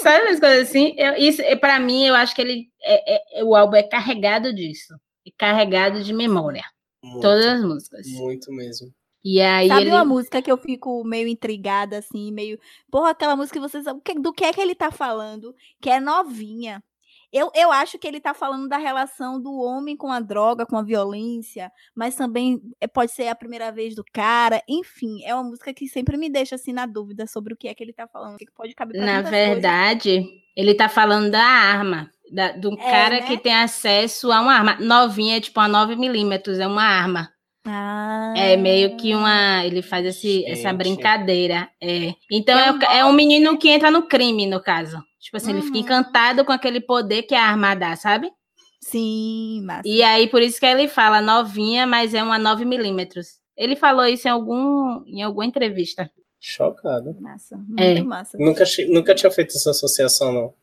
Sabe 0.00 0.26
umas 0.26 0.40
coisas 0.40 0.68
assim? 0.68 0.94
Eu, 0.96 1.14
isso, 1.16 1.42
para 1.60 1.80
mim, 1.80 2.06
eu 2.06 2.14
acho 2.14 2.34
que 2.34 2.40
ele 2.40 2.68
é, 2.82 3.40
é, 3.40 3.44
o 3.44 3.54
álbum 3.56 3.76
é 3.76 3.82
carregado 3.82 4.54
disso. 4.54 4.94
É 5.26 5.30
carregado 5.36 6.02
de 6.02 6.12
memória. 6.12 6.64
Muito, 7.02 7.20
Todas 7.20 7.44
as 7.44 7.62
músicas. 7.62 8.06
Muito 8.06 8.52
mesmo. 8.52 8.92
E 9.22 9.40
aí 9.40 9.68
Sabe 9.68 9.82
ele... 9.82 9.90
uma 9.90 10.04
música 10.04 10.40
que 10.40 10.50
eu 10.50 10.56
fico 10.56 11.04
meio 11.04 11.28
intrigada, 11.28 11.98
assim, 11.98 12.32
meio. 12.32 12.58
Porra, 12.90 13.10
aquela 13.10 13.36
música 13.36 13.58
que 13.58 13.68
você 13.68 13.82
sabe 13.82 14.00
do 14.20 14.32
que 14.32 14.44
é 14.44 14.52
que 14.52 14.60
ele 14.60 14.74
tá 14.74 14.90
falando, 14.90 15.54
que 15.80 15.90
é 15.90 16.00
novinha. 16.00 16.82
Eu, 17.32 17.50
eu 17.54 17.70
acho 17.70 17.98
que 17.98 18.06
ele 18.06 18.18
está 18.18 18.34
falando 18.34 18.68
da 18.68 18.76
relação 18.76 19.40
do 19.40 19.52
homem 19.52 19.96
com 19.96 20.10
a 20.10 20.18
droga, 20.18 20.66
com 20.66 20.76
a 20.76 20.82
violência, 20.82 21.70
mas 21.94 22.16
também 22.16 22.60
eh, 22.80 22.88
pode 22.88 23.12
ser 23.12 23.28
a 23.28 23.34
primeira 23.34 23.70
vez 23.70 23.94
do 23.94 24.04
cara. 24.12 24.62
Enfim, 24.68 25.22
é 25.24 25.34
uma 25.34 25.44
música 25.44 25.72
que 25.72 25.88
sempre 25.88 26.16
me 26.16 26.28
deixa 26.28 26.56
assim 26.56 26.72
na 26.72 26.86
dúvida 26.86 27.26
sobre 27.26 27.54
o 27.54 27.56
que 27.56 27.68
é 27.68 27.74
que 27.74 27.84
ele 27.84 27.92
está 27.92 28.08
falando, 28.08 28.34
o 28.34 28.38
que 28.38 28.46
pode 28.52 28.74
caber 28.74 29.00
Na 29.00 29.22
verdade, 29.22 30.20
coisas. 30.20 30.40
ele 30.56 30.72
está 30.72 30.88
falando 30.88 31.30
da 31.30 31.42
arma, 31.42 32.10
da, 32.32 32.52
do 32.52 32.72
é, 32.72 32.90
cara 32.90 33.20
né? 33.20 33.22
que 33.22 33.38
tem 33.38 33.54
acesso 33.54 34.32
a 34.32 34.40
uma 34.40 34.54
arma. 34.54 34.76
Novinha, 34.80 35.40
tipo, 35.40 35.60
a 35.60 35.68
9 35.68 35.96
milímetros, 35.96 36.58
é 36.58 36.66
uma 36.66 36.84
arma. 36.84 37.30
Ah. 37.64 38.32
É 38.36 38.56
meio 38.56 38.96
que 38.96 39.14
uma. 39.14 39.64
Ele 39.64 39.82
faz 39.82 40.06
esse, 40.06 40.44
essa 40.46 40.72
brincadeira. 40.72 41.68
É. 41.80 42.14
Então 42.30 42.58
é, 42.58 42.98
é, 42.98 43.04
um 43.04 43.12
menino 43.12 43.58
que 43.58 43.68
entra 43.68 43.90
no 43.90 44.08
crime, 44.08 44.46
no 44.46 44.62
caso. 44.62 45.02
Tipo 45.20 45.36
assim, 45.36 45.52
uhum. 45.52 45.58
ele 45.58 45.66
fica 45.66 45.76
uhum. 45.76 45.82
encantado 45.82 46.44
com 46.44 46.52
aquele 46.52 46.80
poder 46.80 47.24
que 47.24 47.34
a 47.34 47.44
arma 47.44 47.74
dá, 47.74 47.94
sabe? 47.94 48.32
Sim, 48.80 49.62
massa. 49.64 49.82
E 49.84 50.02
aí, 50.02 50.26
por 50.26 50.40
isso 50.40 50.58
que 50.58 50.64
ele 50.64 50.88
fala 50.88 51.20
novinha, 51.20 51.86
mas 51.86 52.14
é 52.14 52.22
uma 52.22 52.38
9 52.38 52.64
milímetros. 52.64 53.38
Ele 53.54 53.76
falou 53.76 54.06
isso 54.06 54.26
em, 54.26 54.30
algum, 54.30 55.04
em 55.06 55.22
alguma 55.22 55.44
entrevista. 55.44 56.10
Chocado. 56.40 57.14
Massa, 57.20 57.58
muito 57.58 57.82
é. 57.82 58.02
massa. 58.02 58.38
Nunca, 58.38 58.64
nunca 58.88 59.14
tinha 59.14 59.30
feito 59.30 59.54
essa 59.54 59.70
associação, 59.70 60.32
não. 60.32 60.54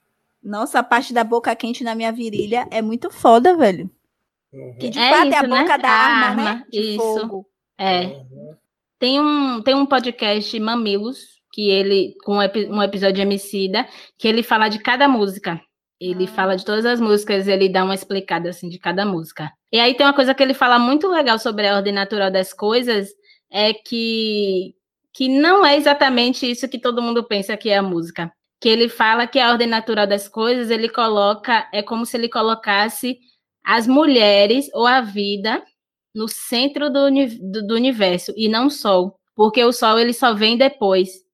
Nossa, 0.41 0.79
a 0.79 0.83
parte 0.83 1.13
da 1.13 1.23
boca 1.23 1.55
quente 1.55 1.83
na 1.83 1.93
minha 1.93 2.11
virilha 2.11 2.67
é 2.71 2.81
muito 2.81 3.11
foda, 3.11 3.55
velho. 3.55 3.89
Uhum. 4.51 4.75
Que 4.79 4.89
de 4.89 4.97
é 4.97 5.11
fato 5.11 5.27
isso, 5.27 5.35
é 5.35 5.37
a 5.37 5.43
né? 5.43 5.49
boca 5.49 5.77
né? 5.77 5.83
da 5.83 5.89
arma, 5.89 6.25
arma, 6.25 6.43
né? 6.43 6.65
De 6.71 6.79
isso. 6.79 6.97
Fogo. 6.97 7.47
É. 7.77 8.05
Uhum. 8.05 8.55
Tem 8.97 9.21
um, 9.21 9.61
tem 9.61 9.75
um 9.75 9.85
podcast 9.85 10.59
Mamilos 10.59 11.36
que 11.57 11.71
ele, 11.71 12.13
com 12.23 12.35
um 12.35 12.83
episódio 12.83 13.15
de 13.15 13.21
Emicida, 13.21 13.87
que 14.15 14.27
ele 14.27 14.43
fala 14.43 14.69
de 14.69 14.77
cada 14.77 15.07
música. 15.07 15.59
Ele 15.99 16.25
ah. 16.25 16.27
fala 16.27 16.55
de 16.55 16.63
todas 16.63 16.85
as 16.85 17.01
músicas, 17.01 17.47
ele 17.47 17.67
dá 17.67 17.83
uma 17.83 17.95
explicada 17.95 18.51
assim 18.51 18.69
de 18.69 18.77
cada 18.77 19.03
música. 19.03 19.51
E 19.71 19.79
aí 19.79 19.95
tem 19.95 20.05
uma 20.05 20.13
coisa 20.13 20.35
que 20.35 20.43
ele 20.43 20.53
fala 20.53 20.77
muito 20.77 21.07
legal 21.07 21.39
sobre 21.39 21.67
a 21.67 21.75
ordem 21.75 21.91
natural 21.91 22.29
das 22.29 22.53
coisas, 22.53 23.09
é 23.51 23.73
que 23.73 24.75
que 25.11 25.27
não 25.27 25.65
é 25.65 25.75
exatamente 25.75 26.49
isso 26.49 26.69
que 26.69 26.77
todo 26.77 27.01
mundo 27.01 27.23
pensa 27.23 27.57
que 27.57 27.69
é 27.69 27.77
a 27.77 27.81
música. 27.81 28.31
Que 28.61 28.69
ele 28.69 28.87
fala 28.87 29.25
que 29.25 29.39
a 29.39 29.49
ordem 29.49 29.67
natural 29.67 30.05
das 30.05 30.27
coisas, 30.27 30.69
ele 30.69 30.87
coloca, 30.87 31.67
é 31.73 31.81
como 31.81 32.05
se 32.05 32.15
ele 32.17 32.29
colocasse 32.29 33.17
as 33.65 33.87
mulheres 33.87 34.69
ou 34.75 34.85
a 34.85 35.01
vida 35.01 35.63
no 36.13 36.27
centro 36.27 36.91
do, 36.91 37.09
do, 37.09 37.65
do 37.65 37.73
universo 37.73 38.31
e 38.37 38.47
não 38.47 38.67
o 38.67 38.69
sol, 38.69 39.15
porque 39.35 39.63
o 39.63 39.73
sol 39.73 39.97
ele 39.97 40.13
só 40.13 40.35
vem 40.35 40.55
depois 40.55 41.26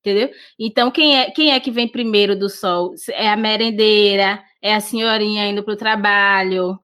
entendeu? 0.00 0.30
Então, 0.58 0.90
quem 0.90 1.18
é, 1.18 1.30
quem 1.30 1.52
é 1.52 1.60
que 1.60 1.70
vem 1.70 1.88
primeiro 1.88 2.36
do 2.36 2.48
sol? 2.48 2.94
É 3.10 3.28
a 3.28 3.36
merendeira, 3.36 4.42
é 4.62 4.74
a 4.74 4.80
senhorinha 4.80 5.46
indo 5.46 5.62
para 5.62 5.74
o 5.74 5.76
trabalho, 5.76 6.78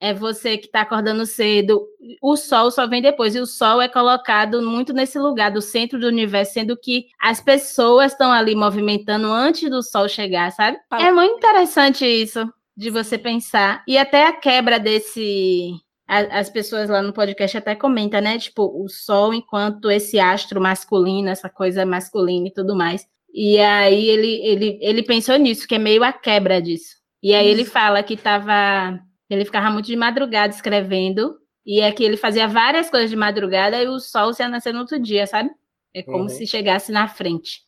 é 0.00 0.12
você 0.12 0.58
que 0.58 0.66
está 0.66 0.82
acordando 0.82 1.24
cedo. 1.24 1.86
O 2.20 2.36
sol 2.36 2.70
só 2.70 2.86
vem 2.86 3.00
depois, 3.00 3.34
e 3.34 3.40
o 3.40 3.46
sol 3.46 3.80
é 3.80 3.88
colocado 3.88 4.62
muito 4.62 4.92
nesse 4.92 5.18
lugar 5.18 5.50
do 5.50 5.62
centro 5.62 5.98
do 5.98 6.06
universo, 6.06 6.54
sendo 6.54 6.76
que 6.76 7.06
as 7.20 7.40
pessoas 7.40 8.12
estão 8.12 8.30
ali 8.30 8.54
movimentando 8.54 9.26
antes 9.32 9.70
do 9.70 9.82
sol 9.82 10.08
chegar, 10.08 10.52
sabe? 10.52 10.78
É 10.92 11.10
muito 11.10 11.36
interessante 11.36 12.04
isso 12.04 12.46
de 12.76 12.90
você 12.90 13.16
pensar. 13.16 13.82
E 13.88 13.96
até 13.96 14.26
a 14.26 14.32
quebra 14.32 14.78
desse 14.78 15.72
as 16.06 16.48
pessoas 16.48 16.88
lá 16.88 17.02
no 17.02 17.12
podcast 17.12 17.58
até 17.58 17.74
comentam, 17.74 18.20
né? 18.20 18.38
Tipo, 18.38 18.62
o 18.82 18.88
Sol 18.88 19.34
enquanto 19.34 19.90
esse 19.90 20.20
astro 20.20 20.60
masculino, 20.60 21.28
essa 21.28 21.50
coisa 21.50 21.84
masculina 21.84 22.46
e 22.48 22.52
tudo 22.52 22.76
mais. 22.76 23.06
E 23.34 23.58
aí 23.58 24.08
ele, 24.08 24.40
ele, 24.46 24.78
ele 24.80 25.02
pensou 25.02 25.36
nisso, 25.36 25.66
que 25.66 25.74
é 25.74 25.78
meio 25.78 26.04
a 26.04 26.12
quebra 26.12 26.62
disso. 26.62 26.96
E 27.22 27.34
aí 27.34 27.46
ele 27.46 27.64
fala 27.64 28.02
que 28.02 28.16
tava. 28.16 29.00
Ele 29.28 29.44
ficava 29.44 29.68
muito 29.70 29.86
de 29.86 29.96
madrugada 29.96 30.54
escrevendo. 30.54 31.36
E 31.66 31.80
é 31.80 31.90
que 31.90 32.04
ele 32.04 32.16
fazia 32.16 32.46
várias 32.46 32.88
coisas 32.88 33.10
de 33.10 33.16
madrugada 33.16 33.82
e 33.82 33.88
o 33.88 33.98
sol 33.98 34.32
se 34.32 34.40
ia 34.42 34.48
nascer 34.48 34.72
no 34.72 34.80
outro 34.80 35.00
dia, 35.00 35.26
sabe? 35.26 35.50
É 35.92 36.02
como 36.02 36.20
uhum. 36.20 36.28
se 36.28 36.46
chegasse 36.46 36.92
na 36.92 37.08
frente. 37.08 37.62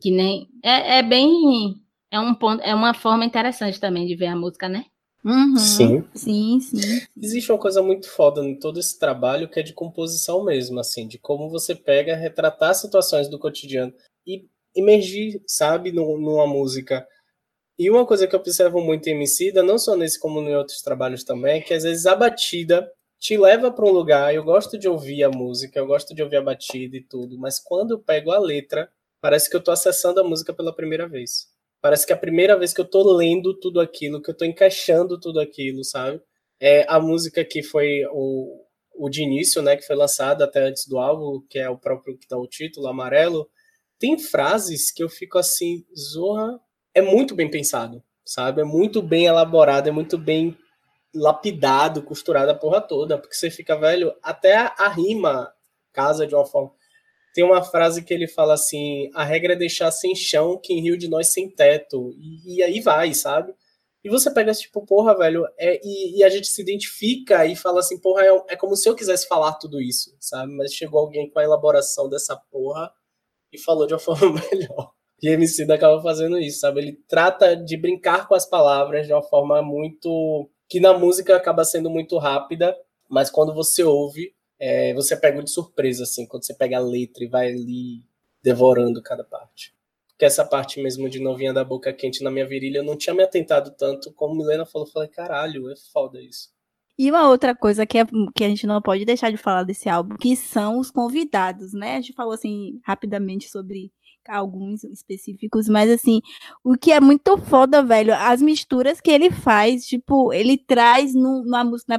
Que 0.00 0.10
nem. 0.10 0.48
É, 0.62 0.98
é 0.98 1.02
bem. 1.02 1.76
É 2.10 2.20
um 2.20 2.34
ponto, 2.34 2.62
é 2.62 2.74
uma 2.74 2.92
forma 2.92 3.24
interessante 3.24 3.80
também 3.80 4.06
de 4.06 4.14
ver 4.14 4.26
a 4.26 4.36
música, 4.36 4.68
né? 4.68 4.84
Uhum, 5.24 5.56
sim. 5.56 6.04
Sim, 6.14 6.60
sim. 6.60 7.00
Existe 7.20 7.50
uma 7.50 7.58
coisa 7.58 7.82
muito 7.82 8.08
foda 8.08 8.44
em 8.44 8.54
todo 8.58 8.78
esse 8.78 8.98
trabalho 8.98 9.48
que 9.48 9.58
é 9.60 9.62
de 9.62 9.72
composição 9.72 10.44
mesmo, 10.44 10.78
assim, 10.78 11.06
de 11.08 11.18
como 11.18 11.48
você 11.50 11.74
pega 11.74 12.14
retratar 12.16 12.74
situações 12.74 13.28
do 13.28 13.38
cotidiano 13.38 13.92
e 14.26 14.46
emergir, 14.74 15.42
sabe, 15.46 15.90
numa 15.92 16.46
música. 16.46 17.06
E 17.78 17.90
uma 17.90 18.06
coisa 18.06 18.26
que 18.28 18.34
eu 18.36 18.40
observo 18.40 18.80
muito 18.80 19.08
em 19.08 19.12
Emicida, 19.14 19.62
não 19.62 19.78
só 19.78 19.96
nesse 19.96 20.18
como 20.20 20.40
em 20.40 20.54
outros 20.56 20.82
trabalhos 20.82 21.24
também, 21.24 21.60
é 21.60 21.62
que 21.62 21.74
às 21.74 21.84
vezes 21.84 22.06
a 22.06 22.16
batida 22.16 22.90
te 23.20 23.36
leva 23.38 23.70
para 23.72 23.84
um 23.86 23.90
lugar, 23.92 24.34
eu 24.34 24.44
gosto 24.44 24.78
de 24.78 24.88
ouvir 24.88 25.24
a 25.24 25.30
música, 25.30 25.78
eu 25.78 25.86
gosto 25.86 26.14
de 26.14 26.22
ouvir 26.22 26.36
a 26.36 26.42
batida 26.42 26.96
e 26.96 27.02
tudo, 27.04 27.38
mas 27.38 27.58
quando 27.60 27.92
eu 27.92 27.98
pego 28.00 28.30
a 28.32 28.38
letra, 28.38 28.90
parece 29.20 29.50
que 29.50 29.56
eu 29.56 29.60
estou 29.60 29.72
acessando 29.74 30.20
a 30.20 30.24
música 30.24 30.54
pela 30.54 30.74
primeira 30.74 31.08
vez. 31.08 31.48
Parece 31.80 32.06
que 32.06 32.12
é 32.12 32.16
a 32.16 32.18
primeira 32.18 32.58
vez 32.58 32.72
que 32.72 32.80
eu 32.80 32.84
tô 32.84 33.16
lendo 33.16 33.54
tudo 33.58 33.80
aquilo, 33.80 34.20
que 34.20 34.30
eu 34.30 34.36
tô 34.36 34.44
encaixando 34.44 35.18
tudo 35.18 35.40
aquilo, 35.40 35.84
sabe? 35.84 36.20
É 36.60 36.84
a 36.88 36.98
música 36.98 37.44
que 37.44 37.62
foi 37.62 38.02
o, 38.12 38.64
o 38.94 39.08
de 39.08 39.22
início, 39.22 39.62
né, 39.62 39.76
que 39.76 39.86
foi 39.86 39.94
lançada 39.94 40.44
até 40.44 40.60
antes 40.60 40.86
do 40.86 40.98
álbum, 40.98 41.40
que 41.48 41.58
é 41.58 41.70
o 41.70 41.78
próprio 41.78 42.18
que 42.18 42.26
dá 42.28 42.36
o 42.36 42.48
título, 42.48 42.88
Amarelo, 42.88 43.48
tem 43.98 44.18
frases 44.18 44.90
que 44.90 45.02
eu 45.02 45.08
fico 45.08 45.38
assim, 45.38 45.84
Zorra, 45.96 46.60
é 46.94 47.00
muito 47.00 47.34
bem 47.34 47.50
pensado, 47.50 48.02
sabe? 48.24 48.60
É 48.60 48.64
muito 48.64 49.00
bem 49.02 49.26
elaborado, 49.26 49.88
é 49.88 49.92
muito 49.92 50.18
bem 50.18 50.56
lapidado, 51.14 52.02
costurado 52.02 52.50
a 52.50 52.54
porra 52.54 52.80
toda, 52.80 53.18
porque 53.18 53.34
você 53.34 53.50
fica, 53.50 53.76
velho, 53.76 54.14
até 54.22 54.56
a, 54.56 54.74
a 54.78 54.88
rima 54.88 55.52
casa 55.92 56.26
de 56.26 56.34
uma 56.34 56.46
forma 56.46 56.72
tem 57.38 57.44
uma 57.44 57.62
frase 57.62 58.02
que 58.02 58.12
ele 58.12 58.26
fala 58.26 58.54
assim: 58.54 59.08
a 59.14 59.22
regra 59.22 59.52
é 59.52 59.56
deixar 59.56 59.92
sem 59.92 60.12
chão 60.12 60.58
quem 60.60 60.80
riu 60.82 60.96
de 60.96 61.06
nós 61.06 61.28
sem 61.28 61.48
teto. 61.48 62.12
E, 62.18 62.56
e 62.56 62.62
aí 62.64 62.80
vai, 62.80 63.14
sabe? 63.14 63.54
E 64.02 64.08
você 64.08 64.28
pega 64.28 64.52
tipo, 64.52 64.84
porra, 64.84 65.16
velho, 65.16 65.46
é, 65.56 65.80
e, 65.84 66.18
e, 66.18 66.24
a 66.24 66.28
gente 66.28 66.48
se 66.48 66.60
identifica 66.60 67.46
e 67.46 67.54
fala 67.54 67.78
assim, 67.78 67.96
porra, 68.00 68.24
é, 68.24 68.44
é, 68.48 68.56
como 68.56 68.74
se 68.74 68.88
eu 68.88 68.94
quisesse 68.96 69.28
falar 69.28 69.52
tudo 69.52 69.80
isso, 69.80 70.16
sabe? 70.18 70.52
Mas 70.52 70.74
chegou 70.74 70.98
alguém 70.98 71.30
com 71.30 71.38
a 71.38 71.44
elaboração 71.44 72.08
dessa 72.08 72.36
porra 72.50 72.90
e 73.52 73.58
falou 73.58 73.86
de 73.86 73.94
uma 73.94 74.00
forma 74.02 74.42
melhor. 74.50 74.90
E 75.22 75.28
MC 75.28 75.62
acaba 75.70 76.02
fazendo 76.02 76.40
isso, 76.40 76.58
sabe? 76.58 76.80
Ele 76.80 76.98
trata 77.06 77.54
de 77.54 77.76
brincar 77.76 78.26
com 78.26 78.34
as 78.34 78.46
palavras 78.46 79.06
de 79.06 79.12
uma 79.12 79.22
forma 79.22 79.62
muito. 79.62 80.50
que 80.68 80.80
na 80.80 80.92
música 80.92 81.36
acaba 81.36 81.64
sendo 81.64 81.88
muito 81.88 82.18
rápida, 82.18 82.76
mas 83.08 83.30
quando 83.30 83.54
você 83.54 83.84
ouve, 83.84 84.34
é, 84.58 84.92
você 84.94 85.16
pega 85.16 85.42
de 85.42 85.50
surpresa, 85.50 86.02
assim, 86.02 86.26
quando 86.26 86.44
você 86.44 86.54
pega 86.54 86.76
a 86.76 86.80
letra 86.80 87.24
e 87.24 87.28
vai 87.28 87.48
ali 87.48 88.02
devorando 88.42 89.02
cada 89.02 89.24
parte. 89.24 89.74
Porque 90.08 90.24
essa 90.24 90.44
parte 90.44 90.82
mesmo 90.82 91.08
de 91.08 91.20
novinha 91.20 91.52
da 91.52 91.64
boca 91.64 91.92
quente 91.92 92.24
na 92.24 92.30
minha 92.30 92.46
virilha, 92.46 92.78
eu 92.78 92.84
não 92.84 92.96
tinha 92.96 93.14
me 93.14 93.22
atentado 93.22 93.70
tanto, 93.76 94.12
como 94.12 94.34
Milena 94.34 94.66
falou, 94.66 94.86
eu 94.86 94.92
falei, 94.92 95.08
caralho, 95.08 95.70
é 95.70 95.74
foda 95.92 96.20
isso. 96.20 96.50
E 96.98 97.08
uma 97.08 97.28
outra 97.28 97.54
coisa 97.54 97.86
que, 97.86 97.96
é, 97.98 98.04
que 98.34 98.42
a 98.42 98.48
gente 98.48 98.66
não 98.66 98.82
pode 98.82 99.04
deixar 99.04 99.30
de 99.30 99.36
falar 99.36 99.62
desse 99.62 99.88
álbum, 99.88 100.16
que 100.16 100.34
são 100.34 100.80
os 100.80 100.90
convidados, 100.90 101.72
né? 101.72 101.92
A 101.92 102.00
gente 102.00 102.12
falou 102.12 102.32
assim 102.32 102.80
rapidamente 102.84 103.48
sobre 103.48 103.92
alguns 104.26 104.82
específicos, 104.84 105.68
mas 105.68 105.88
assim, 105.88 106.20
o 106.62 106.76
que 106.76 106.92
é 106.92 107.00
muito 107.00 107.38
foda, 107.38 107.82
velho, 107.82 108.12
as 108.14 108.42
misturas 108.42 109.00
que 109.00 109.10
ele 109.10 109.30
faz, 109.30 109.86
tipo, 109.86 110.32
ele 110.32 110.58
traz 110.58 111.14
no, 111.14 111.44
na 111.46 111.64
música, 111.64 111.94
na 111.94 111.98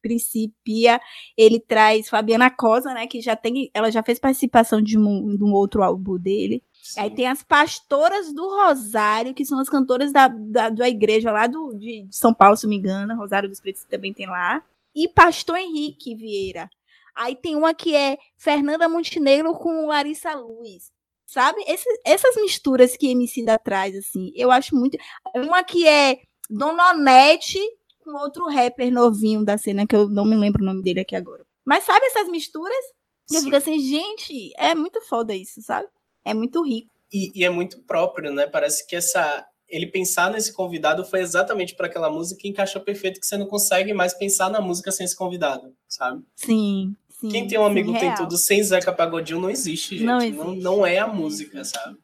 Principia, 0.00 1.00
ele 1.36 1.60
traz 1.60 2.08
Fabiana 2.08 2.50
Cosa, 2.50 2.94
né, 2.94 3.06
que 3.06 3.20
já 3.20 3.36
tem, 3.36 3.70
ela 3.74 3.90
já 3.90 4.02
fez 4.02 4.18
participação 4.18 4.80
de 4.80 4.98
um, 4.98 5.36
de 5.36 5.44
um 5.44 5.52
outro 5.52 5.82
álbum 5.82 6.18
dele. 6.18 6.62
Sim. 6.82 7.00
Aí 7.00 7.10
tem 7.10 7.26
as 7.26 7.42
pastoras 7.42 8.32
do 8.32 8.48
Rosário, 8.48 9.34
que 9.34 9.44
são 9.44 9.58
as 9.58 9.68
cantoras 9.68 10.12
da, 10.12 10.28
da, 10.28 10.70
da 10.70 10.88
igreja 10.88 11.30
lá 11.30 11.46
do, 11.46 11.74
de 11.74 12.06
São 12.10 12.32
Paulo, 12.32 12.56
se 12.56 12.64
não 12.64 12.70
me 12.70 12.76
engano. 12.76 13.16
Rosário 13.16 13.48
dos 13.48 13.60
Pretos 13.60 13.84
também 13.84 14.12
tem 14.12 14.26
lá. 14.26 14.62
E 14.94 15.08
pastor 15.08 15.56
Henrique 15.58 16.14
Vieira. 16.14 16.70
Aí 17.14 17.34
tem 17.34 17.56
uma 17.56 17.74
que 17.74 17.94
é 17.94 18.16
Fernanda 18.36 18.88
Montenegro 18.88 19.52
com 19.54 19.86
Larissa 19.86 20.34
Luz. 20.34 20.90
Sabe? 21.26 21.62
Esse, 21.66 21.86
essas 22.04 22.36
misturas 22.36 22.96
que 22.96 23.10
MC 23.10 23.44
da 23.44 23.58
traz, 23.58 23.94
assim, 23.94 24.32
eu 24.34 24.50
acho 24.50 24.74
muito. 24.74 24.96
Uma 25.34 25.62
que 25.62 25.86
é 25.86 26.20
Dona 26.48 26.92
Onete 26.92 27.60
com 28.08 28.18
outro 28.18 28.48
rapper 28.48 28.90
novinho 28.90 29.44
da 29.44 29.58
cena, 29.58 29.86
que 29.86 29.94
eu 29.94 30.08
não 30.08 30.24
me 30.24 30.36
lembro 30.36 30.62
o 30.62 30.66
nome 30.66 30.82
dele 30.82 31.00
aqui 31.00 31.14
agora. 31.14 31.44
Mas 31.64 31.84
sabe 31.84 32.06
essas 32.06 32.28
misturas? 32.28 32.84
Sim. 33.26 33.36
Eu 33.36 33.42
fico 33.42 33.56
assim, 33.56 33.78
gente, 33.78 34.52
é 34.56 34.74
muito 34.74 35.00
foda 35.02 35.34
isso, 35.34 35.60
sabe? 35.60 35.86
É 36.24 36.32
muito 36.32 36.62
rico. 36.64 36.90
E, 37.12 37.30
e 37.38 37.44
é 37.44 37.50
muito 37.50 37.80
próprio, 37.82 38.32
né? 38.32 38.46
Parece 38.46 38.86
que 38.86 38.96
essa. 38.96 39.46
Ele 39.68 39.86
pensar 39.86 40.30
nesse 40.30 40.50
convidado 40.50 41.04
foi 41.04 41.20
exatamente 41.20 41.76
para 41.76 41.86
aquela 41.86 42.08
música 42.08 42.40
que 42.40 42.48
encaixou 42.48 42.80
perfeito, 42.80 43.20
que 43.20 43.26
você 43.26 43.36
não 43.36 43.46
consegue 43.46 43.92
mais 43.92 44.14
pensar 44.14 44.48
na 44.48 44.62
música 44.62 44.90
sem 44.90 45.04
esse 45.04 45.14
convidado, 45.14 45.74
sabe? 45.86 46.24
Sim. 46.34 46.96
Sim, 47.10 47.28
Quem 47.28 47.46
tem 47.46 47.58
um 47.58 47.66
amigo 47.66 47.92
sim, 47.92 47.98
tem 47.98 48.14
tudo 48.14 48.38
sem 48.38 48.62
Zeca 48.62 48.92
Pagodinho 48.92 49.40
não 49.40 49.50
existe, 49.50 49.98
gente. 49.98 50.06
Não, 50.06 50.18
existe. 50.18 50.38
não, 50.38 50.54
não 50.54 50.86
é 50.86 50.98
a 50.98 51.06
música, 51.06 51.62
sabe? 51.64 51.98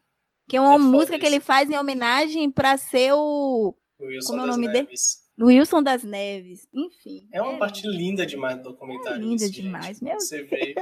Que 0.47 0.59
é 0.59 0.61
uma 0.61 0.75
é 0.75 0.79
música 0.79 1.19
que 1.19 1.25
ele 1.25 1.41
faz 1.41 1.71
em 1.71 1.79
homenagem 1.79 2.51
para 2.51 2.77
ser 2.77 3.15
o. 3.15 3.75
Wilson 3.99 4.29
Como 4.29 4.41
é 4.41 4.45
o 4.45 4.49
nome 4.49 4.69
dele? 4.71 4.89
Wilson 5.41 5.83
das 5.83 6.05
Neves. 6.05 6.67
Enfim. 6.73 7.29
É 7.33 7.43
uma 7.43 7.55
é 7.55 7.59
parte 7.59 7.87
linda 7.87 8.25
demais 8.25 8.57
do 8.59 8.65
documentário. 8.65 9.19
É 9.19 9.25
linda 9.25 9.45
isso, 9.45 9.53
demais, 9.53 9.99
gente. 9.99 10.05
meu 10.05 10.21
você 10.21 10.43
Deus. 10.45 10.51
Vê. 10.51 10.75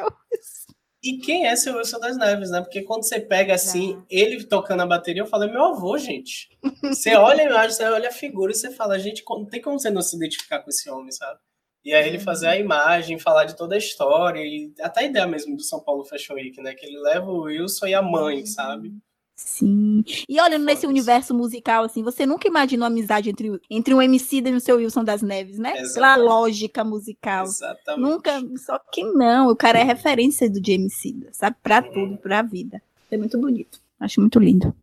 E 1.02 1.18
quem 1.18 1.46
é 1.46 1.56
seu 1.56 1.76
Wilson 1.76 1.98
das 1.98 2.16
Neves, 2.16 2.50
né? 2.50 2.60
Porque 2.60 2.82
quando 2.82 3.02
você 3.02 3.18
pega 3.18 3.54
assim, 3.54 4.00
ele 4.08 4.44
tocando 4.44 4.82
a 4.82 4.86
bateria, 4.86 5.22
eu 5.22 5.26
falo, 5.26 5.44
é 5.44 5.50
meu 5.50 5.64
avô, 5.64 5.98
gente. 5.98 6.56
Você 6.80 7.16
olha 7.16 7.42
a 7.42 7.46
imagem, 7.46 7.70
você 7.76 7.84
olha 7.84 8.08
a 8.08 8.12
figura 8.12 8.52
e 8.52 8.54
você 8.54 8.70
fala, 8.70 8.98
gente, 9.00 9.24
não 9.28 9.44
tem 9.44 9.60
como 9.60 9.80
você 9.80 9.90
não 9.90 10.00
se 10.00 10.14
identificar 10.14 10.60
com 10.60 10.70
esse 10.70 10.88
homem, 10.88 11.10
sabe? 11.10 11.40
E 11.84 11.92
aí 11.92 12.06
ele 12.06 12.20
fazer 12.20 12.46
a 12.46 12.56
imagem, 12.56 13.18
falar 13.18 13.44
de 13.44 13.56
toda 13.56 13.74
a 13.74 13.78
história, 13.78 14.40
e 14.40 14.72
até 14.80 15.00
a 15.00 15.04
ideia 15.04 15.26
mesmo 15.26 15.56
do 15.56 15.62
São 15.64 15.80
Paulo 15.80 16.04
Fashion 16.04 16.34
Week, 16.34 16.60
né? 16.62 16.72
Que 16.72 16.86
ele 16.86 16.98
leva 17.00 17.28
o 17.28 17.42
Wilson 17.42 17.86
e 17.88 17.94
a 17.94 18.02
mãe, 18.02 18.46
sabe? 18.46 18.92
Sim. 19.34 20.04
E 20.28 20.40
olhando 20.40 20.64
nesse 20.64 20.86
universo 20.86 21.34
musical, 21.34 21.84
assim, 21.84 22.02
você 22.02 22.26
nunca 22.26 22.46
imaginou 22.46 22.86
amizade 22.86 23.30
entre, 23.30 23.60
entre 23.70 23.94
um 23.94 24.02
MC 24.02 24.38
e 24.38 24.52
o 24.52 24.60
seu 24.60 24.76
Wilson 24.76 25.04
das 25.04 25.22
Neves, 25.22 25.58
né? 25.58 25.70
Exatamente. 25.72 25.94
Pela 25.94 26.16
lógica 26.16 26.84
musical. 26.84 27.44
Exatamente. 27.44 28.10
Nunca, 28.10 28.40
só 28.58 28.78
que 28.78 29.02
não, 29.04 29.48
o 29.48 29.56
cara 29.56 29.78
é 29.78 29.82
referência 29.82 30.48
do 30.48 30.60
MC, 30.64 31.28
sabe? 31.32 31.56
Pra 31.62 31.82
uhum. 31.82 31.92
tudo, 31.92 32.16
pra 32.18 32.42
vida. 32.42 32.82
É 33.10 33.16
muito 33.16 33.38
bonito. 33.38 33.80
Acho 33.98 34.20
muito 34.20 34.38
lindo. 34.38 34.74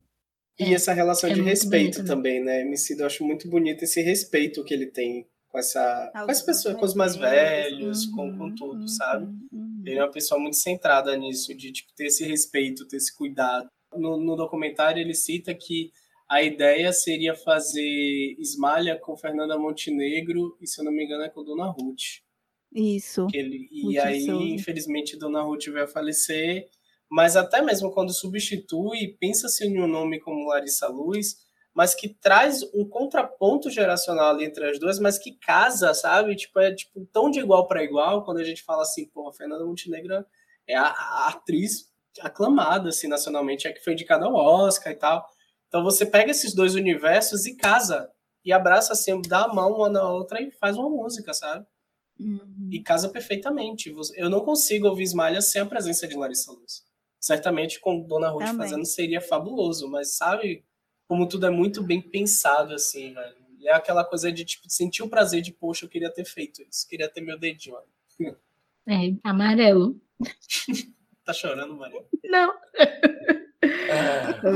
E 0.60 0.74
essa 0.74 0.94
relação 0.94 1.30
é 1.30 1.34
de 1.34 1.42
respeito 1.42 2.00
bonito, 2.00 2.02
né? 2.02 2.08
também, 2.08 2.44
né? 2.44 2.62
MC, 2.62 3.00
eu 3.00 3.06
acho 3.06 3.24
muito 3.24 3.48
bonito 3.50 3.84
esse 3.84 4.02
respeito 4.02 4.64
que 4.64 4.74
ele 4.74 4.88
tem 4.88 5.26
com 5.48 5.58
essa 5.58 6.12
com 6.14 6.32
as 6.32 6.42
pessoas, 6.42 6.76
com 6.76 6.86
os 6.86 6.94
mais 6.94 7.16
velhos, 7.16 8.06
uhum, 8.08 8.16
com, 8.16 8.38
com 8.38 8.56
tudo, 8.56 8.82
uhum, 8.82 8.88
sabe? 8.88 9.26
Uhum. 9.52 9.82
Ele 9.86 9.98
é 9.98 10.04
uma 10.04 10.12
pessoa 10.12 10.40
muito 10.40 10.58
centrada 10.58 11.16
nisso, 11.18 11.56
de 11.56 11.72
tipo, 11.72 11.92
ter 11.96 12.06
esse 12.06 12.24
respeito, 12.26 12.88
ter 12.88 12.98
esse 12.98 13.16
cuidado. 13.16 13.70
No, 13.94 14.18
no 14.18 14.36
documentário 14.36 15.02
ele 15.02 15.14
cita 15.14 15.54
que 15.54 15.92
a 16.30 16.44
ideia 16.44 16.94
seria 16.94 17.34
fazer 17.34 18.36
Esmalha 18.38 18.98
com 18.98 19.18
Fernanda 19.18 19.58
Montenegro 19.58 20.56
e, 20.62 20.68
se 20.68 20.80
eu 20.80 20.86
não 20.86 20.92
me 20.92 21.04
engano, 21.04 21.24
é 21.24 21.30
com 21.30 21.44
Dona 21.44 21.66
Ruth. 21.66 22.22
Isso. 22.72 23.28
Ele, 23.34 23.68
e 23.72 23.98
aí, 23.98 24.26
Souza. 24.26 24.44
infelizmente, 24.44 25.18
Dona 25.18 25.42
Ruth 25.42 25.68
a 25.76 25.88
falecer. 25.88 26.70
Mas 27.10 27.36
até 27.36 27.62
mesmo 27.62 27.92
quando 27.92 28.14
substitui, 28.14 29.18
pensa-se 29.20 29.66
em 29.66 29.82
um 29.82 29.88
nome 29.88 30.20
como 30.20 30.48
Larissa 30.48 30.88
Luz, 30.88 31.38
mas 31.74 31.96
que 31.96 32.10
traz 32.10 32.62
um 32.74 32.88
contraponto 32.88 33.70
geracional 33.70 34.30
ali 34.32 34.46
entre 34.46 34.70
as 34.70 34.80
duas, 34.80 35.00
mas 35.00 35.18
que 35.18 35.32
casa, 35.32 35.94
sabe? 35.94 36.36
Tipo, 36.36 36.60
é 36.60 36.76
tipo, 36.76 37.08
tão 37.12 37.32
de 37.32 37.40
igual 37.40 37.68
para 37.68 37.84
igual, 37.84 38.24
quando 38.24 38.38
a 38.38 38.44
gente 38.44 38.62
fala 38.64 38.84
assim, 38.84 39.08
pô, 39.08 39.32
Fernanda 39.32 39.66
Montenegro 39.66 40.24
é 40.68 40.76
a, 40.76 40.84
a, 40.84 41.30
atriz 41.30 41.89
aclamada, 42.22 42.90
assim, 42.90 43.08
nacionalmente, 43.08 43.68
é 43.68 43.74
que 43.74 43.84
foi 43.84 43.94
indicada 43.94 44.26
ao 44.26 44.34
Oscar 44.34 44.92
e 44.92 44.96
tal. 44.96 45.28
Então 45.68 45.84
você 45.84 46.06
pega 46.06 46.32
esses 46.32 46.54
dois 46.54 46.76
universos 46.76 47.46
e 47.46 47.56
casa, 47.56 48.10
e 48.44 48.52
abraça 48.52 48.94
assim, 48.94 49.22
dá 49.22 49.44
a 49.44 49.54
mão 49.54 49.76
uma 49.76 49.90
na 49.90 50.10
outra 50.10 50.42
e 50.42 50.52
faz 50.52 50.78
uma 50.78 50.90
música, 50.90 51.34
sabe? 51.34 51.66
Uhum. 52.20 52.70
E 52.72 52.82
casa 52.82 53.10
perfeitamente. 53.10 53.94
Eu 54.16 54.30
não 54.30 54.42
consigo 54.42 54.88
ouvir 54.88 55.04
Esmalha 55.04 55.42
sem 55.42 55.62
a 55.62 55.66
presença 55.66 56.08
de 56.08 56.16
Larissa 56.16 56.52
Luz. 56.52 56.84
Certamente 57.20 57.80
com 57.80 58.02
Dona 58.02 58.30
Ruth 58.30 58.46
Também. 58.46 58.58
fazendo 58.58 58.86
seria 58.86 59.22
fabuloso, 59.22 59.90
mas 59.90 60.16
sabe 60.16 60.64
como 61.08 61.28
tudo 61.28 61.48
é 61.48 61.50
muito 61.50 61.84
bem 61.84 62.02
pensado, 62.02 62.74
assim, 62.74 63.14
velho. 63.14 63.36
E 63.60 63.68
é 63.68 63.74
aquela 63.74 64.06
coisa 64.06 64.32
de, 64.32 64.46
tipo, 64.46 64.70
sentir 64.70 65.04
o 65.04 65.10
prazer 65.10 65.42
de, 65.42 65.52
poxa, 65.52 65.86
eu 65.86 65.90
queria 65.90 66.10
ter 66.10 66.24
feito 66.24 66.62
isso, 66.62 66.88
queria 66.88 67.10
ter 67.10 67.22
meu 67.22 67.38
dedinho. 67.38 67.76
É, 68.88 69.14
amarelo. 69.24 70.00
tá 71.30 71.34
chorando, 71.34 71.76
Maria? 71.76 72.02
Não. 72.26 72.54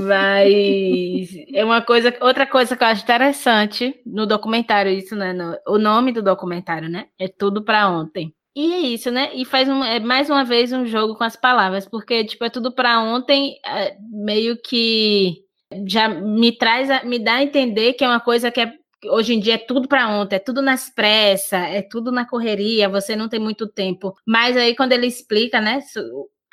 Mas 0.08 1.30
é 1.54 1.64
uma 1.64 1.82
coisa, 1.82 2.16
outra 2.22 2.48
coisa 2.48 2.76
que 2.76 2.84
eu 2.84 2.88
acho 2.88 3.04
interessante 3.04 4.00
no 4.06 4.26
documentário, 4.26 4.92
isso, 4.92 5.16
né? 5.16 5.34
No, 5.34 5.58
o 5.68 5.78
nome 5.78 6.12
do 6.12 6.22
documentário, 6.22 6.90
né? 6.90 7.08
É 7.20 7.28
tudo 7.28 7.64
para 7.64 7.90
ontem. 7.90 8.34
E 8.56 8.72
é 8.74 8.80
isso, 8.80 9.12
né? 9.12 9.32
E 9.34 9.46
faz 9.46 9.68
um, 9.68 9.84
é 9.84 10.00
mais 10.00 10.30
uma 10.30 10.44
vez 10.44 10.72
um 10.72 10.86
jogo 10.86 11.16
com 11.16 11.24
as 11.24 11.36
palavras, 11.36 11.88
porque 11.88 12.24
tipo 12.24 12.44
é 12.46 12.50
tudo 12.50 12.72
para 12.72 13.02
ontem, 13.02 13.60
é, 13.66 13.98
meio 14.12 14.58
que 14.62 15.44
já 15.88 16.08
me 16.08 16.52
traz, 16.52 16.90
a, 16.90 17.04
me 17.04 17.18
dá 17.18 17.36
a 17.36 17.44
entender 17.44 17.94
que 17.94 18.04
é 18.04 18.08
uma 18.08 18.20
coisa 18.20 18.52
que 18.52 18.62
é, 18.62 18.72
hoje 19.08 19.34
em 19.34 19.40
dia 19.40 19.56
é 19.56 19.58
tudo 19.58 19.88
para 19.88 20.08
ontem, 20.08 20.36
é 20.36 20.40
tudo 20.40 20.62
nas 20.62 20.90
pressas, 20.90 21.62
é 21.62 21.82
tudo 21.82 22.12
na 22.12 22.28
correria, 22.28 22.88
você 22.88 23.16
não 23.16 23.28
tem 23.28 23.40
muito 23.40 23.68
tempo. 23.68 24.14
Mas 24.26 24.56
aí 24.56 24.76
quando 24.76 24.92
ele 24.94 25.08
explica, 25.08 25.60
né, 25.60 25.82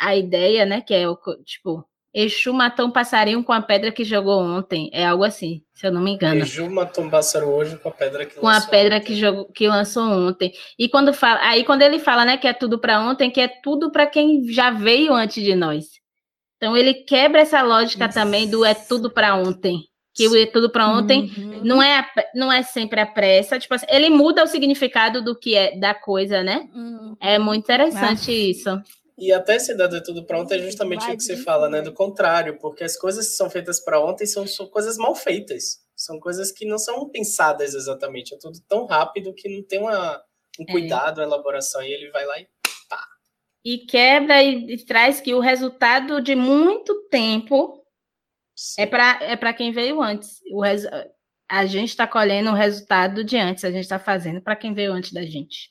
a 0.01 0.17
ideia, 0.17 0.65
né, 0.65 0.81
que 0.81 0.95
é 0.95 1.09
o 1.09 1.17
tipo 1.45 1.87
Exu 2.13 2.53
matou 2.53 2.87
um 2.87 2.91
passarinho 2.91 3.43
com 3.45 3.53
a 3.53 3.63
pedra 3.63 3.93
que 3.93 4.03
jogou 4.03 4.43
ontem. 4.43 4.91
É 4.93 5.07
algo 5.07 5.23
assim, 5.23 5.63
se 5.73 5.87
eu 5.87 5.93
não 5.93 6.03
me 6.03 6.13
engano. 6.13 6.41
Exu 6.41 6.69
matou 6.69 7.05
um 7.05 7.11
pássaro 7.11 7.49
hoje 7.49 7.79
com 7.79 7.89
a 7.89 7.93
pedra 7.93 8.27
que 8.27 8.35
com 8.35 8.47
lançou. 8.47 8.63
Com 8.63 8.67
a 8.67 8.71
pedra 8.71 8.97
ontem. 8.97 9.07
que, 9.07 9.15
jogou, 9.15 9.45
que 9.47 9.69
lançou 9.69 10.05
ontem. 10.05 10.53
E 10.77 10.89
quando 10.89 11.13
fala, 11.13 11.39
aí 11.43 11.63
quando 11.65 11.83
ele 11.83 12.01
fala, 12.01 12.25
né, 12.25 12.37
que 12.37 12.49
é 12.49 12.53
tudo 12.53 12.81
para 12.81 13.01
ontem, 13.01 13.31
que 13.31 13.41
é 13.41 13.49
tudo 13.63 13.93
para 13.93 14.07
quem 14.07 14.45
já 14.53 14.71
veio 14.71 15.13
antes 15.13 15.43
de 15.43 15.55
nós. 15.55 15.87
Então 16.57 16.77
ele 16.77 16.95
quebra 16.95 17.41
essa 17.41 17.63
lógica 17.63 18.07
Isso. 18.07 18.15
também 18.15 18.49
do 18.49 18.65
é 18.65 18.75
tudo 18.75 19.11
para 19.11 19.37
ontem. 19.37 19.85
Que 20.13 20.27
o 20.27 20.37
é 20.37 20.45
tudo 20.45 20.69
para 20.69 20.89
ontem 20.89 21.33
uhum. 21.39 21.61
não 21.63 21.81
é 21.81 22.05
não 22.35 22.53
é 22.53 22.63
sempre 22.65 23.01
a 23.01 23.07
pressa, 23.07 23.61
tipo 23.61 23.73
assim, 23.73 23.87
ele 23.89 24.11
muda 24.11 24.43
o 24.43 24.47
significado 24.49 25.23
do 25.23 25.39
que 25.39 25.55
é 25.55 25.79
da 25.79 25.95
coisa, 25.95 26.43
né? 26.43 26.69
Uhum. 26.75 27.17
É 27.21 27.39
muito 27.39 27.63
interessante 27.63 28.33
isso. 28.33 28.69
E 29.21 29.33
até 29.33 29.57
esse 29.57 29.77
dado 29.77 29.97
é 29.97 30.01
tudo 30.01 30.25
para 30.25 30.41
ontem 30.41 30.59
é 30.59 30.63
justamente 30.63 31.05
o 31.05 31.17
que 31.17 31.23
você 31.23 31.37
fala, 31.37 31.69
né? 31.69 31.83
Do 31.83 31.93
contrário, 31.93 32.59
porque 32.59 32.83
as 32.83 32.97
coisas 32.97 33.29
que 33.29 33.35
são 33.35 33.51
feitas 33.51 33.79
para 33.79 34.03
ontem 34.03 34.27
são, 34.27 34.47
são 34.47 34.67
coisas 34.67 34.97
mal 34.97 35.15
feitas. 35.15 35.79
São 35.95 36.19
coisas 36.19 36.51
que 36.51 36.65
não 36.65 36.79
são 36.79 37.09
pensadas 37.11 37.75
exatamente. 37.75 38.35
É 38.35 38.39
tudo 38.39 38.59
tão 38.67 38.87
rápido 38.87 39.35
que 39.35 39.49
não 39.55 39.63
tem 39.63 39.79
uma, 39.79 40.23
um 40.59 40.65
é. 40.67 40.73
cuidado, 40.73 41.19
uma 41.19 41.27
elaboração. 41.27 41.83
E 41.83 41.93
ele 41.93 42.11
vai 42.11 42.25
lá 42.25 42.41
e 42.41 42.49
e 43.65 43.79
quebra 43.79 44.43
e, 44.43 44.75
e 44.75 44.85
traz 44.85 45.21
que 45.21 45.35
o 45.35 45.41
resultado 45.41 46.21
de 46.21 46.35
muito 46.35 47.09
tempo 47.09 47.85
Sim. 48.57 48.83
é 48.83 48.87
para 48.87 49.23
é 49.23 49.37
para 49.37 49.53
quem 49.53 49.73
veio 49.73 50.01
antes. 50.01 50.41
O 50.51 50.63
res, 50.63 50.87
a 51.49 51.67
gente 51.67 51.91
está 51.91 52.07
colhendo 52.07 52.51
o 52.51 52.55
resultado 52.55 53.23
de 53.23 53.37
antes, 53.37 53.65
a 53.65 53.71
gente 53.71 53.83
está 53.83 53.99
fazendo 53.99 54.41
para 54.41 54.57
quem 54.57 54.73
veio 54.73 54.93
antes 54.93 55.13
da 55.13 55.23
gente. 55.23 55.71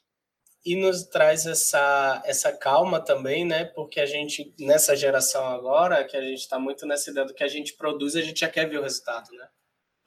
E 0.66 0.76
nos 0.76 1.04
traz 1.04 1.46
essa, 1.46 2.22
essa 2.26 2.52
calma 2.52 3.00
também, 3.00 3.46
né? 3.46 3.66
Porque 3.66 4.00
a 4.00 4.06
gente, 4.06 4.54
nessa 4.60 4.96
geração 4.96 5.48
agora, 5.48 6.04
que 6.04 6.18
a 6.18 6.22
gente 6.22 6.40
está 6.40 6.60
muito 6.60 6.86
nessa 6.86 7.10
ideia 7.10 7.26
do 7.26 7.34
que 7.34 7.44
a 7.44 7.48
gente 7.48 7.76
produz, 7.76 8.16
a 8.16 8.22
gente 8.22 8.42
já 8.42 8.50
quer 8.50 8.70
ver 8.70 8.80
o 8.80 8.84
resultado, 8.84 9.32
né? 9.32 9.48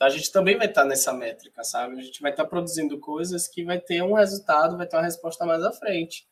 Então 0.03 0.07
a 0.07 0.11
gente 0.11 0.32
também 0.32 0.57
vai 0.57 0.66
estar 0.66 0.82
tá 0.82 0.86
nessa 0.88 1.12
métrica, 1.12 1.62
sabe? 1.64 1.98
A 1.98 2.03
gente 2.03 2.20
vai 2.20 2.32
estar 2.32 2.44
tá 2.44 2.48
produzindo 2.48 2.98
coisas 2.98 3.48
que 3.48 3.64
vai 3.64 3.80
ter 3.80 4.03
um 4.03 4.14
resultado, 4.14 4.76
vai 4.76 4.86
ter 4.86 4.96
uma 4.96 5.05
resposta 5.05 5.46
mais 5.46 5.62
à 5.62 5.72
frente. 5.72 6.26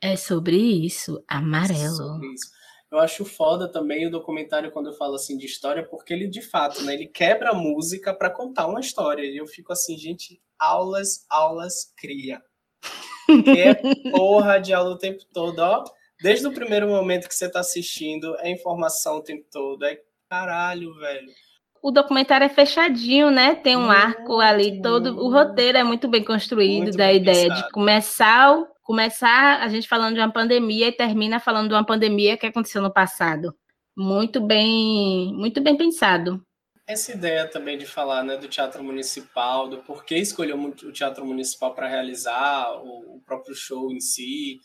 É 0.00 0.14
sobre 0.14 0.56
isso, 0.56 1.22
amarelo. 1.26 1.84
É 1.84 1.88
sobre 1.88 2.32
isso. 2.32 2.56
Eu 2.90 2.98
acho 2.98 3.24
foda 3.24 3.70
também 3.70 4.06
o 4.06 4.10
documentário 4.10 4.70
quando 4.70 4.90
eu 4.90 4.92
falo 4.92 5.16
assim 5.16 5.36
de 5.36 5.46
história, 5.46 5.84
porque 5.88 6.12
ele 6.12 6.28
de 6.28 6.40
fato, 6.40 6.82
né, 6.82 6.94
ele 6.94 7.06
quebra 7.06 7.50
a 7.50 7.54
música 7.54 8.14
para 8.14 8.30
contar 8.30 8.66
uma 8.66 8.80
história. 8.80 9.24
E 9.24 9.36
eu 9.36 9.46
fico 9.46 9.72
assim, 9.72 9.98
gente, 9.98 10.40
aulas, 10.58 11.26
aulas, 11.28 11.92
cria. 11.96 12.42
Que 13.26 13.60
é 13.60 13.74
porra 14.10 14.58
de 14.58 14.72
aula 14.72 14.90
o 14.90 14.98
tempo 14.98 15.24
todo, 15.32 15.58
ó. 15.58 15.84
Desde 16.22 16.46
o 16.46 16.52
primeiro 16.52 16.88
momento 16.88 17.28
que 17.28 17.34
você 17.34 17.50
tá 17.50 17.60
assistindo, 17.60 18.36
é 18.38 18.50
informação 18.50 19.16
o 19.16 19.22
tempo 19.22 19.44
todo, 19.52 19.84
é 19.84 19.98
caralho, 20.30 20.94
velho. 20.94 21.28
O 21.82 21.90
documentário 21.90 22.44
é 22.44 22.48
fechadinho, 22.48 23.30
né? 23.30 23.54
Tem 23.54 23.76
um 23.76 23.80
muito, 23.80 23.92
arco 23.92 24.40
ali 24.40 24.80
todo. 24.80 25.18
O 25.18 25.30
roteiro 25.30 25.76
é 25.78 25.84
muito 25.84 26.08
bem 26.08 26.24
construído 26.24 26.84
muito 26.84 26.96
da 26.96 27.06
bem 27.06 27.16
ideia 27.16 27.48
pensado. 27.48 27.66
de 27.66 27.72
começar 27.72 28.66
começar 28.86 29.62
a 29.62 29.68
gente 29.68 29.88
falando 29.88 30.14
de 30.14 30.20
uma 30.20 30.32
pandemia 30.32 30.86
e 30.86 30.92
termina 30.92 31.40
falando 31.40 31.68
de 31.68 31.74
uma 31.74 31.84
pandemia 31.84 32.36
que 32.36 32.46
aconteceu 32.46 32.80
no 32.80 32.92
passado. 32.92 33.52
Muito 33.96 34.40
bem, 34.40 35.34
muito 35.34 35.60
bem 35.60 35.76
pensado. 35.76 36.40
Essa 36.86 37.12
ideia 37.12 37.48
também 37.48 37.76
de 37.76 37.84
falar 37.84 38.22
né, 38.22 38.36
do 38.36 38.46
teatro 38.46 38.82
municipal, 38.82 39.68
do 39.68 39.82
porquê 39.82 40.18
escolheu 40.18 40.56
o 40.56 40.92
teatro 40.92 41.26
municipal 41.26 41.74
para 41.74 41.88
realizar 41.88 42.80
o, 42.80 43.20
próprio 43.26 43.56
show 43.56 43.90
em 43.90 43.98
si, 43.98 44.60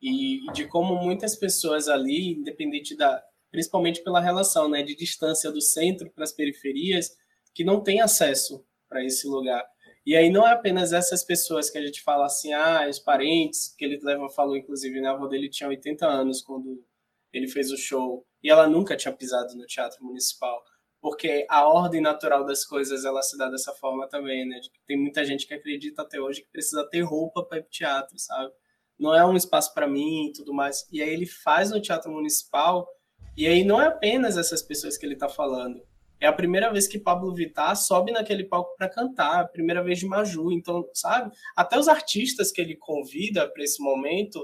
e 0.00 0.40
de 0.52 0.68
como 0.68 0.94
muitas 0.94 1.34
pessoas 1.34 1.88
ali, 1.88 2.34
independente 2.34 2.96
da. 2.96 3.20
principalmente 3.50 4.04
pela 4.04 4.20
relação 4.20 4.68
né, 4.68 4.84
de 4.84 4.94
distância 4.94 5.50
do 5.50 5.60
centro 5.60 6.08
para 6.12 6.22
as 6.22 6.32
periferias, 6.32 7.10
que 7.52 7.64
não 7.64 7.82
têm 7.82 8.00
acesso 8.00 8.64
para 8.88 9.04
esse 9.04 9.26
lugar. 9.26 9.64
E 10.06 10.14
aí 10.14 10.30
não 10.30 10.46
é 10.46 10.52
apenas 10.52 10.92
essas 10.92 11.24
pessoas 11.24 11.70
que 11.70 11.78
a 11.78 11.84
gente 11.84 12.02
fala 12.02 12.26
assim, 12.26 12.52
ah, 12.52 12.86
os 12.88 13.00
parentes, 13.00 13.74
que 13.76 13.84
ele 13.84 13.98
leva, 14.02 14.28
falou, 14.28 14.56
inclusive, 14.56 15.00
né, 15.00 15.08
a 15.08 15.12
avó 15.12 15.26
dele 15.26 15.48
tinha 15.48 15.68
80 15.68 16.06
anos 16.06 16.40
quando 16.40 16.84
ele 17.32 17.48
fez 17.48 17.72
o 17.72 17.76
show, 17.76 18.24
e 18.42 18.50
ela 18.50 18.68
nunca 18.68 18.96
tinha 18.96 19.12
pisado 19.12 19.56
no 19.56 19.66
teatro 19.66 20.04
municipal, 20.04 20.62
porque 21.04 21.44
a 21.50 21.68
ordem 21.68 22.00
natural 22.00 22.46
das 22.46 22.64
coisas, 22.64 23.04
ela 23.04 23.20
se 23.20 23.36
dá 23.36 23.50
dessa 23.50 23.74
forma 23.74 24.08
também, 24.08 24.48
né, 24.48 24.58
tem 24.86 24.98
muita 24.98 25.22
gente 25.22 25.46
que 25.46 25.52
acredita 25.52 26.00
até 26.00 26.18
hoje 26.18 26.40
que 26.40 26.48
precisa 26.50 26.82
ter 26.88 27.02
roupa 27.02 27.44
para 27.44 27.58
ir 27.58 27.60
pro 27.60 27.70
teatro, 27.70 28.18
sabe? 28.18 28.50
Não 28.98 29.14
é 29.14 29.22
um 29.22 29.36
espaço 29.36 29.74
para 29.74 29.86
mim 29.86 30.28
e 30.28 30.32
tudo 30.32 30.54
mais. 30.54 30.88
E 30.90 31.02
aí 31.02 31.10
ele 31.10 31.26
faz 31.26 31.70
no 31.70 31.78
teatro 31.78 32.10
municipal, 32.10 32.88
e 33.36 33.46
aí 33.46 33.64
não 33.64 33.82
é 33.82 33.88
apenas 33.88 34.38
essas 34.38 34.62
pessoas 34.62 34.96
que 34.96 35.04
ele 35.04 35.12
está 35.12 35.28
falando, 35.28 35.86
é 36.18 36.26
a 36.26 36.32
primeira 36.32 36.72
vez 36.72 36.88
que 36.88 36.98
Pablo 36.98 37.34
Vittar 37.34 37.76
sobe 37.76 38.10
naquele 38.10 38.44
palco 38.44 38.74
para 38.74 38.88
cantar, 38.88 39.40
a 39.42 39.46
primeira 39.46 39.84
vez 39.84 39.98
de 39.98 40.06
Maju. 40.06 40.52
Então, 40.52 40.88
sabe? 40.94 41.30
Até 41.54 41.78
os 41.78 41.86
artistas 41.86 42.50
que 42.50 42.62
ele 42.62 42.76
convida 42.76 43.46
para 43.46 43.62
esse 43.62 43.82
momento 43.82 44.40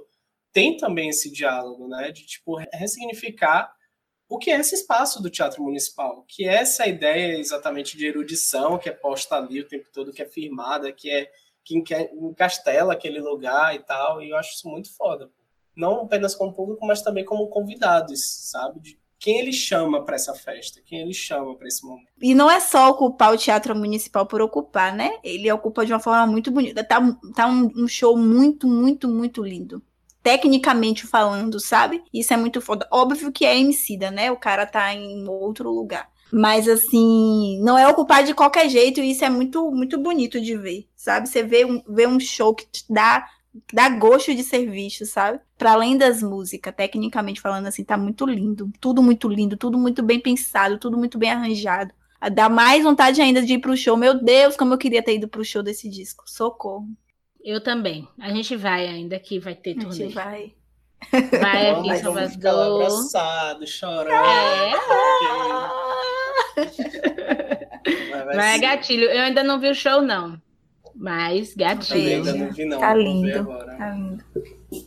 tem 0.53 0.77
também 0.77 1.09
esse 1.09 1.33
diálogo, 1.33 1.89
né? 1.89 2.13
De 2.13 2.27
tipo 2.27 2.59
ressignificar 2.75 3.73
o 4.31 4.39
que 4.39 4.53
é 4.53 4.61
esse 4.61 4.77
espaço 4.77 5.21
do 5.21 5.29
teatro 5.29 5.61
municipal, 5.61 6.25
que 6.29 6.47
é 6.49 6.55
essa 6.55 6.87
ideia 6.87 7.37
exatamente 7.37 7.97
de 7.97 8.07
erudição 8.07 8.79
que 8.79 8.89
é 8.89 8.93
posta 8.93 9.35
ali 9.35 9.61
o 9.61 9.67
tempo 9.67 9.89
todo, 9.93 10.13
que 10.13 10.23
é 10.23 10.25
firmada, 10.25 10.93
que 10.93 11.11
é 11.11 11.29
que 11.65 11.77
encastela 11.77 12.93
aquele 12.93 13.21
lugar 13.21 13.75
e 13.75 13.81
tal. 13.81 14.23
E 14.23 14.31
eu 14.31 14.37
acho 14.37 14.55
isso 14.55 14.69
muito 14.69 14.95
foda. 14.97 15.29
Não 15.77 16.03
apenas 16.03 16.35
como 16.35 16.55
público, 16.55 16.87
mas 16.87 17.03
também 17.03 17.25
como 17.25 17.49
convidados, 17.49 18.21
sabe? 18.51 18.81
De 18.81 19.01
quem 19.19 19.41
ele 19.41 19.53
chama 19.53 20.05
para 20.05 20.15
essa 20.15 20.33
festa, 20.33 20.81
quem 20.87 21.01
ele 21.01 21.13
chama 21.13 21.57
para 21.57 21.67
esse 21.67 21.85
momento. 21.85 22.09
E 22.23 22.33
não 22.33 22.49
é 22.49 22.61
só 22.61 22.89
ocupar 22.89 23.35
o 23.35 23.37
Teatro 23.37 23.75
Municipal 23.75 24.27
por 24.27 24.41
ocupar, 24.41 24.95
né? 24.95 25.19
Ele 25.25 25.51
ocupa 25.51 25.85
de 25.85 25.93
uma 25.93 26.01
forma 26.01 26.25
muito 26.27 26.53
bonita. 26.53 26.85
Tá, 26.85 27.01
tá 27.35 27.49
um, 27.49 27.69
um 27.77 27.89
show 27.89 28.17
muito, 28.17 28.69
muito, 28.69 29.09
muito 29.09 29.43
lindo. 29.43 29.83
Tecnicamente 30.23 31.07
falando, 31.07 31.59
sabe? 31.59 32.03
Isso 32.13 32.33
é 32.35 32.37
muito 32.37 32.61
foda. 32.61 32.87
Óbvio 32.91 33.33
que 33.33 33.47
é 33.47 33.59
Emicida, 33.59 34.11
né? 34.11 34.31
O 34.31 34.37
cara 34.37 34.67
tá 34.67 34.93
em 34.95 35.27
outro 35.27 35.71
lugar. 35.71 36.11
Mas 36.33 36.69
assim, 36.69 37.59
não 37.63 37.77
é 37.77 37.89
ocupar 37.89 38.23
de 38.23 38.35
qualquer 38.35 38.69
jeito, 38.69 39.01
e 39.01 39.11
isso 39.11 39.25
é 39.25 39.31
muito 39.31 39.71
muito 39.73 39.99
bonito 39.99 40.41
de 40.41 40.57
ver, 40.57 40.87
sabe? 40.95 41.29
Você 41.29 41.43
vê 41.43 41.65
um, 41.65 41.83
vê 41.89 42.07
um 42.07 42.21
show 42.21 42.55
que 42.55 42.67
te 42.67 42.85
dá 42.89 43.27
dá 43.73 43.89
gosto 43.89 44.35
de 44.35 44.45
ser 44.45 44.71
visto, 44.71 45.05
sabe? 45.07 45.41
Para 45.59 45.73
além 45.73 45.97
das 45.99 46.23
músicas, 46.23 46.75
tecnicamente 46.75 47.41
falando 47.41 47.67
assim, 47.67 47.83
tá 47.85 47.97
muito 47.97 48.25
lindo, 48.27 48.71
tudo 48.81 49.03
muito 49.03 49.29
lindo, 49.29 49.57
tudo 49.57 49.77
muito 49.77 50.03
bem 50.03 50.21
pensado, 50.21 50.79
tudo 50.79 50.97
muito 50.97 51.19
bem 51.19 51.33
arranjado. 51.33 51.93
Dá 52.33 52.49
mais 52.49 52.85
vontade 52.85 53.21
ainda 53.21 53.43
de 53.43 53.55
ir 53.55 53.59
pro 53.61 53.77
show. 53.77 53.97
Meu 53.97 54.23
Deus, 54.23 54.57
como 54.57 54.75
eu 54.75 54.79
queria 54.79 55.03
ter 55.03 55.17
ido 55.17 55.27
pro 55.27 55.45
show 55.45 55.63
desse 55.63 55.89
disco. 55.89 56.25
Socorro. 56.27 56.87
Eu 57.45 57.61
também. 57.61 58.07
A 58.21 58.29
gente 58.31 58.57
vai 58.57 58.87
ainda 58.87 59.19
que 59.19 59.39
vai 59.39 59.55
ter 59.55 59.75
turnê. 59.75 59.89
A 59.89 59.93
gente 59.93 60.15
vai. 60.15 60.53
Vai 61.41 61.71
aqui 61.71 61.89
em 61.91 61.97
Salvador. 61.97 62.83
abraçado, 62.83 63.67
chorando. 63.67 64.11
É. 64.13 64.71
vai, 68.11 68.25
vai, 68.25 68.37
vai 68.37 68.59
gatilho. 68.61 69.05
Eu 69.05 69.23
ainda 69.23 69.43
não 69.43 69.59
vi 69.59 69.71
o 69.71 69.75
show, 69.75 70.03
não. 70.03 70.41
Mas 70.95 71.55
gatilho. 71.55 72.17
ainda 72.17 72.35
não 72.35 72.53
vi, 72.53 72.65
não. 72.67 72.79
Tá 72.79 72.95
lindo. 72.95 73.45
Tá 73.47 73.91
lindo. 73.93 74.25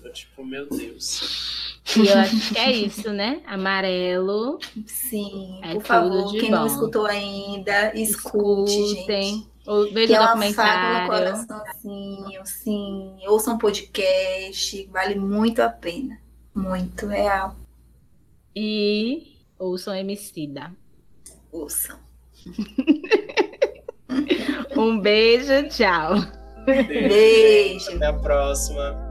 Eu, 0.04 0.14
tipo, 0.14 0.46
meu 0.46 0.68
Deus. 0.70 1.82
E 1.98 2.08
eu 2.08 2.18
acho 2.18 2.54
que 2.54 2.60
é 2.60 2.72
isso, 2.72 3.12
né? 3.12 3.42
Amarelo. 3.46 4.60
Sim, 4.86 5.60
é 5.64 5.74
por 5.74 5.84
favor, 5.84 6.32
quem 6.32 6.50
bom. 6.52 6.58
não 6.58 6.68
escutou 6.68 7.06
ainda, 7.06 7.92
escute, 7.94 8.72
Escutem. 8.72 9.34
gente. 9.34 9.53
Ou 9.66 9.92
veja 9.94 10.08
que 10.08 10.14
é 10.14 10.20
uma 10.20 11.08
coraçãozinho, 11.08 12.46
sim. 12.46 13.16
Ouçam 13.26 13.58
podcast, 13.58 14.86
vale 14.92 15.16
muito 15.16 15.62
a 15.62 15.70
pena. 15.70 16.20
Muito 16.54 17.08
real. 17.08 17.56
E 18.56 19.38
ouçam 19.58 19.96
Emicida. 19.96 20.72
Ouçam. 21.52 21.98
Um 24.76 25.00
beijo, 25.00 25.70
tchau. 25.70 26.16
Beijo. 26.66 27.96
Até 27.96 28.06
a 28.08 28.14
próxima. 28.14 29.03